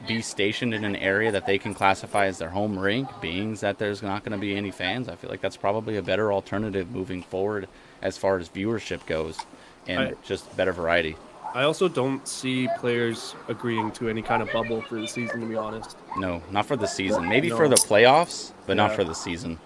be 0.07 0.21
stationed 0.21 0.75
in 0.75 0.85
an 0.85 0.95
area 0.95 1.31
that 1.31 1.47
they 1.47 1.57
can 1.57 1.73
classify 1.73 2.27
as 2.27 2.37
their 2.37 2.49
home 2.49 2.77
rink, 2.77 3.09
being 3.19 3.55
that 3.55 3.79
there's 3.79 4.03
not 4.03 4.23
going 4.23 4.31
to 4.31 4.37
be 4.37 4.55
any 4.55 4.71
fans, 4.71 5.09
I 5.09 5.15
feel 5.15 5.31
like 5.31 5.41
that's 5.41 5.57
probably 5.57 5.97
a 5.97 6.03
better 6.03 6.31
alternative 6.31 6.91
moving 6.91 7.23
forward 7.23 7.67
as 8.01 8.15
far 8.15 8.37
as 8.37 8.47
viewership 8.47 9.07
goes 9.07 9.39
and 9.87 9.99
I- 9.99 10.13
just 10.25 10.55
better 10.57 10.73
variety. 10.73 11.15
I 11.53 11.63
also 11.63 11.89
don't 11.89 12.25
see 12.25 12.69
players 12.79 13.35
agreeing 13.49 13.91
to 13.93 14.07
any 14.07 14.21
kind 14.21 14.41
of 14.41 14.49
bubble 14.53 14.81
for 14.83 14.95
the 15.01 15.07
season, 15.07 15.41
to 15.41 15.45
be 15.45 15.55
honest. 15.57 15.97
No, 16.17 16.41
not 16.49 16.65
for 16.65 16.77
the 16.77 16.87
season. 16.87 17.27
Maybe 17.27 17.49
No. 17.49 17.57
for 17.57 17.67
the 17.67 17.75
playoffs, 17.75 18.53
but 18.65 18.77
not 18.77 18.93
for 18.95 19.03
the 19.03 19.13
season. 19.13 19.59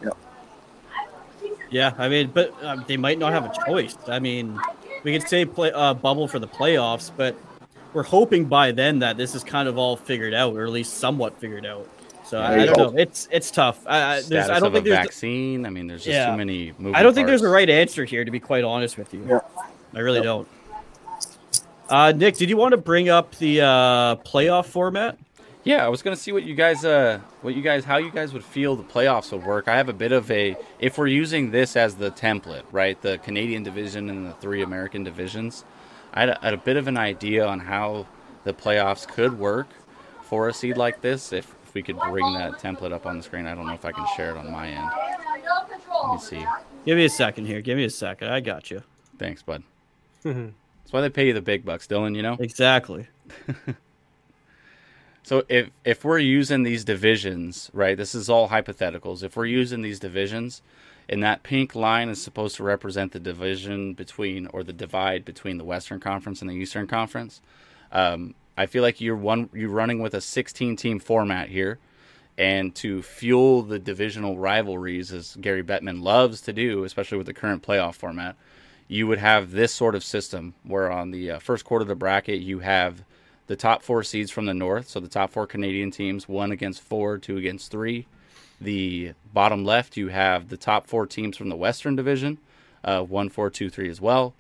Yeah, 1.69 1.93
I 1.97 2.09
mean, 2.09 2.31
but 2.33 2.53
uh, 2.63 2.77
they 2.87 2.97
might 2.97 3.19
not 3.19 3.33
have 3.33 3.45
a 3.45 3.53
choice. 3.67 3.95
I 4.07 4.19
mean, 4.19 4.59
we 5.03 5.17
could 5.17 5.27
say 5.27 5.45
play 5.45 5.71
uh, 5.73 5.93
bubble 5.93 6.27
for 6.27 6.39
the 6.39 6.47
playoffs, 6.47 7.11
but 7.15 7.35
we're 7.93 8.03
hoping 8.03 8.45
by 8.45 8.71
then 8.71 8.99
that 8.99 9.17
this 9.17 9.35
is 9.35 9.43
kind 9.43 9.67
of 9.67 9.77
all 9.77 9.95
figured 9.95 10.33
out, 10.33 10.55
or 10.55 10.63
at 10.65 10.71
least 10.71 10.95
somewhat 10.95 11.39
figured 11.39 11.65
out. 11.65 11.87
So 12.23 12.39
I, 12.39 12.61
I 12.61 12.65
don't 12.65 12.77
know. 12.77 12.99
It's 12.99 13.27
it's 13.31 13.51
tough. 13.51 13.85
I, 13.85 13.97
I, 13.97 14.13
there's, 14.15 14.25
Status 14.25 14.49
I 14.49 14.59
don't 14.59 14.67
of 14.67 14.73
think 14.73 14.85
a 14.87 14.89
there's. 14.89 15.05
vaccine. 15.05 15.65
I 15.65 15.69
mean, 15.69 15.85
there's 15.87 16.03
just 16.03 16.15
Yeah. 16.15 16.31
too 16.31 16.37
many 16.37 16.73
moving 16.79 16.95
I 16.95 17.03
don't 17.03 17.13
think 17.13 17.27
there's 17.27 17.43
a 17.43 17.47
right 17.49 17.69
answer 17.69 18.05
here, 18.05 18.25
to 18.25 18.31
be 18.31 18.39
quite 18.39 18.63
honest 18.63 18.97
with 18.97 19.13
you. 19.13 19.23
Yeah. 19.27 19.39
I 19.95 19.99
really 19.99 20.21
don't. 20.21 20.47
Uh, 21.89 22.11
Nick, 22.15 22.35
did 22.35 22.49
you 22.49 22.57
want 22.57 22.71
to 22.71 22.77
bring 22.77 23.09
up 23.09 23.35
the 23.35 23.61
uh, 23.61 24.15
playoff 24.17 24.65
format? 24.65 25.17
Yeah, 25.63 25.83
I 25.83 25.89
was 25.89 26.03
gonna 26.03 26.15
see 26.15 26.31
what 26.31 26.43
you 26.43 26.53
guys, 26.53 26.85
uh, 26.85 27.19
what 27.41 27.55
you 27.55 27.63
guys, 27.63 27.85
how 27.85 27.97
you 27.97 28.11
guys 28.11 28.33
would 28.33 28.43
feel 28.43 28.75
the 28.75 28.83
playoffs 28.83 29.31
would 29.31 29.43
work. 29.43 29.67
I 29.67 29.77
have 29.77 29.89
a 29.89 29.93
bit 29.93 30.11
of 30.11 30.29
a, 30.29 30.55
if 30.77 30.99
we're 30.99 31.07
using 31.07 31.49
this 31.49 31.75
as 31.75 31.95
the 31.95 32.11
template, 32.11 32.63
right, 32.71 33.01
the 33.01 33.17
Canadian 33.17 33.63
division 33.63 34.09
and 34.11 34.27
the 34.27 34.33
three 34.33 34.61
American 34.61 35.03
divisions, 35.03 35.65
I 36.13 36.19
had 36.19 36.29
a, 36.29 36.39
had 36.39 36.53
a 36.53 36.57
bit 36.57 36.77
of 36.77 36.87
an 36.87 36.97
idea 36.97 37.47
on 37.47 37.61
how 37.61 38.05
the 38.43 38.53
playoffs 38.53 39.07
could 39.07 39.39
work 39.39 39.67
for 40.21 40.49
a 40.49 40.53
seed 40.53 40.77
like 40.77 41.01
this. 41.01 41.33
If, 41.33 41.55
if 41.65 41.73
we 41.73 41.81
could 41.81 41.97
bring 41.97 42.31
that 42.33 42.59
template 42.59 42.91
up 42.91 43.07
on 43.07 43.17
the 43.17 43.23
screen, 43.23 43.47
I 43.47 43.55
don't 43.55 43.65
know 43.65 43.73
if 43.73 43.85
I 43.85 43.91
can 43.91 44.05
share 44.15 44.31
it 44.31 44.37
on 44.37 44.51
my 44.51 44.67
end. 44.67 44.87
Let 46.03 46.13
me 46.13 46.19
see. 46.19 46.45
Give 46.85 46.95
me 46.95 47.05
a 47.05 47.09
second 47.09 47.47
here. 47.47 47.61
Give 47.61 47.75
me 47.75 47.85
a 47.85 47.89
second. 47.89 48.27
I 48.27 48.39
got 48.39 48.69
you. 48.69 48.83
Thanks, 49.17 49.41
bud. 49.41 49.63
That's 50.33 50.91
why 50.91 51.01
they 51.01 51.09
pay 51.09 51.27
you 51.27 51.33
the 51.33 51.41
big 51.41 51.65
bucks, 51.65 51.87
Dylan. 51.87 52.15
You 52.15 52.21
know. 52.21 52.37
Exactly. 52.39 53.07
So 55.25 55.43
if 55.49 55.71
if 55.83 56.05
we're 56.05 56.19
using 56.19 56.61
these 56.61 56.83
divisions, 56.85 57.71
right? 57.73 57.97
This 57.97 58.13
is 58.13 58.29
all 58.29 58.49
hypotheticals. 58.49 59.23
If 59.23 59.35
we're 59.35 59.47
using 59.47 59.81
these 59.81 59.99
divisions, 59.99 60.61
and 61.09 61.23
that 61.23 61.41
pink 61.41 61.73
line 61.73 62.09
is 62.09 62.21
supposed 62.21 62.55
to 62.57 62.63
represent 62.63 63.11
the 63.11 63.19
division 63.19 63.93
between 63.93 64.45
or 64.53 64.61
the 64.63 64.71
divide 64.71 65.25
between 65.25 65.57
the 65.57 65.63
Western 65.63 65.99
Conference 65.99 66.41
and 66.41 66.49
the 66.51 66.53
Eastern 66.53 66.85
Conference, 66.85 67.41
um, 67.91 68.35
I 68.55 68.67
feel 68.67 68.83
like 68.83 69.01
you're 69.01 69.15
one 69.15 69.49
you're 69.51 69.71
running 69.71 69.99
with 69.99 70.13
a 70.13 70.21
16 70.21 70.75
team 70.75 70.99
format 70.99 71.49
here, 71.49 71.79
and 72.37 72.75
to 72.75 73.01
fuel 73.01 73.63
the 73.63 73.79
divisional 73.79 74.37
rivalries, 74.37 75.11
as 75.11 75.35
Gary 75.41 75.63
Bettman 75.63 76.03
loves 76.03 76.39
to 76.41 76.53
do, 76.53 76.83
especially 76.83 77.17
with 77.17 77.25
the 77.25 77.33
current 77.33 77.63
playoff 77.63 77.95
format, 77.95 78.35
you 78.87 79.07
would 79.07 79.19
have 79.19 79.51
this 79.51 79.73
sort 79.73 79.95
of 79.95 80.03
system 80.03 80.53
where 80.63 80.91
on 80.91 81.11
the 81.11 81.31
uh, 81.31 81.39
first 81.39 81.65
quarter 81.65 81.83
of 81.83 81.87
the 81.87 81.95
bracket 81.95 82.41
you 82.41 82.59
have 82.59 83.03
the 83.47 83.55
top 83.55 83.83
four 83.83 84.03
seeds 84.03 84.31
from 84.31 84.45
the 84.45 84.53
north, 84.53 84.89
so 84.89 84.99
the 84.99 85.07
top 85.07 85.29
four 85.29 85.45
Canadian 85.45 85.91
teams, 85.91 86.27
one 86.27 86.51
against 86.51 86.81
four, 86.81 87.17
two 87.17 87.37
against 87.37 87.71
three. 87.71 88.07
The 88.59 89.13
bottom 89.33 89.63
left, 89.63 89.97
you 89.97 90.07
have 90.07 90.49
the 90.49 90.57
top 90.57 90.87
four 90.87 91.05
teams 91.05 91.37
from 91.37 91.49
the 91.49 91.55
Western 91.55 91.95
Division, 91.95 92.39
uh, 92.83 93.01
one, 93.01 93.29
four, 93.29 93.49
two, 93.49 93.69
three 93.69 93.89
as 93.89 94.01
well. 94.01 94.33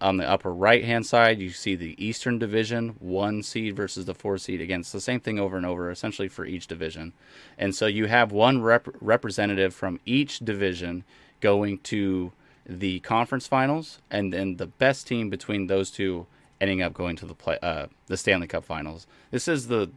On 0.00 0.16
the 0.16 0.26
upper 0.26 0.52
right 0.52 0.82
hand 0.82 1.04
side, 1.04 1.38
you 1.38 1.50
see 1.50 1.74
the 1.74 2.02
Eastern 2.02 2.38
Division, 2.38 2.96
one 3.00 3.42
seed 3.42 3.76
versus 3.76 4.06
the 4.06 4.14
four 4.14 4.38
seed. 4.38 4.62
Again, 4.62 4.80
it's 4.80 4.92
the 4.92 5.00
same 5.00 5.20
thing 5.20 5.38
over 5.38 5.58
and 5.58 5.66
over, 5.66 5.90
essentially 5.90 6.28
for 6.28 6.46
each 6.46 6.66
division. 6.66 7.12
And 7.58 7.74
so 7.74 7.86
you 7.86 8.06
have 8.06 8.32
one 8.32 8.62
rep- 8.62 8.88
representative 9.02 9.74
from 9.74 10.00
each 10.06 10.38
division 10.38 11.04
going 11.40 11.78
to 11.78 12.32
the 12.70 13.00
conference 13.00 13.48
finals, 13.48 13.98
and 14.10 14.32
then 14.32 14.56
the 14.56 14.66
best 14.66 15.06
team 15.08 15.28
between 15.28 15.66
those 15.66 15.90
two 15.90 16.26
ending 16.60 16.82
up 16.82 16.94
going 16.94 17.16
to 17.16 17.26
the 17.26 17.34
play, 17.34 17.58
uh, 17.62 17.86
the 18.06 18.16
Stanley 18.16 18.46
Cup 18.46 18.64
Finals. 18.64 19.06
This 19.32 19.48
is 19.48 19.66
the, 19.66 19.90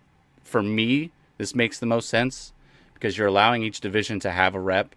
for 0.44 0.64
me, 0.64 1.12
this 1.38 1.54
makes 1.54 1.78
the 1.78 1.86
most 1.86 2.10
sense 2.10 2.52
because 2.96 3.18
you're 3.18 3.28
allowing 3.28 3.64
each 3.64 3.80
division 3.80 4.20
to 4.22 4.32
have 4.32 4.56
a 4.56 4.60
rep, 4.60 4.96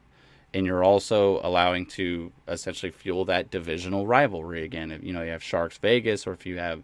and 0.55 0.65
you're 0.65 0.85
also 0.85 1.41
allowing 1.43 1.85
to 1.85 2.33
essentially 2.49 2.91
fuel 2.91 3.27
that 3.27 3.51
divisional 3.51 4.07
rivalry 4.07 4.65
again. 4.65 4.91
If 4.91 5.03
you 5.05 5.13
know 5.13 5.23
you 5.23 5.33
have 5.33 5.43
Sharks 5.43 5.77
Vegas, 5.77 6.27
or 6.27 6.33
if 6.33 6.47
you 6.47 6.59
have, 6.59 6.83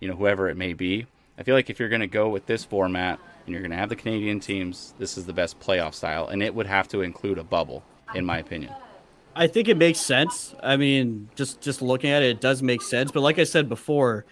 you 0.00 0.08
know, 0.08 0.16
whoever 0.16 0.48
it 0.48 0.56
may 0.56 0.72
be. 0.72 1.06
I 1.38 1.44
feel 1.44 1.54
like 1.54 1.70
if 1.70 1.78
you're 1.78 1.88
going 1.88 2.00
to 2.00 2.06
go 2.06 2.28
with 2.28 2.46
this 2.46 2.64
format 2.64 3.20
and 3.46 3.52
you're 3.52 3.62
going 3.62 3.70
to 3.70 3.76
have 3.76 3.88
the 3.88 3.96
Canadian 3.96 4.40
teams, 4.40 4.94
this 4.98 5.16
is 5.16 5.26
the 5.26 5.32
best 5.32 5.60
playoff 5.60 5.94
style, 5.94 6.26
and 6.26 6.42
it 6.42 6.54
would 6.54 6.66
have 6.66 6.88
to 6.88 7.02
include 7.02 7.38
a 7.38 7.44
bubble, 7.44 7.84
in 8.14 8.24
my 8.24 8.38
opinion. 8.38 8.74
I 9.34 9.46
think 9.46 9.68
it 9.68 9.76
makes 9.76 9.98
sense. 9.98 10.54
I 10.62 10.76
mean, 10.76 11.28
just 11.34 11.60
just 11.60 11.80
looking 11.82 12.10
at 12.10 12.22
it, 12.22 12.30
it 12.30 12.40
does 12.40 12.62
make 12.62 12.82
sense. 12.82 13.10
But 13.10 13.20
like 13.22 13.38
I 13.38 13.44
said 13.44 13.68
before, 13.68 14.26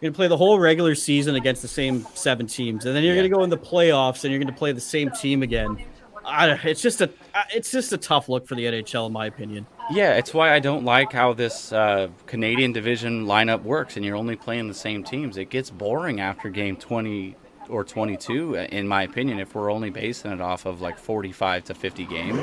you're 0.00 0.10
gonna 0.10 0.16
play 0.16 0.28
the 0.28 0.36
whole 0.36 0.58
regular 0.58 0.94
season 0.94 1.34
against 1.34 1.62
the 1.62 1.68
same 1.68 2.06
seven 2.14 2.46
teams, 2.46 2.86
and 2.86 2.94
then 2.94 3.02
you're 3.02 3.14
Yeah. 3.14 3.22
gonna 3.22 3.34
go 3.34 3.42
in 3.44 3.50
the 3.50 3.58
playoffs 3.58 4.24
and 4.24 4.32
you're 4.32 4.40
gonna 4.42 4.56
play 4.56 4.72
the 4.72 4.80
same 4.80 5.10
team 5.10 5.42
again. 5.42 5.78
I, 6.24 6.50
it's 6.64 6.82
just 6.82 7.00
a 7.00 7.10
it's 7.54 7.70
just 7.70 7.92
a 7.92 7.96
tough 7.98 8.28
look 8.28 8.46
for 8.48 8.54
the 8.56 8.64
NHL, 8.66 9.06
in 9.06 9.12
my 9.12 9.26
opinion. 9.26 9.66
Yeah, 9.90 10.14
it's 10.14 10.34
why 10.34 10.52
I 10.52 10.58
don't 10.58 10.84
like 10.84 11.12
how 11.12 11.32
this 11.32 11.72
uh, 11.72 12.08
Canadian 12.26 12.72
division 12.72 13.26
lineup 13.26 13.62
works, 13.62 13.96
and 13.96 14.04
you're 14.04 14.16
only 14.16 14.34
playing 14.34 14.66
the 14.66 14.74
same 14.74 15.04
teams. 15.04 15.36
It 15.36 15.50
gets 15.50 15.70
boring 15.70 16.20
after 16.20 16.50
game 16.50 16.76
20 16.76 17.36
or 17.68 17.84
22, 17.84 18.54
in 18.54 18.86
my 18.88 19.02
opinion, 19.02 19.38
if 19.38 19.54
we're 19.54 19.70
only 19.70 19.90
basing 19.90 20.32
it 20.32 20.40
off 20.40 20.66
of 20.66 20.80
like 20.80 20.98
45 20.98 21.64
to 21.64 21.74
50 21.74 22.04
games. 22.06 22.40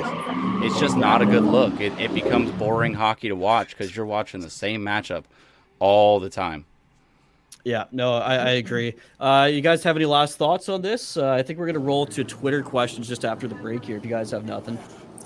It's 0.64 0.78
just 0.78 0.96
not 0.96 1.22
a 1.22 1.26
good 1.26 1.44
look. 1.44 1.80
It, 1.80 1.92
it 1.98 2.12
becomes 2.14 2.50
boring 2.52 2.94
hockey 2.94 3.28
to 3.28 3.36
watch 3.36 3.70
because 3.70 3.94
you're 3.94 4.06
watching 4.06 4.40
the 4.40 4.50
same 4.50 4.82
matchup 4.82 5.24
all 5.78 6.20
the 6.20 6.30
time. 6.30 6.64
Yeah, 7.64 7.84
no, 7.92 8.14
I, 8.14 8.34
I 8.34 8.50
agree. 8.50 8.94
Uh, 9.18 9.48
you 9.50 9.62
guys 9.62 9.82
have 9.84 9.96
any 9.96 10.04
last 10.04 10.36
thoughts 10.36 10.68
on 10.68 10.82
this? 10.82 11.16
Uh, 11.16 11.30
I 11.30 11.42
think 11.42 11.58
we're 11.58 11.66
gonna 11.66 11.78
roll 11.78 12.04
to 12.06 12.22
Twitter 12.22 12.62
questions 12.62 13.08
just 13.08 13.24
after 13.24 13.48
the 13.48 13.54
break 13.54 13.84
here. 13.84 13.96
If 13.96 14.04
you 14.04 14.10
guys 14.10 14.30
have 14.32 14.44
nothing, 14.44 14.78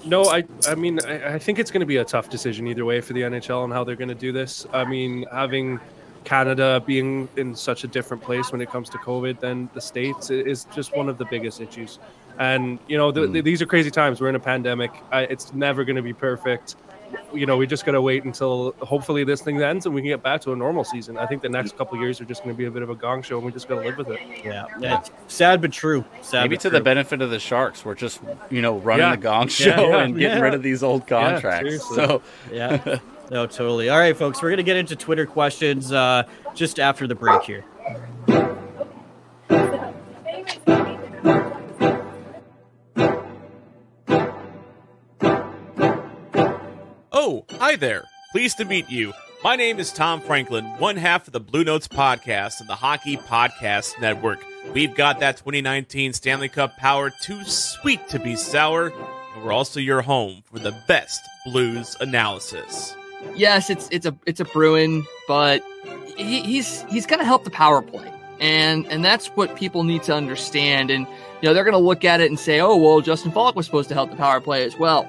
No, 0.05 0.23
I 0.27 0.45
I 0.69 0.77
mean 0.77 1.01
I, 1.05 1.35
I 1.35 1.39
think 1.41 1.59
it's 1.59 1.73
going 1.73 1.81
to 1.81 1.87
be 1.87 1.97
a 1.97 2.05
tough 2.05 2.31
decision 2.31 2.69
either 2.69 2.85
way 2.85 3.01
for 3.01 3.13
the 3.13 3.23
NHL 3.23 3.65
and 3.65 3.73
how 3.73 3.83
they're 3.83 3.97
going 3.97 4.09
to 4.09 4.15
do 4.15 4.31
this. 4.31 4.67
I 4.73 4.85
mean, 4.85 5.27
having 5.33 5.81
Canada 6.29 6.83
being 6.85 7.27
in 7.37 7.55
such 7.55 7.85
a 7.85 7.87
different 7.87 8.23
place 8.23 8.53
when 8.53 8.61
it 8.61 8.71
comes 8.71 8.91
to 8.91 8.99
COVID 8.99 9.41
than 9.41 9.71
the 9.73 9.81
states 9.81 10.29
is 10.29 10.65
just 10.75 10.95
one 10.95 11.09
of 11.09 11.17
the 11.17 11.25
biggest 11.25 11.59
issues. 11.59 11.99
And 12.39 12.79
you 12.87 12.99
know, 12.99 13.11
the, 13.11 13.23
the, 13.23 13.41
hmm. 13.41 13.45
these 13.45 13.63
are 13.63 13.67
crazy 13.67 13.91
times. 13.91 14.21
We're 14.21 14.29
in 14.29 14.35
a 14.35 14.41
pandemic. 14.41 14.91
I, 15.11 15.23
it's 15.23 15.55
never 15.55 15.85
going 15.85 15.97
to 15.97 16.03
be 16.03 16.13
perfect. 16.13 16.77
You 17.33 17.47
know, 17.47 17.57
we 17.57 17.67
just 17.67 17.87
got 17.87 17.93
to 17.93 18.03
wait 18.03 18.25
until 18.25 18.73
hopefully 18.81 19.25
this 19.25 19.41
thing 19.41 19.63
ends 19.63 19.87
and 19.87 19.95
we 19.95 20.03
can 20.03 20.11
get 20.11 20.23
back 20.23 20.43
to 20.43 20.53
a 20.53 20.57
normal 20.57 20.85
season. 20.85 21.17
I 21.17 21.25
think 21.25 21.41
the 21.41 21.49
next 21.49 21.79
couple 21.79 21.95
of 21.95 22.03
years 22.03 22.21
are 22.21 22.27
just 22.27 22.45
going 22.45 22.55
to 22.55 22.59
be 22.59 22.67
a 22.67 22.71
bit 22.71 22.83
of 22.83 22.91
a 22.91 22.95
gong 22.95 23.23
show, 23.23 23.39
and 23.39 23.47
we 23.47 23.51
just 23.51 23.67
got 23.67 23.77
to 23.77 23.81
live 23.81 23.97
with 23.97 24.11
it. 24.11 24.21
yeah, 24.45 24.67
yeah. 24.79 25.03
Sad 25.29 25.63
but 25.63 25.73
true. 25.73 26.05
Sad 26.21 26.43
Maybe 26.43 26.57
but 26.57 26.63
to 26.65 26.71
the 26.71 26.83
benefit 26.83 27.23
of 27.23 27.31
the 27.31 27.41
Sharks, 27.41 27.87
we're 27.87 27.95
just, 27.95 28.21
you 28.51 28.61
know, 28.61 28.77
running 28.81 29.07
Yeah. 29.07 29.17
the 29.17 29.23
gong 29.23 29.49
show 29.49 29.89
yeah, 29.89 30.03
and 30.03 30.19
getting 30.19 30.37
yeah. 30.37 30.45
rid 30.45 30.53
of 30.53 30.63
these 30.63 30.83
old 30.83 31.07
contracts. 31.07 31.67
seriously. 31.67 31.97
so, 31.97 32.23
Yeah. 32.53 32.99
No, 33.31 33.47
totally. 33.47 33.91
All 33.91 33.99
right, 33.99 34.17
folks, 34.17 34.41
we're 34.41 34.49
going 34.49 34.59
to 34.59 34.63
get 34.63 34.77
into 34.77 34.97
Twitter 34.97 35.27
questions 35.27 35.93
uh, 35.93 36.25
just 36.55 36.81
after 36.81 37.07
the 37.07 37.15
break 37.15 37.43
here. 37.43 37.65
Oh, 47.13 47.45
hi 47.53 47.77
there. 47.77 48.05
Pleased 48.33 48.59
to 48.59 48.65
meet 48.65 48.89
you. 48.89 49.13
My 49.45 49.57
name 49.57 49.79
is 49.79 49.93
Tom 49.93 50.21
Franklin, 50.21 50.65
one 50.79 50.97
half 50.97 51.27
of 51.27 51.33
the 51.33 51.41
Blue 51.41 51.65
Notes 51.65 51.87
podcast 51.87 52.61
and 52.61 52.69
the 52.69 52.75
Hockey 52.75 53.17
Podcast 53.17 54.01
Network. 54.01 54.45
We've 54.73 54.95
got 54.95 55.21
that 55.21 55.37
2019 55.37 56.13
Stanley 56.13 56.49
Cup 56.49 56.77
power 56.77 57.11
too 57.11 57.45
sweet 57.45 58.09
to 58.09 58.19
be 58.19 58.37
sour, 58.37 58.89
and 59.35 59.45
we're 59.45 59.53
also 59.53 59.81
your 59.81 60.03
home 60.03 60.43
for 60.45 60.59
the 60.59 60.77
best 60.89 61.21
blues 61.45 61.97
analysis. 62.01 62.97
Yes, 63.35 63.71
it's 63.71 63.89
it's 63.91 64.07
a 64.07 64.17
it's 64.27 64.41
a 64.41 64.45
Bruin, 64.45 65.05
but 65.27 65.63
he, 66.17 66.43
he's 66.43 66.83
he's 66.85 67.07
going 67.07 67.21
to 67.21 67.25
help 67.25 67.45
the 67.45 67.51
power 67.51 67.83
play, 67.83 68.11
and 68.41 68.87
and 68.87 69.05
that's 69.05 69.29
what 69.29 69.57
people 69.57 69.85
need 69.85 70.03
to 70.05 70.15
understand. 70.15 70.91
And 70.91 71.07
you 71.41 71.49
know 71.49 71.55
they're 71.55 71.65
going 71.65 71.73
to 71.73 71.79
look 71.79 72.05
at 72.05 72.21
it 72.21 72.31
and 72.31 72.39
say, 72.39 72.61
oh 72.61 72.77
well, 72.77 73.01
Justin 73.01 73.33
Faulk 73.33 73.57
was 73.57 73.67
supposed 73.67 73.89
to 73.89 73.95
help 73.95 74.11
the 74.11 74.17
power 74.17 74.41
play 74.41 74.65
as 74.65 74.77
well. 74.79 75.09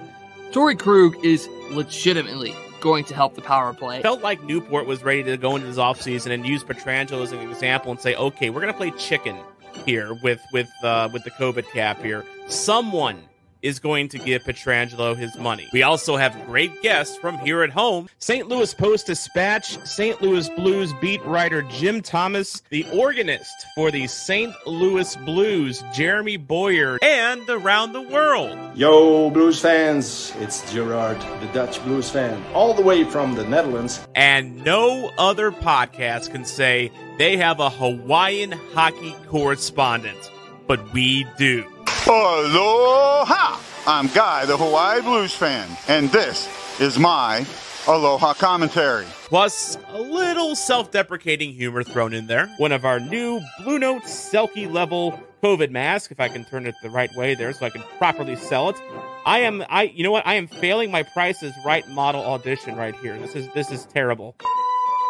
Torey 0.52 0.78
Krug 0.78 1.24
is 1.24 1.48
legitimately 1.72 2.56
going 2.82 3.04
to 3.06 3.14
help 3.14 3.36
the 3.36 3.42
power 3.42 3.74
play. 3.74 4.02
Felt 4.02 4.22
like 4.22 4.44
Newport 4.44 4.88
was 4.88 5.04
ready 5.04 5.24
to 5.24 5.38
go 5.38 5.56
into 5.56 5.68
this 5.68 5.78
offseason 5.78 6.32
and 6.32 6.46
use 6.46 6.64
Pietrangelo 6.64 7.22
as 7.22 7.32
an 7.32 7.40
example 7.50 7.92
and 7.92 8.00
say, 8.00 8.16
okay, 8.16 8.50
we're 8.50 8.62
going 8.62 8.74
to 8.74 8.78
play 8.78 8.92
chicken 8.92 9.38
here 9.86 10.14
with 10.24 10.42
with 10.52 10.70
uh, 10.84 11.10
with 11.14 11.24
the 11.24 11.32
COVID 11.32 11.70
cap 11.72 12.02
here. 12.02 12.26
Someone 12.48 13.22
is 13.62 13.80
going 13.80 14.10
to 14.10 14.20
give 14.20 14.44
Pietrangelo 14.44 15.16
his 15.16 15.38
money. 15.38 15.68
We 15.74 15.84
also 15.84 16.18
have 16.18 16.46
great 16.46 16.82
guests 16.82 17.18
from 17.18 17.38
here 17.40 17.64
at 17.64 17.70
home. 17.70 18.10
St. 18.20 18.48
Louis 18.48 18.74
Post 18.74 19.08
Dispatch, 19.08 19.78
St. 19.86 20.22
Louis 20.22 20.50
Blues 20.50 20.94
beat 21.02 21.24
writer 21.26 21.62
Jim 21.64 22.02
Thomas, 22.02 22.62
the 22.70 22.86
organist 22.94 23.66
for 23.76 23.92
the 23.92 24.08
St. 24.08 24.54
Louis 24.66 25.16
Blues, 25.18 25.84
Jeremy 25.94 26.38
Boyer, 26.38 26.98
and 27.02 27.50
around 27.50 27.94
the 27.94 28.02
world. 28.02 28.58
Yo, 28.76 29.30
blues 29.30 29.60
fans, 29.60 30.34
it's 30.40 30.72
Gerard, 30.72 31.20
the 31.42 31.50
Dutch 31.54 31.84
blues 31.84 32.10
fan, 32.10 32.44
all 32.54 32.74
the 32.74 32.82
way 32.82 33.04
from 33.04 33.36
the 33.36 33.44
Netherlands. 33.46 34.08
And 34.16 34.64
no 34.64 35.12
other 35.18 35.52
podcast 35.52 36.32
can 36.32 36.46
say 36.46 36.92
they 37.18 37.38
have 37.38 37.60
a 37.60 37.70
Hawaiian 37.70 38.52
hockey 38.74 39.16
correspondent, 39.28 40.32
but 40.68 40.94
we 40.94 41.26
do. 41.38 41.66
Aloha! 42.10 43.60
I'm 43.86 44.08
Guy, 44.08 44.44
the 44.46 44.58
Hawaii 44.58 45.00
Blues 45.00 45.36
fan, 45.36 45.70
and 45.88 46.10
this 46.10 46.50
is 46.82 46.98
my 46.98 47.46
Aloha 47.88 48.34
commentary. 48.34 49.06
Plus, 49.26 49.78
a 49.90 50.02
little 50.02 50.56
self 50.56 50.90
deprecating 50.90 51.54
humor 51.54 51.84
thrown 51.84 52.16
in 52.16 52.26
there. 52.26 52.48
One 52.58 52.72
of 52.72 52.84
our 52.84 53.00
new 53.00 53.42
Blue 53.64 53.78
Note 53.78 54.02
Selkie 54.06 54.72
level 54.72 55.22
COVID 55.44 55.70
mask, 55.70 56.10
if 56.10 56.20
I 56.20 56.30
can 56.30 56.46
turn 56.46 56.66
it 56.66 56.74
the 56.82 56.90
right 56.90 57.16
way 57.16 57.36
there 57.36 57.54
so 57.54 57.68
I 57.68 57.70
can 57.70 57.84
properly 58.00 58.36
sell 58.36 58.70
it. 58.70 58.82
I 59.24 59.42
am 59.42 59.64
I 59.70 59.84
you 59.84 60.04
know 60.04 60.12
what? 60.12 60.26
I 60.26 60.34
am 60.34 60.48
failing 60.48 60.90
my 60.90 61.04
Price 61.04 61.44
is 61.44 61.54
Right 61.64 61.88
model 61.90 62.24
audition 62.24 62.76
right 62.76 62.96
here. 62.96 63.20
This 63.20 63.36
is 63.36 63.48
this 63.54 63.70
is 63.70 63.86
terrible. 63.86 64.36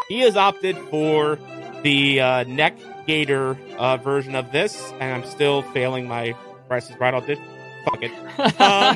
He 0.10 0.20
has 0.20 0.36
opted 0.36 0.78
for 0.89 1.39
the 1.82 2.20
uh, 2.20 2.43
neck 2.43 2.78
gator 3.08 3.58
uh, 3.78 3.95
version 3.95 4.36
of 4.36 4.52
this, 4.52 4.91
and 5.00 5.24
I'm 5.24 5.24
still 5.30 5.62
failing 5.62 6.06
my 6.06 6.36
Price 6.70 6.90
is 6.90 6.98
Right 7.00 7.14
audition. 7.14 7.44
Fuck 7.84 8.04
it. 8.04 8.12
Um, 8.60 8.96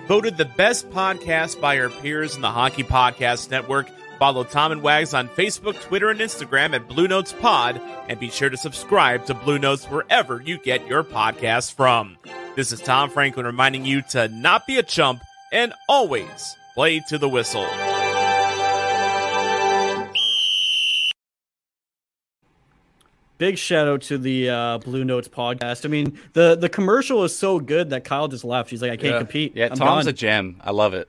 voted 0.06 0.38
the 0.38 0.46
best 0.46 0.88
podcast 0.90 1.60
by 1.60 1.78
our 1.78 1.90
peers 1.90 2.34
in 2.34 2.40
the 2.40 2.50
Hockey 2.50 2.82
Podcast 2.82 3.50
Network. 3.50 3.90
Follow 4.18 4.44
Tom 4.44 4.72
and 4.72 4.80
Wags 4.82 5.12
on 5.12 5.28
Facebook, 5.28 5.78
Twitter, 5.82 6.08
and 6.08 6.20
Instagram 6.20 6.74
at 6.74 6.88
Blue 6.88 7.08
Notes 7.08 7.32
Pod, 7.32 7.80
and 8.08 8.18
be 8.18 8.30
sure 8.30 8.48
to 8.48 8.56
subscribe 8.56 9.26
to 9.26 9.34
Blue 9.34 9.58
Notes 9.58 9.84
wherever 9.86 10.40
you 10.40 10.58
get 10.58 10.86
your 10.86 11.02
podcasts 11.04 11.72
from. 11.72 12.16
This 12.56 12.72
is 12.72 12.80
Tom 12.80 13.10
Franklin 13.10 13.44
reminding 13.44 13.84
you 13.84 14.00
to 14.10 14.28
not 14.28 14.66
be 14.66 14.78
a 14.78 14.82
chump 14.82 15.22
and 15.52 15.74
always 15.88 16.56
play 16.74 17.00
to 17.08 17.18
the 17.18 17.28
whistle. 17.28 17.66
Big 23.38 23.58
shout 23.58 23.88
out 23.88 24.02
to 24.02 24.16
the 24.18 24.48
uh, 24.48 24.78
Blue 24.78 25.04
Notes 25.04 25.28
podcast. 25.28 25.84
I 25.84 25.88
mean, 25.88 26.18
the 26.34 26.54
the 26.54 26.68
commercial 26.68 27.24
is 27.24 27.36
so 27.36 27.58
good 27.58 27.90
that 27.90 28.04
Kyle 28.04 28.28
just 28.28 28.44
left. 28.44 28.70
He's 28.70 28.80
like, 28.80 28.92
I 28.92 28.96
can't 28.96 29.12
Yeah. 29.14 29.18
compete. 29.18 29.52
Yeah, 29.56 29.68
I'm 29.72 29.76
Tom's 29.76 30.04
done. 30.04 30.10
a 30.10 30.16
gem. 30.16 30.56
I 30.62 30.70
love 30.70 30.94
it. 30.94 31.08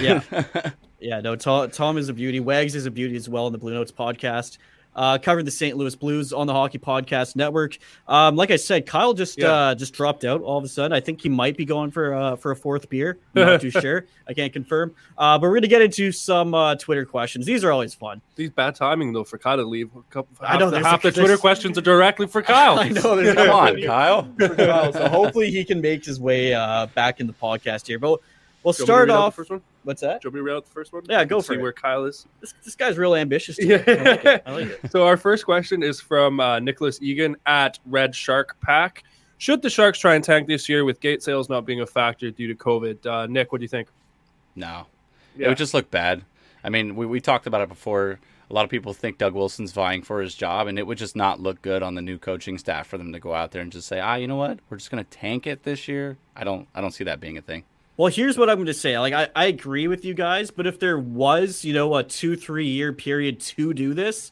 Yeah. 0.00 0.22
Yeah, 1.00 1.20
no, 1.20 1.36
Tom, 1.36 1.70
Tom 1.70 1.96
is 1.96 2.08
a 2.08 2.12
beauty. 2.12 2.40
Wags 2.40 2.74
is 2.74 2.84
a 2.84 2.90
beauty 2.90 3.14
as 3.14 3.28
well 3.28 3.46
in 3.46 3.52
the 3.52 3.58
Blue 3.58 3.72
Notes 3.72 3.92
podcast. 3.92 4.58
Uh, 4.98 5.16
covered 5.16 5.44
the 5.44 5.50
St. 5.52 5.76
Louis 5.76 5.94
Blues 5.94 6.32
on 6.32 6.48
the 6.48 6.52
Hockey 6.52 6.78
Podcast 6.78 7.36
Network. 7.36 7.78
Um, 8.08 8.34
like 8.34 8.50
I 8.50 8.56
said, 8.56 8.84
Kyle 8.84 9.14
just 9.14 9.38
Yeah. 9.38 9.52
uh, 9.52 9.74
just 9.76 9.94
dropped 9.94 10.24
out 10.24 10.40
all 10.42 10.58
of 10.58 10.64
a 10.64 10.68
sudden. 10.68 10.92
I 10.92 10.98
think 10.98 11.20
he 11.20 11.28
might 11.28 11.56
be 11.56 11.64
going 11.64 11.92
for 11.92 12.12
uh, 12.14 12.34
for 12.34 12.50
a 12.50 12.56
fourth 12.56 12.88
beer. 12.90 13.18
I'm 13.36 13.46
not 13.46 13.60
too 13.60 13.70
sure. 13.80 14.06
I 14.28 14.34
can't 14.34 14.52
confirm. 14.52 14.94
Uh, 15.16 15.38
but 15.38 15.42
we're 15.48 15.54
gonna 15.54 15.68
get 15.68 15.82
into 15.82 16.10
some 16.10 16.52
uh, 16.52 16.74
Twitter 16.74 17.04
questions. 17.04 17.46
These 17.46 17.62
are 17.62 17.70
always 17.70 17.94
fun. 17.94 18.20
These 18.34 18.50
bad 18.50 18.74
timing 18.74 19.12
though 19.12 19.22
for 19.22 19.38
Kyle 19.38 19.56
to 19.56 19.62
leave. 19.64 19.88
A 19.94 20.02
couple, 20.10 20.36
I 20.40 20.58
know, 20.58 20.68
the, 20.70 20.80
half 20.82 21.04
a- 21.04 21.10
the 21.12 21.20
Twitter 21.20 21.36
questions 21.36 21.78
are 21.78 21.82
directly 21.82 22.26
for 22.26 22.42
Kyle. 22.42 22.78
I 22.80 22.88
know. 22.88 23.34
Come 23.34 23.50
on, 23.50 23.80
Kyle. 23.80 24.28
Kyle, 24.38 24.92
so 24.92 25.08
hopefully 25.08 25.52
he 25.52 25.64
can 25.64 25.80
make 25.80 26.04
his 26.04 26.18
way 26.18 26.54
uh, 26.54 26.86
back 26.88 27.20
in 27.20 27.28
the 27.28 27.32
podcast 27.32 27.86
here. 27.86 28.00
But 28.00 28.18
we'll 28.62 28.72
Do 28.72 28.82
you 28.82 28.84
want 28.84 28.84
me 28.84 28.84
to 28.84 28.84
start 28.84 29.08
read 29.08 29.10
out 29.12 29.16
the 29.16 29.20
off. 29.26 29.34
first 29.34 29.50
one. 29.50 29.62
What's 29.84 30.00
that? 30.02 30.20
Do 30.20 30.26
you 30.26 30.30
want 30.30 30.34
me 30.34 30.38
to 30.40 30.44
read 30.44 30.56
out 30.56 30.64
the 30.66 30.70
first 30.70 30.92
one? 30.92 31.02
Yeah, 31.08 31.24
go 31.24 31.36
Let's 31.36 31.46
for 31.48 31.54
see 31.54 31.58
it. 31.58 31.62
where 31.62 31.72
Kyle 31.72 32.04
is. 32.04 32.26
This, 32.40 32.54
this 32.64 32.74
guy's 32.74 32.98
real 32.98 33.14
ambitious. 33.14 33.58
Yeah. 33.60 33.82
I 33.86 33.92
like 34.02 34.24
it. 34.24 34.42
I 34.46 34.52
like 34.52 34.66
it. 34.84 34.90
So 34.90 35.06
our 35.06 35.16
first 35.16 35.44
question 35.44 35.82
is 35.82 36.00
from 36.00 36.40
uh, 36.40 36.58
Nicholas 36.60 37.00
Egan 37.02 37.36
at 37.46 37.78
Red 37.86 38.14
Shark 38.14 38.56
Pack. 38.60 39.04
Should 39.38 39.62
the 39.62 39.70
Sharks 39.70 39.98
try 40.00 40.14
and 40.16 40.24
tank 40.24 40.48
this 40.48 40.68
year 40.68 40.84
with 40.84 41.00
gate 41.00 41.22
sales 41.22 41.48
not 41.48 41.64
being 41.64 41.80
a 41.80 41.86
factor 41.86 42.30
due 42.30 42.48
to 42.48 42.54
COVID? 42.54 43.06
Uh, 43.06 43.26
Nick, 43.26 43.52
what 43.52 43.58
do 43.60 43.64
you 43.64 43.68
think? 43.68 43.88
No. 44.56 44.86
It 45.36 45.42
Yeah. 45.42 45.48
would 45.48 45.58
just 45.58 45.74
look 45.74 45.90
bad. 45.90 46.22
I 46.64 46.70
mean, 46.70 46.96
we, 46.96 47.06
we 47.06 47.20
talked 47.20 47.46
about 47.46 47.60
it 47.60 47.68
before. 47.68 48.18
A 48.50 48.54
lot 48.54 48.64
of 48.64 48.70
people 48.70 48.92
think 48.94 49.18
Doug 49.18 49.34
Wilson's 49.34 49.72
vying 49.72 50.02
for 50.02 50.20
his 50.22 50.34
job, 50.34 50.66
and 50.66 50.78
it 50.78 50.86
would 50.86 50.98
just 50.98 51.14
not 51.14 51.38
look 51.38 51.60
good 51.62 51.82
on 51.82 51.94
the 51.94 52.02
new 52.02 52.18
coaching 52.18 52.58
staff 52.58 52.86
for 52.88 52.96
them 52.98 53.12
to 53.12 53.20
go 53.20 53.32
out 53.34 53.52
there 53.52 53.60
and 53.62 53.70
just 53.70 53.86
say, 53.86 54.00
ah, 54.00 54.14
you 54.16 54.26
know 54.26 54.36
what? 54.36 54.58
We're 54.70 54.78
just 54.78 54.90
going 54.90 55.04
to 55.04 55.10
tank 55.10 55.46
it 55.46 55.62
this 55.64 55.86
year. 55.86 56.16
I 56.34 56.44
don't 56.44 56.66
I 56.74 56.80
don't 56.80 56.90
see 56.92 57.04
that 57.04 57.20
being 57.20 57.36
a 57.38 57.42
thing. 57.42 57.64
Well, 57.98 58.12
here's 58.12 58.38
what 58.38 58.48
I'm 58.48 58.58
going 58.58 58.66
to 58.66 58.74
say. 58.74 58.96
Like, 58.96 59.12
I, 59.12 59.28
I 59.34 59.46
agree 59.46 59.88
with 59.88 60.04
you 60.04 60.14
guys, 60.14 60.52
but 60.52 60.68
if 60.68 60.78
there 60.78 61.00
was, 61.00 61.64
you 61.64 61.74
know, 61.74 61.96
a 61.96 62.04
two, 62.04 62.36
three 62.36 62.68
year 62.68 62.92
period 62.92 63.40
to 63.40 63.74
do 63.74 63.92
this, 63.92 64.30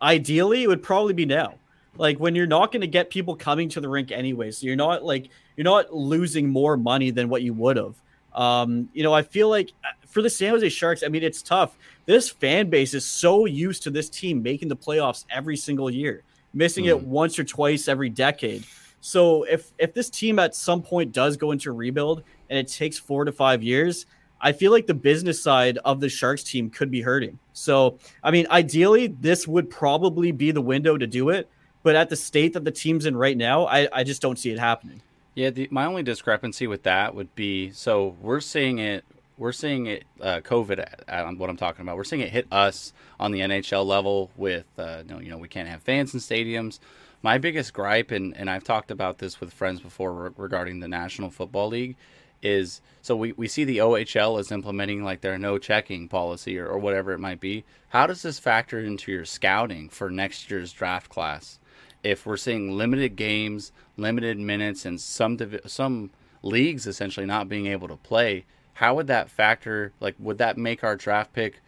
ideally 0.00 0.62
it 0.62 0.66
would 0.66 0.82
probably 0.82 1.12
be 1.12 1.26
now. 1.26 1.56
Like, 1.98 2.18
when 2.18 2.34
you're 2.34 2.46
not 2.46 2.72
going 2.72 2.80
to 2.80 2.86
get 2.86 3.10
people 3.10 3.36
coming 3.36 3.68
to 3.68 3.82
the 3.82 3.88
rink 3.90 4.10
anyway, 4.10 4.50
so 4.50 4.66
you're 4.66 4.76
not 4.76 5.04
like, 5.04 5.28
you're 5.58 5.64
not 5.66 5.94
losing 5.94 6.48
more 6.48 6.78
money 6.78 7.10
than 7.10 7.28
what 7.28 7.42
you 7.42 7.52
would 7.52 7.76
have. 7.76 7.94
Um, 8.34 8.88
you 8.94 9.02
know, 9.02 9.12
I 9.12 9.20
feel 9.20 9.50
like 9.50 9.72
uh, 9.84 9.88
for 10.06 10.22
the 10.22 10.30
San 10.30 10.52
Jose 10.52 10.70
Sharks, 10.70 11.02
I 11.02 11.08
mean, 11.08 11.22
it's 11.22 11.42
tough. 11.42 11.76
This 12.06 12.30
fan 12.30 12.70
base 12.70 12.94
is 12.94 13.04
so 13.04 13.44
used 13.44 13.82
to 13.82 13.90
this 13.90 14.08
team 14.08 14.42
making 14.42 14.68
the 14.68 14.76
playoffs 14.76 15.26
every 15.28 15.58
single 15.58 15.90
year, 15.90 16.22
missing 16.54 16.86
it 16.86 16.98
once 17.02 17.38
or 17.38 17.44
twice 17.44 17.88
every 17.88 18.08
decade. 18.08 18.64
So 19.02 19.42
if 19.42 19.72
if 19.78 19.92
this 19.92 20.08
team 20.08 20.38
at 20.38 20.54
some 20.54 20.80
point 20.80 21.12
does 21.12 21.36
go 21.36 21.50
into 21.50 21.72
rebuild 21.72 22.22
and 22.48 22.58
it 22.58 22.68
takes 22.68 22.98
four 22.98 23.24
to 23.24 23.32
five 23.32 23.60
years, 23.60 24.06
I 24.40 24.52
feel 24.52 24.70
like 24.70 24.86
the 24.86 24.94
business 24.94 25.42
side 25.42 25.76
of 25.84 26.00
the 26.00 26.08
Sharks 26.08 26.44
team 26.44 26.70
could 26.70 26.88
be 26.90 27.02
hurting. 27.02 27.40
So 27.52 27.98
I 28.22 28.30
mean, 28.30 28.46
ideally, 28.48 29.08
this 29.08 29.46
would 29.48 29.68
probably 29.68 30.30
be 30.30 30.52
the 30.52 30.62
window 30.62 30.96
to 30.96 31.06
do 31.06 31.30
it. 31.30 31.50
But 31.82 31.96
at 31.96 32.10
the 32.10 32.16
state 32.16 32.52
that 32.52 32.64
the 32.64 32.70
team's 32.70 33.04
in 33.04 33.16
right 33.16 33.36
now, 33.36 33.66
I, 33.66 33.88
I 33.92 34.04
just 34.04 34.22
don't 34.22 34.38
see 34.38 34.52
it 34.52 34.58
happening. 34.60 35.02
Yeah, 35.34 35.50
the, 35.50 35.66
my 35.72 35.84
only 35.84 36.04
discrepancy 36.04 36.68
with 36.68 36.84
that 36.84 37.12
would 37.12 37.34
be 37.34 37.72
so 37.72 38.14
we're 38.20 38.38
seeing 38.38 38.78
it. 38.78 39.04
We're 39.36 39.50
seeing 39.50 39.86
it. 39.86 40.04
Uh, 40.20 40.38
COVID, 40.44 40.78
at, 40.78 41.02
at, 41.08 41.36
what 41.38 41.50
I'm 41.50 41.56
talking 41.56 41.82
about. 41.82 41.96
We're 41.96 42.04
seeing 42.04 42.22
it 42.22 42.30
hit 42.30 42.46
us 42.52 42.92
on 43.18 43.32
the 43.32 43.40
NHL 43.40 43.84
level 43.84 44.30
with, 44.36 44.66
uh, 44.78 45.02
no, 45.08 45.18
you 45.18 45.30
know, 45.30 45.38
we 45.38 45.48
can't 45.48 45.68
have 45.68 45.82
fans 45.82 46.14
in 46.14 46.20
stadiums. 46.20 46.78
My 47.22 47.38
biggest 47.38 47.72
gripe, 47.72 48.10
and, 48.10 48.36
and 48.36 48.50
I've 48.50 48.64
talked 48.64 48.90
about 48.90 49.18
this 49.18 49.40
with 49.40 49.52
friends 49.52 49.80
before 49.80 50.12
re- 50.12 50.30
regarding 50.36 50.80
the 50.80 50.88
National 50.88 51.30
Football 51.30 51.68
League, 51.68 51.96
is 52.42 52.80
so 53.00 53.14
we, 53.14 53.32
we 53.32 53.46
see 53.46 53.62
the 53.62 53.78
OHL 53.78 54.40
is 54.40 54.50
implementing 54.50 55.04
like 55.04 55.20
their 55.20 55.38
no 55.38 55.58
checking 55.58 56.08
policy 56.08 56.58
or, 56.58 56.66
or 56.66 56.78
whatever 56.78 57.12
it 57.12 57.20
might 57.20 57.38
be. 57.38 57.64
How 57.90 58.08
does 58.08 58.22
this 58.22 58.40
factor 58.40 58.80
into 58.80 59.12
your 59.12 59.24
scouting 59.24 59.88
for 59.88 60.10
next 60.10 60.50
year's 60.50 60.72
draft 60.72 61.08
class? 61.08 61.60
if 62.02 62.26
we're 62.26 62.36
seeing 62.36 62.76
limited 62.76 63.16
games, 63.16 63.72
limited 63.96 64.38
minutes, 64.38 64.84
and 64.84 65.00
some 65.00 65.36
divi- 65.36 65.60
some 65.66 66.10
leagues 66.42 66.86
essentially 66.86 67.26
not 67.26 67.48
being 67.48 67.66
able 67.66 67.88
to 67.88 67.96
play, 67.96 68.44
how 68.74 68.94
would 68.94 69.06
that 69.06 69.30
factor? 69.30 69.92
Like, 70.00 70.16
would 70.18 70.38
that 70.38 70.58
make 70.58 70.82
our 70.82 70.96
draft 70.96 71.32
pick 71.32 71.60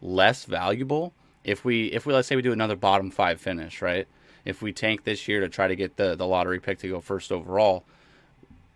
less 0.00 0.44
valuable 0.44 1.12
if 1.44 1.64
we 1.64 1.86
if 1.86 2.06
we 2.06 2.14
let's 2.14 2.28
say 2.28 2.36
we 2.36 2.42
do 2.42 2.52
another 2.52 2.76
bottom 2.76 3.10
five 3.10 3.40
finish, 3.40 3.82
right? 3.82 4.06
If 4.44 4.62
we 4.62 4.72
tank 4.72 5.04
this 5.04 5.28
year 5.28 5.40
to 5.40 5.48
try 5.48 5.68
to 5.68 5.76
get 5.76 5.96
the 5.96 6.14
the 6.14 6.26
lottery 6.26 6.60
pick 6.60 6.78
to 6.80 6.88
go 6.88 7.00
first 7.00 7.30
overall, 7.30 7.84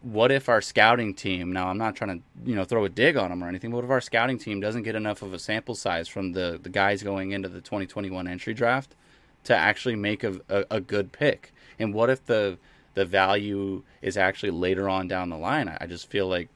what 0.03 0.31
if 0.31 0.49
our 0.49 0.61
scouting 0.61 1.15
team? 1.15 1.53
Now, 1.53 1.69
I'm 1.69 1.79
not 1.79 1.97
trying 1.97 2.19
to 2.19 2.51
you 2.51 2.55
know 2.55 2.65
throw 2.65 2.85
a 2.85 2.89
dig 2.89 3.17
on 3.17 3.31
them 3.31 3.43
or 3.43 3.49
anything, 3.49 3.71
but 3.71 3.77
what 3.77 3.85
if 3.85 3.91
our 3.91 4.01
scouting 4.01 4.39
team 4.39 4.61
doesn't 4.61 4.83
get 4.83 4.95
enough 4.95 5.23
of 5.23 5.33
a 5.33 5.39
sample 5.39 5.75
size 5.75 6.09
from 6.09 6.33
the 6.33 6.59
the 6.63 6.69
guys 6.69 7.03
going 7.03 7.33
into 7.33 7.49
the 7.49 7.61
2021 7.61 8.27
entry 8.29 8.55
draft? 8.55 8.95
to 9.45 9.55
actually 9.55 9.95
make 9.95 10.25
a, 10.25 10.41
a, 10.49 10.65
a, 10.71 10.81
good 10.81 11.13
pick? 11.13 11.53
And 11.79 11.95
what 11.95 12.11
if 12.11 12.25
the 12.27 12.59
the 12.95 13.05
value 13.05 13.83
is 14.03 14.17
actually 14.17 14.51
later 14.51 14.89
on 14.89 15.09
down 15.09 15.31
the 15.31 15.37
line? 15.37 15.69
I, 15.69 15.79
I 15.83 15.87
just 15.87 16.09
feel 16.09 16.27
like 16.27 16.49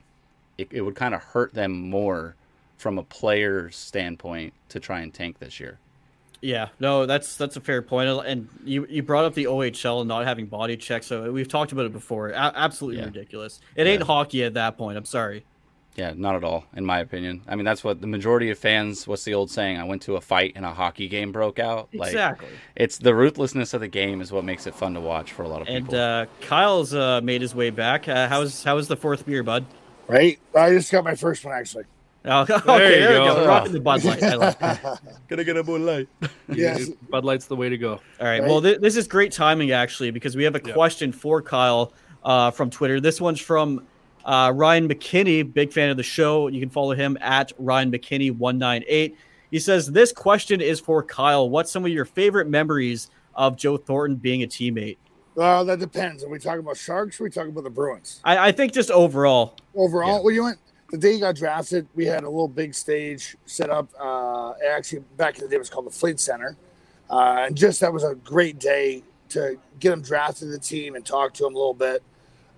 it, 0.57 0.69
it 0.71 0.81
would 0.83 0.97
kind 0.97 1.15
of 1.15 1.23
hurt 1.23 1.55
them 1.55 1.91
more 1.91 2.35
from 2.77 2.99
a 2.99 3.03
player's 3.03 3.77
standpoint 3.77 4.55
to 4.71 4.81
try 4.81 5.01
and 5.01 5.13
tank 5.13 5.39
this 5.39 5.61
year. 5.61 5.79
Yeah, 6.41 6.69
no, 6.79 7.05
that's 7.07 7.37
that's 7.37 7.57
a 7.57 7.61
fair 7.61 7.83
point. 7.83 8.09
And 8.27 8.49
you 8.65 8.87
you 8.89 9.03
brought 9.03 9.25
up 9.25 9.35
the 9.35 9.47
OHL 9.47 10.01
and 10.01 10.09
not 10.09 10.25
having 10.25 10.47
body 10.47 10.77
checks, 10.77 11.07
so 11.07 11.33
we've 11.33 11.49
talked 11.49 11.73
about 11.73 11.87
it 11.87 11.93
before. 11.93 12.31
A- 12.31 12.53
absolutely 12.55 13.01
Yeah. 13.01 13.07
ridiculous. 13.07 13.61
It 13.75 13.87
ain't 13.87 14.03
hockey 14.03 14.45
at 14.45 14.55
that 14.55 14.79
point. 14.79 14.97
I'm 14.97 15.05
sorry. 15.05 15.45
Yeah, 15.97 16.13
not 16.17 16.37
at 16.37 16.45
all, 16.45 16.65
in 16.77 16.85
my 16.85 17.01
opinion. 17.01 17.43
I 17.49 17.57
mean, 17.57 17.65
that's 17.65 17.83
what 17.83 18.01
the 18.01 18.07
majority 18.07 18.51
of 18.51 18.59
fans. 18.59 19.09
What's 19.09 19.25
the 19.25 19.35
old 19.35 19.51
saying? 19.51 19.79
I 19.79 19.83
went 19.85 20.03
to 20.03 20.15
a 20.15 20.21
fight 20.21 20.53
and 20.55 20.65
a 20.65 20.73
hockey 20.73 21.09
game 21.09 21.33
broke 21.33 21.59
out. 21.59 21.89
Like, 21.93 22.11
Exactly. 22.13 22.51
It's 22.77 22.99
the 22.99 23.17
ruthlessness 23.17 23.75
of 23.75 23.81
the 23.81 23.89
game 23.89 24.21
is 24.21 24.31
what 24.31 24.45
makes 24.45 24.69
it 24.69 24.77
fun 24.77 24.95
to 24.95 25.01
watch 25.01 25.33
for 25.33 25.43
a 25.43 25.49
lot 25.49 25.61
of 25.63 25.67
And 25.67 25.87
people. 25.87 25.99
uh, 25.99 26.27
Kyle's 26.43 26.95
uh, 26.95 27.21
made 27.21 27.43
his 27.43 27.53
way 27.53 27.71
back. 27.71 28.07
Uh, 28.07 28.29
how's 28.29 28.63
how's 28.63 28.87
the 28.87 28.97
fourth 28.97 29.27
beer, 29.27 29.43
bud? 29.43 29.65
Right? 30.07 30.39
I 30.55 30.71
just 30.71 30.93
got 30.93 31.03
my 31.03 31.17
first 31.17 31.45
one 31.45 31.53
actually. 31.55 31.83
Oh, 32.31 32.43
okay, 32.51 32.55
There 32.67 32.91
you 32.93 32.99
there 33.09 33.21
we 33.23 33.27
go. 33.27 33.35
go. 33.37 33.47
Rocking 33.47 33.73
the 33.73 33.81
Bud 33.81 34.05
Light. 34.05 34.23
I 34.23 34.35
like 34.35 34.57
it. 34.61 34.99
Gonna 35.29 35.45
get 35.45 35.57
a 35.57 35.63
Bud 35.65 35.81
Light. 35.81 36.09
Yes. 36.49 36.89
Bud 37.11 37.25
Light's 37.25 37.47
the 37.47 37.57
way 37.57 37.69
to 37.69 37.77
go. 37.79 37.93
All 37.93 38.01
right. 38.21 38.41
Right? 38.41 38.43
Well, 38.49 38.61
th- 38.63 38.81
this 38.81 38.97
is 38.97 39.07
great 39.09 39.33
timing 39.33 39.71
actually 39.73 40.11
because 40.11 40.37
we 40.37 40.45
have 40.45 40.55
a 40.55 40.61
Yeah. 40.65 40.73
question 40.73 41.13
for 41.13 41.43
Kyle 41.43 41.93
uh, 42.25 42.51
from 42.51 42.71
Twitter. 42.71 43.01
This 43.01 43.21
one's 43.21 43.41
from 43.41 43.87
uh, 44.25 44.53
Ryan 44.55 44.89
McKinney, 44.89 45.51
big 45.53 45.73
fan 45.73 45.91
of 45.91 45.97
the 45.97 46.03
show. 46.03 46.49
You 46.49 46.61
can 46.61 46.71
follow 46.71 46.93
him 46.95 47.17
at 47.21 47.53
Ryan 47.59 47.91
McKinney 47.93 48.35
one 48.37 48.59
nine 48.59 48.83
eight. 48.89 49.17
He 49.51 49.59
says 49.59 49.87
this 49.87 50.13
question 50.13 50.61
is 50.61 50.81
for 50.81 51.03
Kyle. 51.03 51.49
What's 51.49 51.71
some 51.71 51.85
of 51.85 51.91
your 51.91 52.05
favorite 52.05 52.49
memories 52.49 53.11
of 53.35 53.57
Joe 53.57 53.77
Thornton 53.77 54.17
being 54.17 54.43
a 54.43 54.47
teammate? 54.47 54.97
Well, 55.35 55.65
that 55.67 55.79
depends. 55.79 56.25
Are 56.25 56.29
we 56.29 56.39
talking 56.39 56.61
about 56.61 56.77
Sharks 56.77 57.21
or 57.21 57.23
are 57.23 57.27
we 57.27 57.31
talking 57.31 57.53
about 57.53 57.65
the 57.65 57.71
Bruins? 57.71 58.21
I, 58.25 58.49
I 58.49 58.53
think 58.53 58.73
just 58.73 58.91
overall. 58.91 59.57
Overall, 59.75 60.17
Yeah. 60.17 60.21
well, 60.25 60.35
you 60.35 60.43
went 60.43 60.59
the 60.91 60.99
day 60.99 61.15
he 61.15 61.21
got 61.21 61.37
drafted. 61.37 61.87
We 61.95 62.07
had 62.07 62.25
a 62.25 62.31
little 62.31 62.49
big 62.49 62.75
stage 62.75 63.37
set 63.47 63.71
up. 63.71 63.89
Uh, 63.99 64.55
actually, 64.67 65.01
back 65.17 65.37
in 65.37 65.45
the 65.45 65.49
day, 65.49 65.57
it 65.57 65.59
was 65.59 65.71
called 65.71 65.87
the 65.87 65.91
Fleet 65.91 66.19
Center, 66.19 66.57
uh, 67.11 67.45
and 67.47 67.57
just 67.57 67.81
that 67.81 67.93
was 67.93 68.05
a 68.05 68.15
great 68.15 68.59
day 68.59 69.03
to 69.31 69.59
get 69.79 69.93
him 69.93 70.01
drafted 70.01 70.47
to 70.47 70.53
the 70.53 70.59
team 70.59 70.95
and 70.95 71.05
talk 71.05 71.35
to 71.35 71.47
him 71.47 71.55
a 71.55 71.59
little 71.59 71.75
bit. 71.75 72.03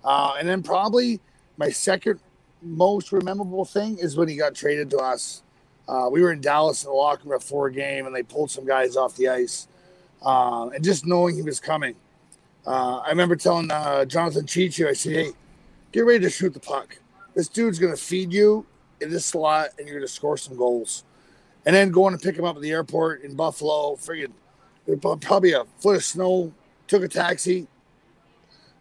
Uh, 0.03 0.33
and 0.39 0.47
then 0.47 0.63
probably 0.63 1.19
my 1.57 1.69
second 1.69 2.19
most 2.61 3.11
memorable 3.11 3.65
thing 3.65 3.97
is 3.97 4.15
when 4.15 4.29
he 4.29 4.35
got 4.35 4.55
traded 4.55 4.89
to 4.91 4.97
us. 4.97 5.43
Uh, 5.87 6.07
we 6.09 6.21
were 6.21 6.31
in 6.31 6.39
Dallas 6.39 6.83
in 6.85 6.89
the 6.89 6.95
locker 6.95 7.27
room 7.27 7.37
before 7.37 7.67
a 7.67 7.71
game, 7.71 8.05
and 8.05 8.15
they 8.15 8.23
pulled 8.23 8.49
some 8.49 8.65
guys 8.65 8.95
off 8.95 9.15
the 9.17 9.27
ice, 9.27 9.67
uh, 10.25 10.69
and 10.69 10.83
just 10.83 11.05
knowing 11.05 11.35
he 11.35 11.41
was 11.41 11.59
coming. 11.59 11.95
Uh, 12.65 12.97
I 12.97 13.09
remember 13.09 13.35
telling 13.35 13.67
Jonathan 14.07 14.45
Cheechoo, 14.45 14.87
I 14.87 14.93
said, 14.93 15.13
"Hey, 15.13 15.31
get 15.91 16.01
ready 16.05 16.19
to 16.19 16.29
shoot 16.29 16.53
the 16.53 16.59
puck. 16.59 16.97
This 17.35 17.47
dude's 17.47 17.79
going 17.79 17.93
to 17.93 18.01
feed 18.01 18.33
you 18.33 18.65
in 18.99 19.09
this 19.09 19.25
slot, 19.25 19.69
and 19.77 19.87
you're 19.87 19.97
going 19.97 20.07
to 20.07 20.13
score 20.13 20.37
some 20.37 20.57
goals." 20.57 21.03
And 21.65 21.75
then 21.75 21.91
going 21.91 22.17
to 22.17 22.23
pick 22.23 22.35
him 22.37 22.45
up 22.45 22.55
at 22.55 22.61
the 22.61 22.71
airport 22.71 23.21
in 23.21 23.35
Buffalo, 23.35 23.95
friggin' 23.95 24.31
probably 25.21 25.53
a 25.53 25.65
foot 25.77 25.97
of 25.97 26.03
snow. 26.03 26.51
Took 26.87 27.03
a 27.03 27.07
taxi. 27.07 27.67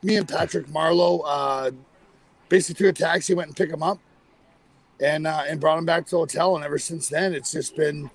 Me 0.02 0.16
and 0.16 0.26
Patrick 0.26 0.66
Marleau 0.66 1.22
uh, 1.24 1.70
basically 2.48 2.86
took 2.86 2.98
a 2.98 3.02
taxi, 3.02 3.34
went 3.34 3.48
and 3.48 3.56
picked 3.56 3.72
him 3.72 3.82
up, 3.82 3.98
and 5.00 5.26
uh, 5.26 5.44
and 5.46 5.60
brought 5.60 5.78
him 5.78 5.84
back 5.84 6.06
to 6.06 6.10
the 6.12 6.16
hotel. 6.16 6.56
And 6.56 6.64
ever 6.64 6.78
since 6.78 7.08
then, 7.08 7.34
it's 7.34 7.52
just 7.52 7.76
been. 7.76 8.10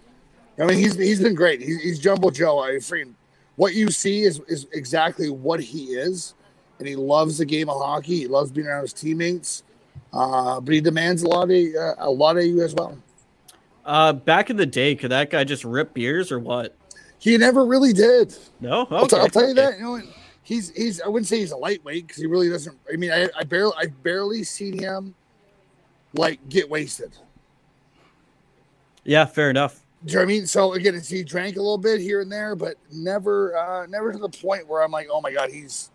I 0.60 0.66
mean, 0.66 0.78
he's 0.78 0.96
he's 0.96 1.22
been 1.22 1.36
great. 1.36 1.62
He's, 1.62 1.82
he's 1.82 2.00
Jumbo 2.00 2.30
Joe. 2.30 2.60
I 2.60 2.72
freaking 2.72 3.14
what 3.56 3.74
you 3.74 3.90
see 3.90 4.24
is 4.24 4.42
is 4.48 4.68
exactly 4.74 5.30
what 5.30 5.62
he 5.62 5.86
is, 5.94 6.34
and 6.80 6.88
he 6.88 6.96
loves 6.96 7.38
the 7.38 7.46
game 7.46 7.70
of 7.70 7.78
hockey. 7.78 8.20
He 8.20 8.28
loves 8.28 8.52
being 8.52 8.68
around 8.68 8.82
his 8.82 8.94
teammates, 8.94 9.64
uh, 10.14 10.60
but 10.60 10.74
he 10.74 10.82
demands 10.82 11.24
a 11.24 11.28
lot 11.28 11.50
of 11.50 11.52
uh, 11.52 11.96
a 11.98 12.10
lot 12.10 12.38
of 12.38 12.44
you 12.44 12.62
as 12.62 12.74
well. 12.74 12.98
Uh, 13.86 14.14
back 14.14 14.50
in 14.50 14.58
the 14.58 14.66
day, 14.66 14.96
could 14.96 15.12
that 15.12 15.30
guy 15.30 15.44
just 15.44 15.64
rip 15.64 15.94
beers 15.94 16.32
or 16.32 16.40
what? 16.40 16.76
He 17.20 17.38
never 17.38 17.66
really 17.66 17.94
did. 17.94 18.36
No, 18.60 18.88
I'll, 18.90 19.08
t- 19.08 19.16
Okay. 19.16 19.24
I'll 19.24 19.30
tell 19.30 19.48
you 19.48 19.54
that. 19.56 19.78
You 19.78 19.84
know, 19.84 20.02
he's 20.44 20.70
he's. 20.72 21.02
I 21.02 21.08
wouldn't 21.08 21.28
say 21.28 21.40
he's 21.40 21.52
a 21.52 21.58
lightweight 21.58 22.08
because 22.08 22.22
he 22.22 22.28
really 22.28 22.50
doesn't. 22.50 22.78
I 22.92 22.98
mean, 22.98 23.12
I, 23.12 23.30
I 23.38 23.44
barely 23.44 23.74
I've 23.78 24.04
barely 24.04 24.44
seen 24.44 24.78
him 24.78 25.16
like 26.14 26.48
get 26.50 26.70
wasted. 26.70 27.16
Yeah, 29.04 29.26
fair 29.26 29.50
enough. 29.50 29.82
Do 30.04 30.12
you 30.12 30.18
know 30.18 30.22
what 30.22 30.26
I 30.26 30.28
mean? 30.28 30.48
So 30.48 30.74
again, 30.74 30.96
it's, 30.96 31.10
he 31.10 31.24
drank 31.24 31.56
a 31.56 31.60
little 31.60 31.78
bit 31.78 32.00
here 32.00 32.22
and 32.22 32.32
there, 32.32 32.56
but 32.56 32.76
never, 32.92 33.58
uh, 33.58 33.86
never 33.88 34.12
to 34.12 34.18
the 34.18 34.30
point 34.30 34.68
where 34.68 34.84
I'm 34.84 34.92
like, 34.92 35.08
oh 35.12 35.22
my 35.22 35.32
god, 35.32 35.50
he's 35.50 35.90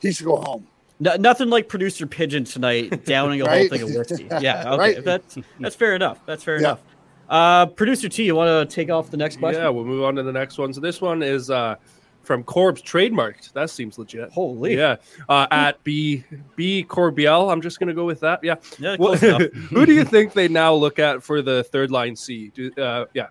he 0.00 0.12
should 0.12 0.26
go 0.26 0.36
home. 0.36 0.66
No, 1.02 1.16
nothing 1.16 1.50
like 1.50 1.68
producer 1.68 2.06
Pigeon 2.06 2.44
tonight 2.44 3.04
downing 3.06 3.42
a 3.42 3.48
whole 3.50 3.68
thing 3.68 3.82
of 3.82 3.90
whiskey. 3.94 4.28
Yeah, 4.40 4.72
okay, 4.74 4.78
Right. 4.78 5.04
that's 5.04 5.36
that's 5.58 5.74
fair 5.74 5.96
enough. 5.96 6.20
That's 6.26 6.44
fair 6.44 6.54
Yeah. 6.56 6.60
enough. 6.60 6.80
Uh, 7.28 7.66
producer 7.66 8.08
T, 8.08 8.24
you 8.24 8.36
want 8.36 8.70
to 8.70 8.74
take 8.74 8.88
off 8.90 9.10
the 9.10 9.16
next 9.16 9.38
question? 9.38 9.62
Yeah, 9.62 9.68
we'll 9.70 9.84
move 9.84 10.04
on 10.04 10.14
to 10.16 10.22
the 10.22 10.32
next 10.32 10.58
one. 10.58 10.72
So 10.72 10.80
this 10.80 11.00
one 11.00 11.22
is 11.22 11.50
uh, 11.50 11.74
from 12.22 12.44
Corb's 12.44 12.82
trademarked. 12.82 13.52
That 13.54 13.68
seems 13.70 13.98
legit. 13.98 14.30
Holy. 14.30 14.76
Yeah. 14.76 14.96
Uh, 15.28 15.46
at 15.50 15.82
B 15.82 16.22
B 16.54 16.84
Corbiel. 16.88 17.50
I'm 17.50 17.60
just 17.62 17.80
gonna 17.80 17.94
go 17.94 18.04
with 18.04 18.20
that. 18.20 18.44
Yeah. 18.44 18.56
Yeah, 18.78 18.96
Well, 18.98 19.16
close 19.16 19.22
enough. 19.24 19.52
who 19.70 19.84
do 19.86 19.92
you 19.92 20.04
think 20.04 20.34
they 20.34 20.46
now 20.46 20.72
look 20.72 21.00
at 21.00 21.22
for 21.24 21.42
the 21.42 21.64
third 21.64 21.90
line 21.90 22.14
C? 22.14 22.52
Do, 22.54 22.70
uh, 22.74 23.06
yeah. 23.12 23.26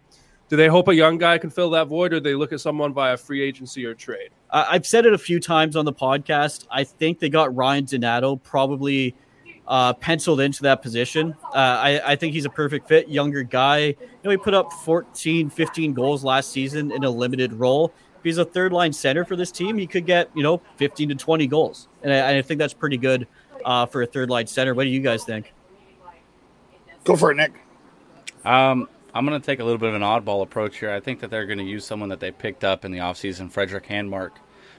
Do 0.52 0.58
they 0.58 0.68
hope 0.68 0.90
a 0.90 0.94
young 0.94 1.18
guy 1.18 1.38
can 1.38 1.50
fill 1.50 1.70
that 1.70 1.88
void, 1.88 2.12
or 2.12 2.20
they 2.20 2.36
look 2.36 2.52
at 2.52 2.60
someone 2.60 2.94
via 2.94 3.16
free 3.16 3.42
agency 3.42 3.86
or 3.86 3.94
trade? 3.94 4.32
I- 4.50 4.68
I've 4.72 4.86
said 4.86 5.06
it 5.06 5.14
a 5.14 5.18
few 5.18 5.40
times 5.40 5.78
on 5.78 5.86
the 5.86 5.94
podcast. 5.94 6.68
I 6.70 6.84
think 6.84 7.20
they 7.20 7.30
got 7.30 7.56
Ryan 7.56 7.86
Donato 7.86 8.36
probably 8.36 9.16
uh, 9.66 9.94
penciled 9.94 10.42
into 10.42 10.64
that 10.64 10.82
position. 10.82 11.38
Uh, 11.42 11.56
I, 11.56 12.02
I 12.06 12.16
think 12.18 12.34
he's 12.34 12.44
a 12.44 12.50
perfect 12.50 12.90
fit, 12.90 13.08
younger 13.08 13.44
guy. 13.44 13.78
You 13.78 13.96
know, 14.26 14.32
he 14.32 14.36
put 14.36 14.54
up 14.54 14.74
14, 14.74 15.50
15 15.50 15.94
goals 15.94 16.26
last 16.26 16.52
season 16.52 16.92
in 16.92 17.06
a 17.06 17.10
limited 17.10 17.54
role. 17.54 17.94
If 18.18 18.24
he's 18.26 18.38
a 18.38 18.44
third 18.44 18.74
line 18.74 18.92
center 18.92 19.24
for 19.24 19.38
this 19.38 19.54
team, 19.54 19.78
he 19.78 19.88
could 19.88 20.06
get, 20.06 20.30
you 20.36 20.44
know, 20.44 20.62
15 20.76 21.08
to 21.08 21.16
20 21.16 21.48
goals. 21.48 21.88
And 22.04 22.12
I, 22.12 22.40
I 22.40 22.42
think 22.42 22.60
that's 22.60 22.74
pretty 22.74 22.98
good 22.98 23.26
uh, 23.64 23.86
for 23.86 24.02
a 24.02 24.06
third 24.06 24.30
line 24.30 24.48
center. 24.48 24.74
What 24.74 24.84
do 24.84 24.90
you 24.90 25.00
guys 25.00 25.24
think? 25.24 25.54
Go 27.06 27.16
for 27.16 27.32
it, 27.32 27.36
Nick. 27.36 27.54
Um, 28.44 28.90
I'm 29.14 29.26
going 29.26 29.40
to 29.40 29.46
take 29.46 29.60
a 29.60 29.64
little 29.64 29.78
bit 29.78 29.90
of 29.90 29.96
an 29.96 30.02
oddball 30.02 30.42
approach 30.42 30.78
here. 30.78 30.92
I 30.92 31.00
think 31.00 31.20
that 31.20 31.30
they're 31.30 31.46
going 31.46 31.60
to 31.60 31.66
use 31.66 31.86
someone 31.86 32.10
that 32.10 32.20
they 32.20 32.32
picked 32.32 32.64
up 32.64 32.86
in 32.86 32.92
the 32.92 33.00
offseason, 33.00 33.52
Frederick 33.52 33.88
Handemark. 33.88 34.32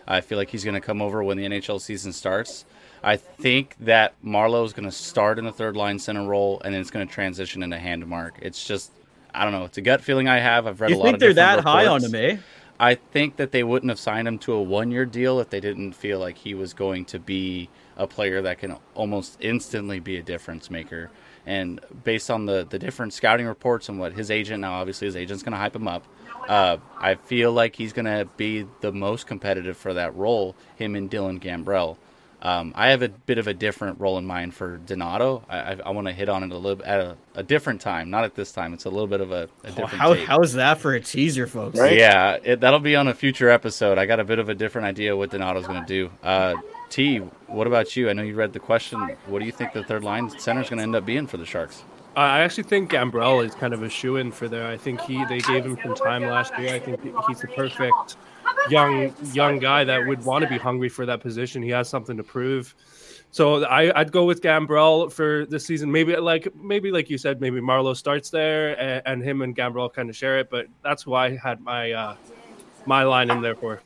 I 0.07 0.21
feel 0.21 0.39
like 0.39 0.49
he's 0.49 0.65
going 0.65 0.75
to 0.75 0.81
come 0.81 1.03
over 1.03 1.23
when 1.23 1.37
the 1.37 1.45
NHL 1.45 1.81
season 1.81 2.13
starts. 2.13 2.65
I 3.05 3.17
think 3.17 3.77
that 3.81 4.15
Marleau 4.25 4.65
is 4.65 4.73
going 4.73 4.89
to 4.89 4.95
start 4.95 5.39
in 5.39 5.45
the 5.45 5.53
third 5.53 5.77
line 5.77 5.99
center 5.99 6.27
role, 6.27 6.61
and 6.65 6.73
then 6.73 6.81
it's 6.81 6.91
going 6.91 7.07
to 7.07 7.13
transition 7.13 7.63
into 7.63 7.77
Handemark. 7.77 8.33
It's 8.41 8.65
just, 8.65 8.91
I 9.35 9.45
don't 9.45 9.53
know. 9.53 9.65
It's 9.65 9.79
a 9.79 9.83
gut 9.83 10.01
feeling 10.01 10.29
I 10.29 10.39
have. 10.39 10.67
I've 10.67 10.81
read 10.81 10.91
You 10.91 10.97
a 10.97 10.99
lot 10.99 11.05
You 11.05 11.11
think 11.11 11.21
they're 11.21 11.35
that 11.35 11.61
high 11.61 11.87
on 11.87 12.03
reports. 12.03 12.15
him, 12.15 12.15
eh? 12.15 12.37
I 12.81 12.95
think 12.97 13.37
that 13.37 13.53
they 13.53 13.63
wouldn't 13.63 13.91
have 13.91 13.99
signed 14.01 14.27
him 14.27 14.39
to 14.41 14.55
a 14.55 14.63
one 14.63 14.91
year 14.91 15.05
deal 15.05 15.39
if 15.41 15.51
they 15.51 15.61
didn't 15.61 15.93
feel 15.93 16.19
like 16.19 16.39
he 16.39 16.55
was 16.55 16.73
going 16.75 17.05
to 17.07 17.19
be 17.19 17.69
a 17.97 18.07
player 18.07 18.43
that 18.43 18.59
can 18.59 18.77
almost 18.95 19.37
instantly 19.41 20.01
be 20.01 20.17
a 20.17 20.23
difference 20.23 20.71
maker. 20.71 21.11
And 21.47 21.81
based 22.05 22.31
on 22.31 22.47
the, 22.47 22.67
the 22.69 22.79
different 22.79 23.13
scouting 23.13 23.47
reports 23.47 23.89
and 23.89 23.99
what 23.99 24.13
his 24.13 24.31
agent 24.31 24.61
now, 24.61 24.75
obviously 24.75 25.07
his 25.07 25.17
agent's 25.17 25.43
going 25.43 25.53
to 25.53 25.59
hype 25.59 25.75
him 25.75 25.89
up. 25.89 26.05
Uh, 26.49 26.77
I 26.99 27.15
feel 27.17 27.53
like 27.53 27.77
he's 27.77 27.93
going 27.93 28.05
to 28.07 28.29
be 28.37 28.67
the 28.81 28.93
most 28.93 29.27
competitive 29.27 29.77
for 29.77 29.95
that 29.95 30.15
role, 30.17 30.55
him 30.77 30.95
and 30.97 31.11
Dylan 31.11 31.41
Gambrell. 31.41 31.97
Um, 32.45 32.73
I 32.75 32.89
have 32.89 33.03
a 33.03 33.09
bit 33.09 33.39
of 33.39 33.47
a 33.47 33.55
different 33.55 34.01
role 34.01 34.19
in 34.19 34.27
mind 34.27 34.53
for 34.53 34.79
Donato. 34.79 35.45
I, 35.49 35.59
I, 35.59 35.77
I 35.87 35.91
want 35.91 36.09
to 36.09 36.13
hit 36.13 36.29
on 36.29 36.43
it 36.43 36.51
a 36.51 36.57
little 36.59 36.85
at 36.85 36.99
a, 36.99 37.17
a 37.37 37.43
different 37.45 37.81
time, 37.81 38.11
not 38.11 38.25
at 38.25 38.35
this 38.35 38.51
time. 38.51 38.75
It's 38.75 38.85
a 38.85 38.91
little 38.91 39.07
bit 39.07 39.21
of 39.21 39.31
a, 39.31 39.45
a 39.45 39.49
Oh, 39.69 39.69
different. 39.69 39.89
how, 39.91 40.15
take. 40.15 40.27
how's 40.27 40.53
that 40.55 40.79
for 40.79 40.93
a 40.95 41.01
teaser, 41.01 41.47
folks? 41.47 41.79
Right? 41.79 41.97
Yeah, 41.97 42.39
it, 42.43 42.61
that'll 42.61 42.81
be 42.81 42.97
on 42.97 43.07
a 43.07 43.15
future 43.15 43.49
episode. 43.49 43.97
I 43.97 44.07
got 44.07 44.19
a 44.19 44.25
bit 44.25 44.41
of 44.41 44.49
a 44.49 44.55
different 44.57 44.89
idea 44.89 45.17
what 45.17 45.31
Donato's 45.31 45.69
going 45.69 45.83
to 45.83 45.87
do. 45.87 46.11
Uh, 46.21 46.55
T, 46.93 47.17
what 47.47 47.67
about 47.67 47.97
you? 47.97 48.11
I 48.11 48.13
know 48.13 48.23
you 48.23 48.35
read 48.35 48.53
the 48.53 48.61
question. 48.61 49.01
What 49.27 49.39
do 49.39 49.47
you 49.47 49.53
think 49.53 49.73
the 49.73 49.83
third 49.83 50.05
line 50.05 50.29
center 50.29 50.61
is 50.61 50.69
going 50.69 50.77
to 50.77 50.83
end 50.83 50.95
up 50.95 51.07
being 51.07 51.27
for 51.27 51.39
the 51.39 51.47
Sharks? 51.47 51.85
I 52.17 52.41
actually 52.41 52.65
think 52.65 52.91
Gambrell 52.91 53.43
is 53.43 53.55
kind 53.55 53.73
of 53.73 53.83
a 53.83 53.89
shoe 53.89 54.17
in 54.17 54.31
for 54.31 54.47
there. 54.47 54.67
I 54.67 54.77
think 54.77 55.01
he 55.01 55.25
they 55.25 55.41
gave 55.41 55.65
him 55.65 55.79
some 55.83 55.95
time 55.95 56.23
last 56.23 56.53
year. 56.59 56.75
I 56.75 56.79
think 56.79 57.01
he's 57.27 57.41
the 57.41 57.49
perfect 57.49 58.17
young 58.69 59.15
young 59.33 59.59
guy 59.59 59.85
that 59.85 60.07
would 60.07 60.23
want 60.27 60.43
to 60.43 60.51
be 60.51 60.59
hungry 60.59 60.91
for 60.91 61.07
that 61.07 61.21
position. 61.21 61.63
He 61.63 61.71
has 61.71 61.89
something 61.89 62.19
to 62.19 62.23
prove. 62.23 62.75
So 63.31 63.65
I, 63.65 63.99
I'd 63.99 64.13
go 64.13 64.27
with 64.27 64.43
Gambrell 64.43 65.11
for 65.11 65.47
this 65.47 65.65
season. 65.65 65.91
Maybe 65.91 66.15
like 66.17 66.55
maybe 66.55 66.91
like 66.91 67.09
you 67.09 67.17
said, 67.17 67.41
maybe 67.41 67.59
Marleau 67.59 67.97
starts 67.97 68.29
there 68.29 68.79
and, 68.79 69.03
and 69.07 69.23
him 69.23 69.41
and 69.41 69.57
Gambrell 69.57 69.91
kind 69.91 70.11
of 70.11 70.17
share 70.17 70.39
it. 70.41 70.51
But 70.51 70.67
that's 70.85 71.05
who 71.05 71.15
I 71.15 71.39
had 71.39 71.63
my 71.63 71.93
uh, 71.93 72.17
my 72.85 73.05
line 73.05 73.31
in 73.31 73.41
there 73.41 73.55
for. 73.55 73.81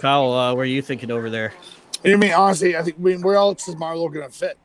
Kyle, 0.00 0.32
uh, 0.32 0.54
what 0.54 0.62
are 0.62 0.64
you 0.66 0.82
thinking 0.82 1.10
over 1.10 1.30
there? 1.30 1.52
I 2.04 2.16
mean, 2.16 2.32
honestly, 2.32 2.76
I 2.76 2.82
think. 2.82 2.96
I 2.98 3.02
mean, 3.02 3.22
where 3.22 3.36
else 3.36 3.68
is 3.68 3.74
Marleau 3.74 4.12
going 4.12 4.26
to 4.26 4.32
fit? 4.32 4.58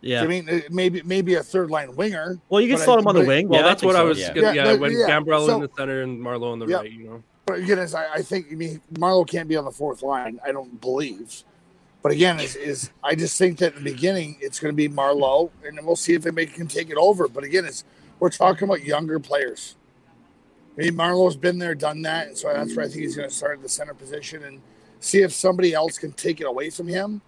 Yeah. 0.00 0.22
I 0.22 0.26
mean, 0.26 0.48
uh, 0.48 0.60
maybe 0.70 1.02
maybe 1.02 1.34
a 1.34 1.42
third 1.42 1.70
line 1.70 1.94
winger. 1.96 2.38
well, 2.48 2.60
you 2.60 2.68
can 2.68 2.78
slot 2.78 3.00
him 3.00 3.06
on 3.06 3.14
the 3.14 3.24
wing. 3.24 3.48
Well, 3.48 3.60
yeah, 3.60 3.66
that's 3.66 3.80
I 3.82 3.86
think 3.86 3.92
what 3.92 4.00
I 4.00 4.04
was. 4.04 4.18
Yeah. 4.18 4.32
Yeah, 4.34 4.52
Yeah, 4.52 4.74
when 4.76 4.92
yeah. 4.92 5.06
Gambrell 5.08 5.46
So- 5.46 5.56
in 5.56 5.60
the 5.62 5.70
center 5.76 6.02
and 6.02 6.20
Marleau 6.20 6.52
on 6.52 6.58
the 6.58 6.66
Yeah. 6.66 6.76
right, 6.76 6.90
you 6.90 7.04
know. 7.04 7.22
But 7.46 7.58
again, 7.58 7.78
as 7.80 7.94
I, 7.94 8.12
I 8.14 8.22
think, 8.22 8.46
I 8.52 8.54
mean, 8.54 8.80
Marleau 8.94 9.26
can't 9.28 9.48
be 9.48 9.56
on 9.56 9.64
the 9.64 9.72
fourth 9.72 10.02
line. 10.02 10.38
I 10.46 10.52
don't 10.52 10.80
believe. 10.80 11.42
But 12.02 12.12
again, 12.12 12.38
is, 12.40 12.54
is 12.56 12.90
I 13.04 13.14
just 13.14 13.36
think 13.36 13.58
that 13.58 13.74
in 13.76 13.84
the 13.84 13.90
beginning 13.92 14.38
it's 14.40 14.58
going 14.60 14.72
to 14.72 14.76
be 14.76 14.88
Marleau, 14.88 15.50
and 15.66 15.76
then 15.76 15.84
we'll 15.84 15.96
see 15.96 16.14
if 16.14 16.24
anybody 16.24 16.46
can 16.46 16.66
take 16.68 16.88
it 16.88 16.96
over. 16.96 17.28
But 17.28 17.44
again, 17.44 17.64
it's 17.66 17.84
we're 18.20 18.30
talking 18.30 18.68
about 18.68 18.84
younger 18.84 19.18
players. 19.18 19.74
I 20.78 20.82
mean, 20.82 20.94
Marleau's 20.94 21.36
been 21.36 21.58
there, 21.58 21.74
done 21.74 22.02
that, 22.02 22.28
and 22.28 22.38
so 22.38 22.52
that's 22.52 22.74
where 22.76 22.84
I 22.86 22.88
think 22.88 23.00
he's 23.02 23.16
going 23.16 23.28
to 23.28 23.34
start 23.34 23.58
at 23.58 23.62
the 23.62 23.68
center 23.68 23.92
position 23.94 24.42
and 24.44 24.60
see 25.00 25.22
if 25.22 25.32
somebody 25.32 25.74
else 25.74 25.98
can 25.98 26.12
take 26.12 26.40
it 26.40 26.44
away 26.46 26.70
from 26.70 26.86
him. 26.88 27.20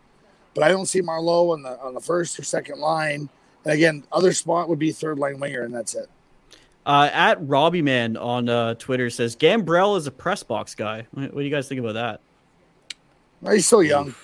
But 0.55 0.64
I 0.64 0.68
don't 0.68 0.86
see 0.86 1.01
Marleau 1.03 1.53
on 1.53 1.62
the 1.62 1.78
on 1.80 1.95
the 1.95 2.01
first 2.01 2.38
or 2.38 2.43
second 2.45 2.78
line. 2.78 3.28
And 3.64 3.74
again, 3.74 4.05
other 4.12 4.32
spot 4.32 4.68
would 4.68 4.78
be 4.78 4.93
third 4.93 5.18
line 5.18 5.38
winger, 5.40 5.62
and 5.62 5.74
that's 5.74 5.95
it. 5.95 6.09
Uh, 6.84 7.09
at 7.12 7.47
Robbie 7.47 7.82
Man 7.82 8.16
on 8.16 8.49
uh, 8.49 8.74
Twitter 8.74 9.09
says 9.09 9.36
Gambrell 9.36 9.97
is 9.97 10.07
a 10.07 10.11
press 10.11 10.43
box 10.43 10.74
guy. 10.74 11.07
What, 11.12 11.32
what 11.34 11.40
do 11.40 11.45
you 11.45 11.51
guys 11.51 11.68
think 11.68 11.80
about 11.80 11.95
that? 11.95 12.20
Well, 13.40 13.55
he's 13.55 13.66
so 13.66 13.80
young. 13.80 14.14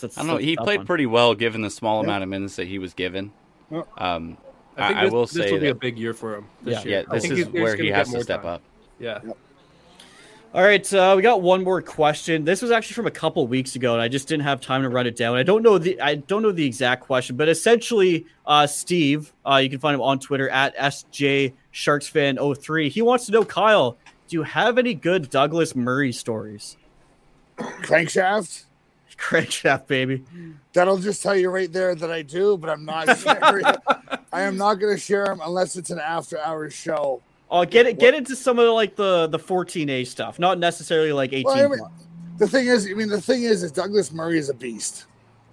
That's 0.00 0.18
I 0.18 0.22
don't 0.22 0.28
know. 0.28 0.36
He 0.36 0.56
played 0.56 0.78
one. 0.80 0.86
pretty 0.86 1.06
well 1.06 1.34
given 1.34 1.62
the 1.62 1.70
small 1.70 1.98
Yeah. 2.02 2.08
amount 2.08 2.22
of 2.24 2.28
minutes 2.28 2.56
that 2.56 2.66
he 2.66 2.78
was 2.78 2.92
given. 2.94 3.32
Yeah. 3.70 3.82
Um, 3.96 4.36
I 4.76 4.88
think 4.88 4.98
I, 4.98 5.04
this, 5.04 5.10
I 5.12 5.14
will 5.14 5.26
this 5.26 5.32
say 5.32 5.52
will 5.52 5.60
be 5.60 5.68
a 5.68 5.74
big 5.74 5.98
year 5.98 6.14
for 6.14 6.34
him. 6.36 6.46
This 6.62 6.74
Yeah. 6.84 6.84
year. 6.90 6.98
yeah, 7.08 7.14
this 7.14 7.24
is 7.24 7.30
he's- 7.30 7.46
he's 7.52 7.62
where 7.62 7.76
he 7.76 7.88
has 7.88 8.10
to 8.12 8.22
step 8.22 8.42
time. 8.42 8.54
up. 8.54 8.62
Yeah. 8.98 9.20
All 10.54 10.62
right, 10.62 10.94
uh, 10.94 11.14
we 11.16 11.22
got 11.22 11.42
one 11.42 11.64
more 11.64 11.82
question. 11.82 12.44
This 12.44 12.62
was 12.62 12.70
actually 12.70 12.94
from 12.94 13.08
a 13.08 13.10
couple 13.10 13.44
weeks 13.48 13.74
ago, 13.74 13.92
and 13.94 14.00
I 14.00 14.06
just 14.06 14.28
didn't 14.28 14.44
have 14.44 14.60
time 14.60 14.82
to 14.82 14.88
run 14.88 15.04
it 15.04 15.16
down. 15.16 15.36
I 15.36 15.42
don't 15.42 15.64
know 15.64 15.78
the 15.78 16.00
I 16.00 16.14
don't 16.14 16.42
know 16.42 16.52
the 16.52 16.64
exact 16.64 17.02
question, 17.02 17.34
but 17.34 17.48
essentially, 17.48 18.24
uh, 18.46 18.68
Steve, 18.68 19.32
uh, 19.44 19.56
you 19.56 19.68
can 19.68 19.80
find 19.80 19.96
him 19.96 20.00
on 20.00 20.20
Twitter 20.20 20.48
at 20.50 20.76
sj 20.76 21.52
sharksfan03. 21.72 22.88
He 22.88 23.02
wants 23.02 23.26
to 23.26 23.32
know, 23.32 23.44
Kyle, 23.44 23.96
do 24.28 24.36
you 24.36 24.42
have 24.44 24.78
any 24.78 24.94
good 24.94 25.28
Douglas 25.28 25.74
Murray 25.74 26.12
stories? 26.12 26.76
Crankshaft. 27.58 28.64
Crankshaft, 29.18 29.86
baby. 29.86 30.24
That'll 30.72 30.98
just 30.98 31.22
tell 31.22 31.36
you 31.36 31.50
right 31.50 31.72
there 31.72 31.94
that 31.94 32.10
I 32.10 32.22
do, 32.22 32.56
but 32.56 32.70
I'm 32.70 32.84
not 32.84 33.16
sharing. 33.18 33.64
I 34.32 34.42
am 34.42 34.56
not 34.56 34.74
going 34.74 34.94
to 34.94 35.00
share 35.00 35.26
them 35.26 35.40
unless 35.44 35.76
it's 35.76 35.90
an 35.90 35.98
after 35.98 36.38
hours 36.40 36.74
show. 36.74 37.22
Oh, 37.50 37.64
get 37.64 37.86
it, 37.86 37.98
get 37.98 38.14
into 38.14 38.34
some 38.34 38.58
of 38.58 38.68
like 38.74 38.96
the 38.96 39.28
the 39.28 39.38
14A 39.38 40.06
stuff, 40.06 40.38
not 40.38 40.58
necessarily 40.58 41.12
like 41.12 41.32
18. 41.32 41.44
Well, 41.44 41.64
I 41.64 41.68
mean, 41.68 41.78
the 42.38 42.48
thing 42.48 42.66
is, 42.66 42.88
I 42.90 42.94
mean, 42.94 43.08
the 43.08 43.20
thing 43.20 43.44
is, 43.44 43.62
is 43.62 43.70
Douglas 43.70 44.12
Murray 44.12 44.38
is 44.38 44.48
a 44.48 44.54
beast. 44.54 45.04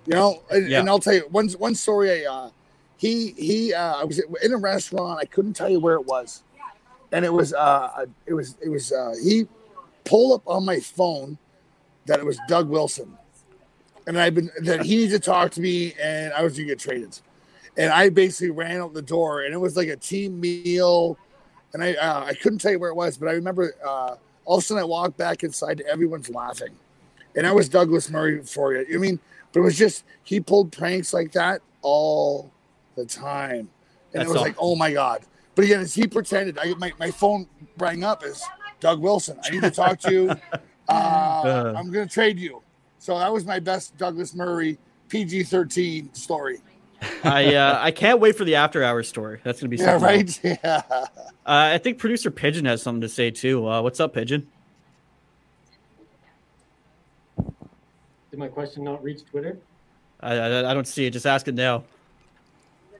You 0.08 0.16
know, 0.16 0.42
and, 0.50 0.68
Yeah. 0.68 0.80
and 0.80 0.90
I'll 0.90 1.00
tell 1.00 1.14
you 1.14 1.28
one 1.30 1.48
one 1.50 1.76
story. 1.76 2.26
I, 2.26 2.32
uh, 2.32 2.50
he 2.98 3.32
he, 3.38 3.74
uh, 3.74 3.98
I 3.98 4.04
was 4.04 4.20
in 4.42 4.54
a 4.54 4.58
restaurant. 4.58 5.20
I 5.20 5.26
couldn't 5.26 5.54
tell 5.54 5.70
you 5.70 5.80
where 5.80 5.96
it 5.96 6.06
was, 6.06 6.42
and 7.12 7.24
it 7.24 7.32
was 7.32 7.54
uh, 7.54 8.06
it 8.26 8.34
was 8.34 8.58
it 8.64 8.70
was 8.70 8.92
uh, 8.92 9.14
he 9.24 9.46
pulled 10.06 10.34
up 10.40 10.48
on 10.48 10.66
my 10.66 10.80
phone 10.80 11.38
that 12.08 12.20
it 12.20 12.26
was 12.26 12.40
Doug 12.48 12.68
Wilson, 12.68 13.16
and 14.08 14.20
I've 14.20 14.36
been 14.36 14.50
that 14.64 14.82
he 14.82 14.98
needed 14.98 15.12
to 15.12 15.20
talk 15.20 15.52
to 15.52 15.62
me, 15.62 15.94
and 16.02 16.34
I 16.34 16.42
was 16.42 16.54
gonna 16.54 16.68
get 16.68 16.80
traded, 16.80 17.20
and 17.78 17.92
I 17.92 18.10
basically 18.10 18.52
ran 18.52 18.82
out 18.82 18.94
the 18.94 19.02
door, 19.02 19.42
and 19.44 19.54
it 19.54 19.58
was 19.58 19.78
like 19.78 19.88
a 19.88 19.96
team 19.96 20.40
meal, 20.40 21.18
and 21.74 21.84
I 21.84 21.94
uh, 21.94 22.26
I 22.26 22.34
couldn't 22.34 22.60
tell 22.60 22.72
you 22.72 22.80
where 22.80 22.90
it 22.90 22.96
was, 22.96 23.18
but 23.18 23.30
I 23.30 23.34
remember 23.34 23.76
uh, 23.86 24.16
all 24.46 24.58
of 24.58 24.64
a 24.64 24.66
sudden 24.66 24.82
I 24.82 24.86
walked 24.86 25.18
back 25.18 25.44
inside, 25.44 25.80
and 25.80 25.90
everyone's 25.90 26.30
laughing, 26.30 26.76
and 27.36 27.46
that 27.46 27.56
was 27.56 27.70
Douglas 27.70 28.10
Murray 28.10 28.42
for 28.44 28.74
you. 28.74 28.86
I 28.94 28.98
mean, 28.98 29.20
but 29.52 29.62
it 29.62 29.64
was 29.64 29.78
just 29.78 30.04
he 30.24 30.40
pulled 30.40 30.72
pranks 30.72 31.14
like 31.14 31.32
that 31.34 31.62
all 31.82 32.52
the 32.96 33.06
time, 33.06 33.52
and 33.60 33.70
That's 34.14 34.26
it 34.26 34.28
was 34.30 34.38
all. 34.38 34.44
like, 34.44 34.56
oh 34.60 34.76
my 34.76 34.92
god. 34.92 35.22
But 35.54 35.66
again, 35.66 35.82
as 35.82 35.94
he 35.94 36.08
pretended, 36.08 36.58
I 36.58 36.74
my, 36.76 36.94
my 36.98 37.12
phone 37.12 37.46
rang 37.78 38.04
up 38.04 38.24
as 38.24 38.42
Doug 38.80 39.00
Wilson. 39.00 39.38
I 39.44 39.50
need 39.50 39.62
to 39.64 39.72
talk 39.72 40.00
to 40.02 40.12
you. 40.12 40.32
Uh, 40.90 41.74
I'm 41.78 41.90
going 41.90 42.06
to 42.06 42.14
trade 42.14 42.38
you. 42.38 42.61
So 43.02 43.18
that 43.18 43.34
was 43.34 43.46
my 43.46 43.60
best 43.60 43.98
Douglas 43.98 44.36
Murray 44.36 44.78
PG 45.10 45.46
13 45.46 46.14
story. 46.14 46.60
I 47.24 47.56
uh, 47.56 47.80
I 47.82 47.90
can't 47.90 48.20
wait 48.20 48.36
for 48.36 48.44
the 48.46 48.54
after 48.54 48.84
hours 48.84 49.10
story. 49.10 49.40
That's 49.44 49.60
gonna 49.60 49.70
be 49.70 49.78
Yeah, 49.78 49.98
something 49.98 50.22
else. 50.22 50.40
right? 50.44 50.60
Yeah. 50.64 50.82
Uh, 50.94 51.06
I 51.46 51.80
think 51.80 51.98
producer 51.98 52.30
Pigeon 52.30 52.66
has 52.66 52.84
something 52.84 53.02
to 53.02 53.10
say 53.10 53.32
too. 53.32 53.68
Uh, 53.68 53.82
what's 53.82 54.00
up, 54.00 54.14
Pigeon? 54.14 54.46
Did 58.30 58.38
my 58.38 58.50
question 58.50 58.84
not 58.84 59.04
reach 59.04 59.26
Twitter? 59.26 59.58
I, 60.20 60.36
I, 60.36 60.70
I 60.70 60.74
don't 60.76 60.88
see 60.88 61.08
it. 61.08 61.10
Just 61.10 61.26
ask 61.26 61.48
it 61.48 61.56
now. 61.56 61.84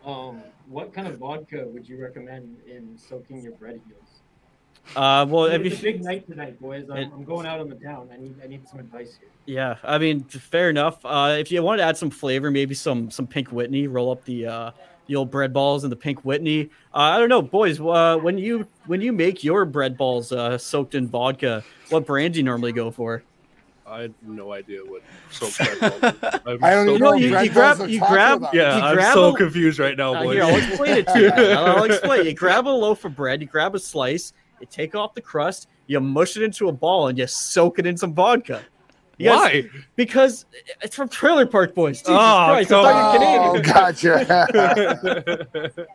Um, 0.04 0.42
what 0.68 0.94
kind 0.96 1.08
of 1.08 1.20
vodka 1.20 1.68
would 1.68 1.88
you 1.88 2.02
recommend 2.02 2.58
in 2.68 2.98
soaking 2.98 3.44
your 3.44 3.52
bread 3.54 3.80
heels? 3.88 4.11
Uh, 4.96 5.26
well, 5.30 5.46
it's 5.46 5.56
if 5.66 5.82
you, 5.84 5.90
a 5.90 5.94
big 5.94 6.04
night 6.04 6.28
tonight, 6.28 6.60
boys. 6.60 6.86
I'm, 6.90 6.98
It- 6.98 7.10
I'm 7.14 7.24
going 7.24 7.46
out 7.46 7.60
on 7.60 7.70
the 7.70 7.76
town. 7.76 8.10
I 8.14 8.18
need 8.18 8.36
I 8.44 8.48
need 8.48 8.68
some 8.68 8.80
advice 8.80 9.18
here. 9.20 9.30
yeah, 9.46 9.76
I 9.84 9.98
mean, 9.98 10.24
fair 10.26 10.70
enough. 10.70 11.00
Uh, 11.06 11.36
if 11.40 11.52
you 11.52 11.62
wanted 11.64 11.78
to 11.84 11.88
add 11.88 11.98
some 11.98 12.10
flavor, 12.10 12.52
maybe 12.52 12.74
some 12.76 13.10
some 13.12 13.28
pink 13.28 13.52
Whitney. 13.52 13.88
Roll 13.88 14.12
up 14.12 14.26
the 14.26 14.48
uh, 14.48 14.72
the 15.08 15.16
old 15.16 15.32
bread 15.32 15.54
balls 15.54 15.84
and 15.84 15.92
the 15.92 15.96
pink 15.96 16.26
Whitney. 16.26 16.70
Uh, 16.94 16.98
I 16.98 17.20
don't 17.20 17.30
know, 17.30 17.42
boys. 17.42 17.80
Uh, 17.80 18.18
when 18.18 18.38
you 18.38 18.68
when 18.88 19.00
you 19.02 19.14
make 19.14 19.44
your 19.44 19.64
bread 19.66 19.98
balls 19.98 20.32
uh, 20.32 20.58
soaked 20.58 20.94
in 20.96 21.08
vodka, 21.08 21.64
what 21.90 22.06
brand 22.06 22.34
do 22.34 22.40
you 22.40 22.44
normally 22.44 22.74
go 22.74 22.92
for? 22.92 23.24
I 23.88 24.04
have 24.04 24.14
no 24.26 24.54
idea 24.54 24.80
what 24.86 25.02
soap 25.32 25.52
bread 25.58 26.16
I'm 26.46 26.64
I 26.64 26.70
don't 26.72 26.86
so 26.88 26.96
even 26.96 27.02
know 27.02 27.14
you- 27.14 27.38
you 27.40 27.50
grab- 27.52 27.90
you 27.90 28.00
grab- 28.00 28.46
Yeah, 28.54 28.78
you 28.78 28.84
I'm 28.84 28.96
grab 28.96 29.14
so 29.14 29.34
a- 29.34 29.38
confused 29.38 29.80
right 29.80 29.98
now, 29.98 30.14
Uh, 30.14 30.24
boys. 30.24 30.34
here, 30.36 30.44
I'll 30.46 30.56
explain 30.56 30.98
it 30.98 31.08
to 31.08 31.20
you. 31.20 31.30
I'll, 31.30 31.78
I'll 31.78 31.84
explain. 31.84 32.26
You 32.26 32.34
grab 32.34 32.68
a 32.68 32.70
loaf 32.70 33.04
of 33.04 33.16
bread, 33.18 33.42
you 33.42 33.48
grab 33.48 33.76
a 33.76 33.80
slice, 33.80 34.32
you 34.62 34.68
take 34.70 34.96
off 34.96 35.14
the 35.14 35.22
crust, 35.22 35.68
you 35.88 36.00
mush 36.00 36.38
it 36.38 36.44
into 36.44 36.70
a 36.70 36.72
ball, 36.72 37.08
and 37.08 37.18
you 37.18 37.28
soak 37.28 37.80
it 37.80 37.86
in 37.86 37.98
some 37.98 38.14
vodka. 38.14 38.62
You 39.18 39.30
guys- 39.30 39.40
Why? 39.40 39.64
Because 39.96 40.46
it's 40.82 40.96
from 40.96 41.10
Trailer 41.10 41.46
Park 41.46 41.76
Boys. 41.76 42.00
Jesus 42.00 42.10
Oh, 42.12 42.46
Christ, 42.50 42.72
I 42.72 42.74
come 42.74 42.84
thought 42.86 43.14
you 43.14 43.20
were 43.20 43.26
Oh, 43.50 43.54
Canadian. 43.62 43.74
gotcha. 43.74 45.88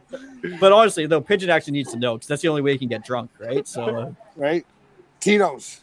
But 0.61 0.73
honestly, 0.73 1.07
though, 1.07 1.21
Pigeon 1.21 1.51
actually 1.51 1.73
needs 1.73 1.91
to 1.93 1.99
know 1.99 2.15
because 2.15 2.29
that's 2.29 2.43
the 2.43 2.49
only 2.49 2.63
way 2.63 2.73
he 2.73 2.79
can 2.79 2.89
get 2.89 3.05
drunk, 3.05 3.31
right? 3.39 3.67
So, 3.67 3.85
uh, 3.85 4.13
right? 4.37 4.65
Tito's. 5.21 5.81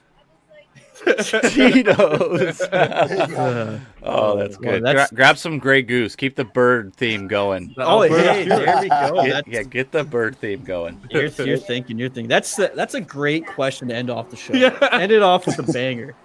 Tito's. 0.95 1.53
There 1.53 1.69
you 1.69 1.83
go. 1.83 1.93
uh, 2.71 3.79
oh, 4.03 4.37
that's 4.37 4.59
Well, 4.59 4.71
good. 4.73 4.83
that's- 4.83 5.09
Gra- 5.09 5.15
grab 5.15 5.37
some 5.37 5.57
Grey 5.59 5.81
Goose. 5.81 6.15
Keep 6.15 6.35
the 6.35 6.45
bird 6.45 6.95
theme 6.95 7.27
going. 7.27 7.73
oh, 7.77 8.03
Alberta 8.03 8.33
hey, 8.33 8.45
there 8.45 8.81
we 8.81 8.89
go. 8.89 9.23
Get, 9.23 9.47
yeah, 9.47 9.63
get 9.63 9.91
the 9.91 10.03
bird 10.03 10.37
theme 10.37 10.63
going. 10.63 10.99
you're, 11.11 11.25
you're 11.27 11.57
thinking, 11.57 11.97
you're 11.97 12.09
thinking. 12.09 12.29
That's 12.29 12.57
a, 12.59 12.71
that's 12.75 12.93
a 12.93 13.01
great 13.01 13.45
question 13.47 13.87
to 13.89 13.95
end 13.95 14.09
off 14.09 14.29
the 14.29 14.35
show. 14.37 14.53
Yeah. 14.53 14.77
End 14.91 15.11
it 15.11 15.21
off 15.21 15.45
with 15.45 15.57
a 15.59 15.63
banger. 15.71 16.15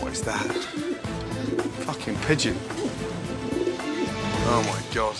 What 0.00 0.12
is 0.12 0.22
that? 0.22 0.44
Fucking 1.86 2.16
pigeon. 2.16 2.56
Oh 4.48 4.62
my 4.68 4.94
god. 4.94 5.16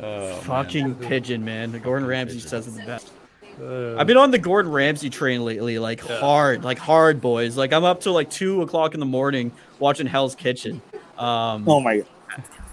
Oh, 0.00 0.34
Fucking 0.40 0.96
pigeon, 0.96 1.44
man. 1.44 1.78
Gordon 1.80 2.08
Ramsay 2.08 2.40
says 2.40 2.66
it 2.66 2.72
the 2.72 2.82
best. 2.84 3.12
Uh, 3.60 3.96
I've 3.96 4.06
been 4.06 4.16
on 4.16 4.30
the 4.30 4.38
Gordon 4.38 4.72
Ramsay 4.72 5.10
train 5.10 5.44
lately, 5.44 5.78
like 5.78 6.06
Yeah. 6.08 6.20
hard, 6.20 6.64
like 6.64 6.78
hard, 6.78 7.20
boys. 7.20 7.56
Like 7.56 7.72
I'm 7.72 7.84
up 7.84 8.00
till 8.00 8.12
like 8.12 8.30
two 8.30 8.62
o'clock 8.62 8.94
in 8.94 9.00
the 9.00 9.06
morning 9.06 9.52
watching 9.78 10.06
Hell's 10.06 10.34
Kitchen. 10.34 10.80
Um, 11.18 11.68
Oh 11.68 11.80
my 11.80 11.98
god. 11.98 12.06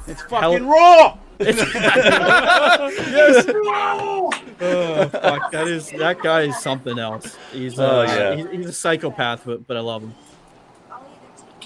it's 0.07 0.21
Fucking 0.23 0.67
raw. 0.67 1.17
yes. 1.39 1.57
oh, 3.49 4.31
fuck, 5.11 5.51
that 5.51 5.67
is 5.67 5.89
that 5.91 6.19
guy 6.21 6.41
is 6.43 6.57
something 6.59 6.99
else. 6.99 7.37
He's 7.51 7.79
uh, 7.79 7.89
Oh, 7.89 8.01
yeah. 8.03 8.35
he's, 8.35 8.47
he's 8.51 8.65
a 8.67 8.73
psychopath, 8.73 9.43
but, 9.45 9.65
but 9.67 9.77
I 9.77 9.79
love 9.79 10.03
him. 10.03 10.13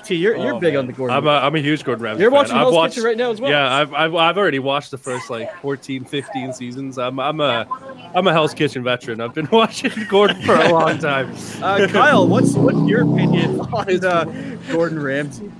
T, 0.03 0.15
you're 0.15 0.35
you're 0.35 0.55
Oh, 0.55 0.59
big 0.59 0.73
man. 0.73 0.81
on 0.81 0.87
the 0.87 0.93
Gordon. 0.93 1.15
I'm 1.17 1.27
a, 1.27 1.31
I'm 1.31 1.55
a 1.55 1.59
huge 1.59 1.83
Gordon 1.83 2.03
Ramsay 2.03 2.21
you're 2.21 2.31
fan. 2.31 2.37
watching 2.37 2.53
I've 2.55 2.59
Hell's 2.61 2.73
watched, 2.73 2.93
Kitchen 2.95 3.05
right 3.07 3.17
now 3.17 3.31
as 3.31 3.39
well. 3.41 3.51
Yeah, 3.51 3.73
I've, 3.73 3.93
I've 3.93 4.15
I've 4.15 4.37
already 4.37 4.59
watched 4.59 4.91
the 4.91 4.97
first 4.97 5.29
like 5.29 5.53
14, 5.61 6.05
15 6.05 6.53
seasons. 6.53 6.97
I'm 6.97 7.19
I'm 7.19 7.39
a 7.39 7.67
I'm 8.15 8.27
a 8.27 8.31
Hell's 8.33 8.53
Kitchen 8.53 8.83
veteran. 8.83 9.21
I've 9.21 9.33
been 9.33 9.47
watching 9.51 9.91
Gordon 10.09 10.41
for 10.43 10.55
a 10.55 10.71
long 10.71 10.97
time. 10.99 11.33
Uh, 11.61 11.87
Kyle, 11.87 12.27
what's 12.27 12.53
what's 12.53 12.79
your 12.87 13.01
opinion 13.01 13.59
on 13.61 14.05
uh, 14.05 14.57
Gordon 14.71 15.01
Ramsay? 15.01 15.51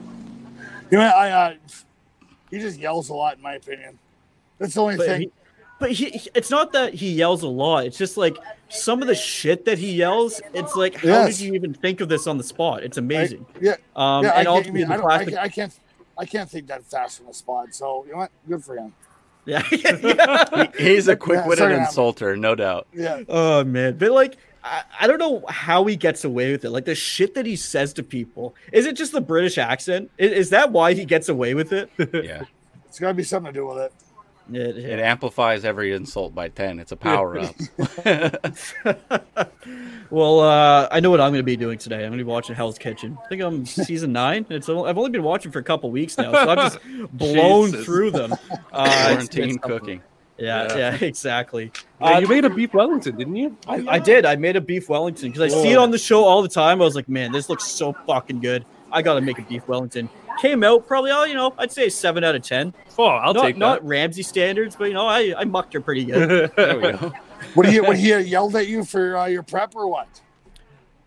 You 0.91 1.00
know, 1.00 1.06
I, 1.06 1.30
uh, 1.32 1.54
he 2.52 2.60
just 2.60 2.78
yells 2.80 3.10
a 3.10 3.14
lot, 3.14 3.38
in 3.38 3.41
my 3.41 3.54
opinion. 3.56 3.98
That's 4.60 4.76
the 4.76 4.82
only 4.82 4.98
But 4.98 5.08
thing. 5.08 5.22
he, 5.22 5.32
but 5.80 5.91
he, 5.91 6.09
he- 6.11 6.30
it's 6.36 6.49
not 6.49 6.71
that 6.74 6.93
he 6.93 7.11
yells 7.13 7.43
a 7.43 7.47
lot. 7.47 7.86
It's 7.86 7.97
just 7.97 8.17
like 8.17 8.38
some 8.69 9.01
of 9.01 9.07
the 9.07 9.15
shit 9.15 9.65
that 9.65 9.78
he 9.78 9.93
yells. 9.93 10.41
It's 10.53 10.76
like, 10.76 10.95
how 10.95 11.07
Yes. 11.07 11.38
did 11.38 11.45
you 11.45 11.53
even 11.55 11.74
think 11.74 12.01
of 12.01 12.09
this 12.09 12.28
on 12.28 12.38
the 12.38 12.43
spot? 12.43 12.84
It's 12.84 12.97
amazing. 12.97 13.45
yeah, 13.61 13.76
Um, 13.95 14.24
yeah, 14.26 14.32
I, 14.32 14.36
and 14.36 14.36
can't, 14.36 14.47
I, 14.47 14.51
ultimately, 14.51 14.71
mean, 14.82 14.88
the 14.89 14.93
I, 14.93 14.97
don't, 14.97 15.05
I, 15.05 15.17
classic- 15.17 15.34
can't, 15.34 15.39
I 15.43 15.49
can't, 15.49 15.80
I 16.19 16.26
can't 16.26 16.49
think 16.49 16.67
that 16.67 16.84
fast 16.86 17.21
on 17.21 17.28
the 17.28 17.34
spot. 17.34 17.74
So 17.76 18.03
you 18.05 18.11
know 18.13 18.17
what? 18.19 18.32
Good 18.47 18.63
for 18.63 18.76
him. 18.78 18.93
yeah, 19.45 19.63
yeah. 19.71 20.71
He's 20.78 21.07
a 21.07 21.15
quick-witted 21.15 21.57
sorry, 21.59 21.74
I'm- 21.76 21.86
insulter, 21.86 22.38
no 22.39 22.55
doubt. 22.55 22.88
Yeah, 22.93 23.24
Oh 23.28 23.63
man, 23.63 23.97
but 23.97 24.11
like, 24.11 24.38
I, 24.63 24.84
I 25.01 25.07
don't 25.07 25.19
know 25.19 25.43
how 25.49 25.84
he 25.86 25.97
gets 25.97 26.24
away 26.24 26.51
with 26.53 26.63
it. 26.63 26.69
Like 26.69 26.86
the 26.86 26.95
shit 26.95 27.34
that 27.36 27.45
he 27.45 27.57
says 27.57 27.91
to 27.93 28.03
people. 28.03 28.55
Is 28.71 28.86
it 28.86 28.95
just 28.95 29.11
the 29.11 29.19
British 29.19 29.57
accent? 29.57 30.09
Is, 30.17 30.32
is 30.32 30.49
that 30.51 30.71
why 30.71 30.93
he 30.93 31.03
gets 31.03 31.28
away 31.28 31.53
with 31.53 31.74
it? 31.74 31.89
Yeah, 31.97 32.43
it's 32.88 32.97
got 32.99 33.09
to 33.09 33.13
be 33.13 33.24
something 33.24 33.51
to 33.51 33.59
do 33.59 33.65
with 33.67 33.80
it. 33.80 33.93
It- 34.52 34.78
it 34.78 35.00
amplifies 35.00 35.64
every 35.66 35.94
insult 35.94 36.36
by 36.36 36.50
ten. 36.50 36.80
It's 36.80 36.91
a 36.91 36.98
power 36.98 37.39
up. 37.39 37.56
well, 40.10 40.39
uh, 40.41 40.88
I 40.91 41.00
know 41.00 41.10
what 41.10 41.22
I'm 41.22 41.32
going 41.32 41.39
to 41.39 41.44
be 41.44 41.56
doing 41.58 41.78
today. 41.78 41.98
I'm 42.04 42.10
going 42.10 42.18
to 42.20 42.24
be 42.24 42.30
watching 42.30 42.56
Hell's 42.56 42.78
Kitchen. 42.78 43.18
I 43.24 43.28
think 43.28 43.41
I'm 43.41 43.66
season 43.66 44.12
nine. 44.12 44.46
It's 44.50 44.70
o- 44.70 44.86
I've 44.86 44.98
only 44.98 45.12
been 45.12 45.24
watching 45.24 45.52
for 45.52 45.60
a 45.60 45.64
couple 45.64 45.89
weeks 45.91 46.18
now, 46.18 46.32
so 46.32 46.38
I've 46.50 46.58
just 46.74 46.80
blown 47.14 47.72
Jesus. 47.72 47.86
through 47.86 48.12
them. 48.12 48.34
Uh, 48.72 48.86
Quarantine 49.08 49.16
it's 49.22 49.30
something. 49.54 49.58
cooking. 49.60 50.02
Yeah, 50.38 50.76
yeah, 50.76 50.96
exactly. 51.00 51.72
Yeah, 52.02 52.16
Uh, 52.16 52.20
you 52.20 52.28
made 52.28 52.44
a 52.44 52.50
beef 52.50 52.74
Wellington, 52.74 53.16
didn't 53.16 53.36
you? 53.36 53.56
I, 53.68 53.86
I 53.88 54.00
did. 54.00 54.26
I 54.26 54.36
made 54.36 54.56
a 54.56 54.62
beef 54.62 54.89
Wellington 54.89 55.30
because 55.32 55.54
I 55.54 55.56
see 55.62 55.70
it 55.72 55.78
on 55.78 55.91
the 55.91 55.98
show 56.00 56.24
all 56.26 56.41
the 56.41 56.50
time. 56.50 56.82
I 56.82 56.86
was 56.86 56.96
like, 56.96 57.08
man, 57.08 57.32
this 57.32 57.50
looks 57.50 57.66
so 57.66 57.94
fucking 58.08 58.39
good. 58.41 58.66
I 58.91 59.02
got 59.04 59.14
to 59.14 59.22
make 59.22 59.38
a 59.39 59.44
beef 59.44 59.68
Wellington. 59.68 60.10
Came 60.40 60.64
out 60.64 60.88
probably, 60.88 61.12
oh, 61.12 61.24
you 61.24 61.36
know, 61.36 61.54
I'd 61.58 61.72
say 61.72 61.90
seven 61.90 62.24
out 62.24 62.36
of 62.36 62.42
ten. 62.42 62.74
Oh, 62.98 63.06
I'll 63.06 63.34
not, 63.34 63.44
take 63.44 63.58
not. 63.58 63.86
Ramsay 63.86 64.24
standards, 64.24 64.76
but 64.76 64.86
you 64.86 64.94
know, 64.94 65.08
I, 65.08 65.34
I 65.38 65.46
mucked 65.46 65.74
her 65.74 65.82
pretty 65.82 66.06
good. 66.06 66.52
There 66.56 66.76
we 66.76 66.92
go. 66.92 67.14
What 67.54 67.68
he 67.68 67.80
what 67.82 67.98
he 67.98 68.18
yelled 68.20 68.56
at 68.56 68.68
you 68.68 68.84
for 68.84 69.18
uh, 69.18 69.26
your 69.26 69.44
prep 69.44 69.76
or 69.76 69.88
what? 69.88 70.08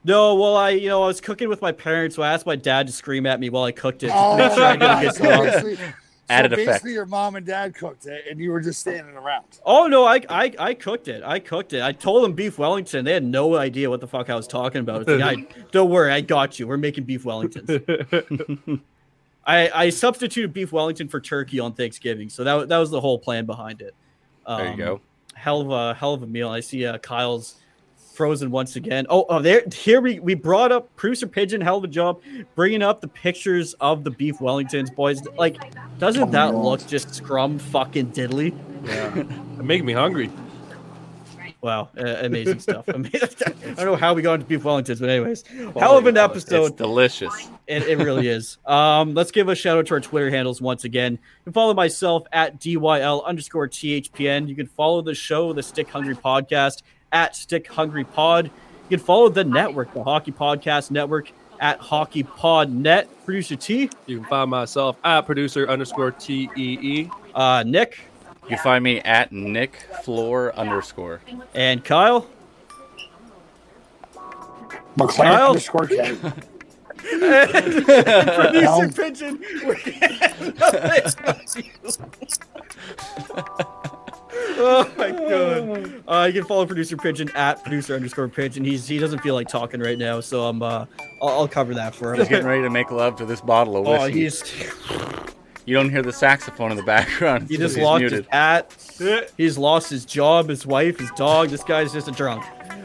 no, 0.07 0.37
well, 0.37 0.57
I 0.57 0.71
you 0.71 0.89
know 0.89 1.03
I 1.03 1.07
was 1.09 1.21
cooking 1.21 1.49
with 1.49 1.61
my 1.61 1.73
parents, 1.73 2.15
so 2.17 2.23
I 2.23 2.33
asked 2.33 2.47
my 2.47 2.57
dad 2.57 2.87
to 2.87 2.93
scream 2.93 3.27
at 3.27 3.41
me 3.41 3.51
while 3.51 3.65
I 3.65 3.73
cooked 3.73 4.05
it. 4.05 4.11
Oh, 4.15 4.37
to 4.37 4.45
make 4.45 4.53
sure 4.55 4.65
I 4.65 4.77
did 4.77 4.83
a 4.83 5.01
good 5.01 5.15
so 5.15 5.25
job. 5.25 5.45
basically, 5.45 5.79
Added 6.29 6.51
so 6.51 6.55
effect. 6.55 6.67
basically 6.67 6.93
your 6.93 7.07
mom 7.07 7.37
and 7.37 7.45
dad 7.47 7.75
cooked 7.75 8.07
it, 8.07 8.25
and 8.31 8.41
you 8.41 8.51
were 8.51 8.61
just 8.61 8.81
standing 8.81 9.17
around. 9.17 9.45
Oh 9.65 9.89
no, 9.89 10.05
I, 10.05 10.21
I 10.29 10.53
I 10.59 10.75
cooked 10.75 11.09
it. 11.09 11.23
I 11.25 11.41
cooked 11.41 11.73
it. 11.73 11.83
I 11.83 11.93
told 11.93 12.23
them 12.23 12.35
beef 12.35 12.59
Wellington. 12.59 13.05
They 13.05 13.15
had 13.15 13.25
no 13.25 13.57
idea 13.57 13.91
what 13.91 14.01
the 14.01 14.07
fuck 14.07 14.31
I 14.31 14.37
was 14.37 14.47
talking 14.47 14.81
about. 14.81 15.03
It's 15.03 15.11
like, 15.11 15.39
I, 15.39 15.65
don't 15.73 15.91
worry, 15.91 16.13
I 16.13 16.21
got 16.21 16.59
you. 16.59 16.69
We're 16.69 16.77
making 16.77 17.05
beef 17.05 17.25
Wellingtons. 17.25 18.81
I 19.47 19.71
I 19.75 19.91
substituted 19.91 20.53
beef 20.53 20.73
Wellington 20.73 21.09
for 21.09 21.21
turkey 21.21 21.61
on 21.61 21.73
Thanksgiving, 21.73 22.29
so 22.29 22.45
that 22.45 22.69
that 22.69 22.79
was 22.79 22.91
the 22.91 23.01
whole 23.01 23.19
plan 23.19 23.47
behind 23.47 23.81
it. 23.81 23.95
There 24.47 24.65
you 24.65 24.71
Um, 24.73 24.77
go. 24.77 25.01
Hell 25.35 25.61
of 25.61 25.71
a 25.71 25.95
hell 25.95 26.15
of 26.15 26.23
a 26.23 26.27
meal. 26.27 26.49
I 26.49 26.61
see 26.61 26.87
uh, 26.87 26.99
Kyle's 26.99 27.57
frozen 28.15 28.51
once 28.51 28.77
again. 28.77 29.07
Oh, 29.11 29.27
oh, 29.29 29.41
there 29.41 29.63
here 29.73 30.01
we 30.01 30.19
we 30.21 30.35
brought 30.35 30.73
up 30.73 30.95
producer 30.97 31.27
Pigeon. 31.27 31.61
Hell 31.61 31.77
of 31.77 31.85
a 31.85 31.89
job 31.89 32.23
bringing 32.55 32.83
up 32.83 33.01
the 33.01 33.09
pictures 33.09 33.75
of 33.75 34.05
the 34.05 34.11
beef 34.11 34.39
Wellingtons, 34.39 34.95
boys. 34.95 35.21
Like, 35.37 35.59
doesn't 35.99 36.31
that 36.31 36.55
look 36.55 36.87
just 36.87 37.15
scrum 37.15 37.59
fucking 37.59 38.13
diddly? 38.13 38.57
Yeah. 38.85 39.23
Make 39.63 39.85
me 39.85 39.93
hungry. 39.93 40.31
Wow, 41.67 41.89
uh, 41.99 42.19
amazing 42.23 42.61
stuff. 42.61 42.89
Ama- 42.95 43.09
I 43.13 43.75
don't 43.75 43.87
know 43.87 43.97
how 43.97 44.15
we 44.15 44.23
got 44.23 44.35
into 44.35 44.47
beef 44.47 44.63
Wellingtons, 44.63 45.01
but 45.01 45.09
anyways, 45.09 45.43
hell 45.77 45.99
of 45.99 46.07
an 46.07 46.17
episode. 46.17 46.67
It's 46.67 46.77
delicious. 46.77 47.35
It, 47.67 47.83
it 47.89 47.99
really 47.99 48.29
is. 48.29 48.59
Um, 48.65 49.15
let's 49.15 49.33
give 49.33 49.49
a 49.49 49.57
shout 49.57 49.77
out 49.79 49.87
to 49.87 49.95
our 49.95 50.01
Twitter 50.01 50.31
handles 50.31 50.61
once 50.63 50.85
again. 50.85 51.15
You 51.15 51.19
can 51.45 51.53
follow 51.55 51.75
myself 51.75 52.23
at 52.31 52.61
DYL 52.61 53.25
underscore 53.25 53.67
THPN. 53.67 54.47
You 54.47 54.55
can 54.55 54.69
follow 54.69 55.03
the 55.03 55.13
show, 55.15 55.53
the 55.53 55.63
Stick 55.65 55.89
Hungry 55.89 56.15
Podcast, 56.15 56.83
at 57.11 57.35
Stick 57.35 57.67
Hungry 57.67 58.05
Pod. 58.05 58.45
You 58.89 58.99
can 58.99 59.05
follow 59.05 59.29
the 59.29 59.43
network, 59.43 59.93
the 59.93 60.05
Hockey 60.05 60.31
Podcast 60.31 60.93
Network, 60.93 61.33
at 61.59 61.81
Hockey 61.81 62.23
Pod 62.23 62.71
Net. 62.71 63.09
Producer 63.25 63.57
T, 63.57 63.91
You 64.07 64.21
can 64.21 64.29
find 64.29 64.51
myself 64.51 64.99
at 65.03 65.23
producer 65.23 65.67
underscore 65.69 66.13
T 66.13 66.49
E 66.57 66.79
E. 66.81 67.11
uh, 67.35 67.65
Nick, 67.67 67.99
You 68.49 68.57
can 68.57 68.59
find 68.59 68.85
me 68.85 69.01
at 69.01 69.33
Nick 69.33 69.87
Flohr 70.05 70.55
underscore. 70.55 71.21
and 71.55 71.85
Kyle. 71.85 72.27
McLaren 74.97 75.17
Kyle? 75.17 75.49
underscore 75.49 75.87
K. 75.89 76.17
Producer 77.07 78.61
No. 78.63 78.89
Pigeon. 78.95 79.39
oh 84.59 84.91
my 84.97 85.11
god! 85.11 86.03
Uh, 86.09 86.25
you 86.27 86.33
can 86.41 86.45
follow 86.49 86.67
producer 86.67 86.97
Pigeon 86.97 87.31
at 87.35 87.63
producer 87.63 87.95
underscore 87.95 88.29
Pigeon. 88.29 88.65
He's 88.65 88.87
he 88.89 88.99
doesn't 88.99 89.21
feel 89.21 89.35
like 89.35 89.49
talking 89.49 89.81
right 89.81 89.99
now, 89.99 90.21
so 90.21 90.45
I'm 90.45 90.63
uh 90.63 90.87
I'll, 91.23 91.29
I'll 91.29 91.49
cover 91.49 91.75
that 91.75 91.95
for 91.95 92.13
him. 92.15 92.21
He's 92.21 92.29
getting 92.29 92.47
ready 92.47 92.63
to 92.63 92.71
make 92.71 92.91
love 92.91 93.17
to 93.17 93.25
this 93.27 93.41
bottle 93.41 93.77
of 93.77 93.87
Oh, 93.87 94.05
whiskey. 94.11 94.21
he's 94.21 94.43
you 95.67 95.75
don't 95.75 95.91
hear 95.91 96.03
the 96.03 96.13
saxophone 96.13 96.71
in 96.71 96.77
the 96.77 96.85
background. 96.85 97.49
He 97.49 97.57
just 97.57 97.77
lost 97.77 98.01
muted. 98.01 98.19
his 98.19 98.27
hat. 98.29 98.73
He's 99.37 99.59
lost 99.59 99.91
his 99.91 100.05
job, 100.05 100.49
his 100.49 100.65
wife, 100.65 100.99
his 101.01 101.11
dog. 101.13 101.49
This 101.49 101.65
guy's 101.65 101.93
just 101.93 102.07
a 102.07 102.13
drunk. 102.13 102.45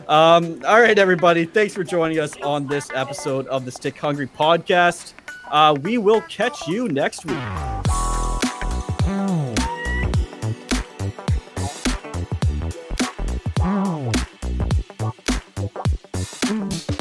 Um, 0.10 0.62
all 0.68 0.82
right, 0.82 0.98
everybody. 0.98 1.46
Thanks 1.46 1.76
for 1.76 1.84
joining 1.84 2.20
us 2.20 2.36
on 2.42 2.68
this 2.68 2.90
episode 2.94 3.46
of 3.48 3.66
the 3.66 3.72
Stick 3.72 3.98
Hungry 3.98 4.28
podcast. 4.28 5.14
Uh, 5.52 5.76
we 5.82 6.00
will 6.00 6.22
catch 6.22 6.68
you 6.68 6.90
next 6.90 7.24
week. 7.26 7.38
Mm-hmm. 16.54 17.01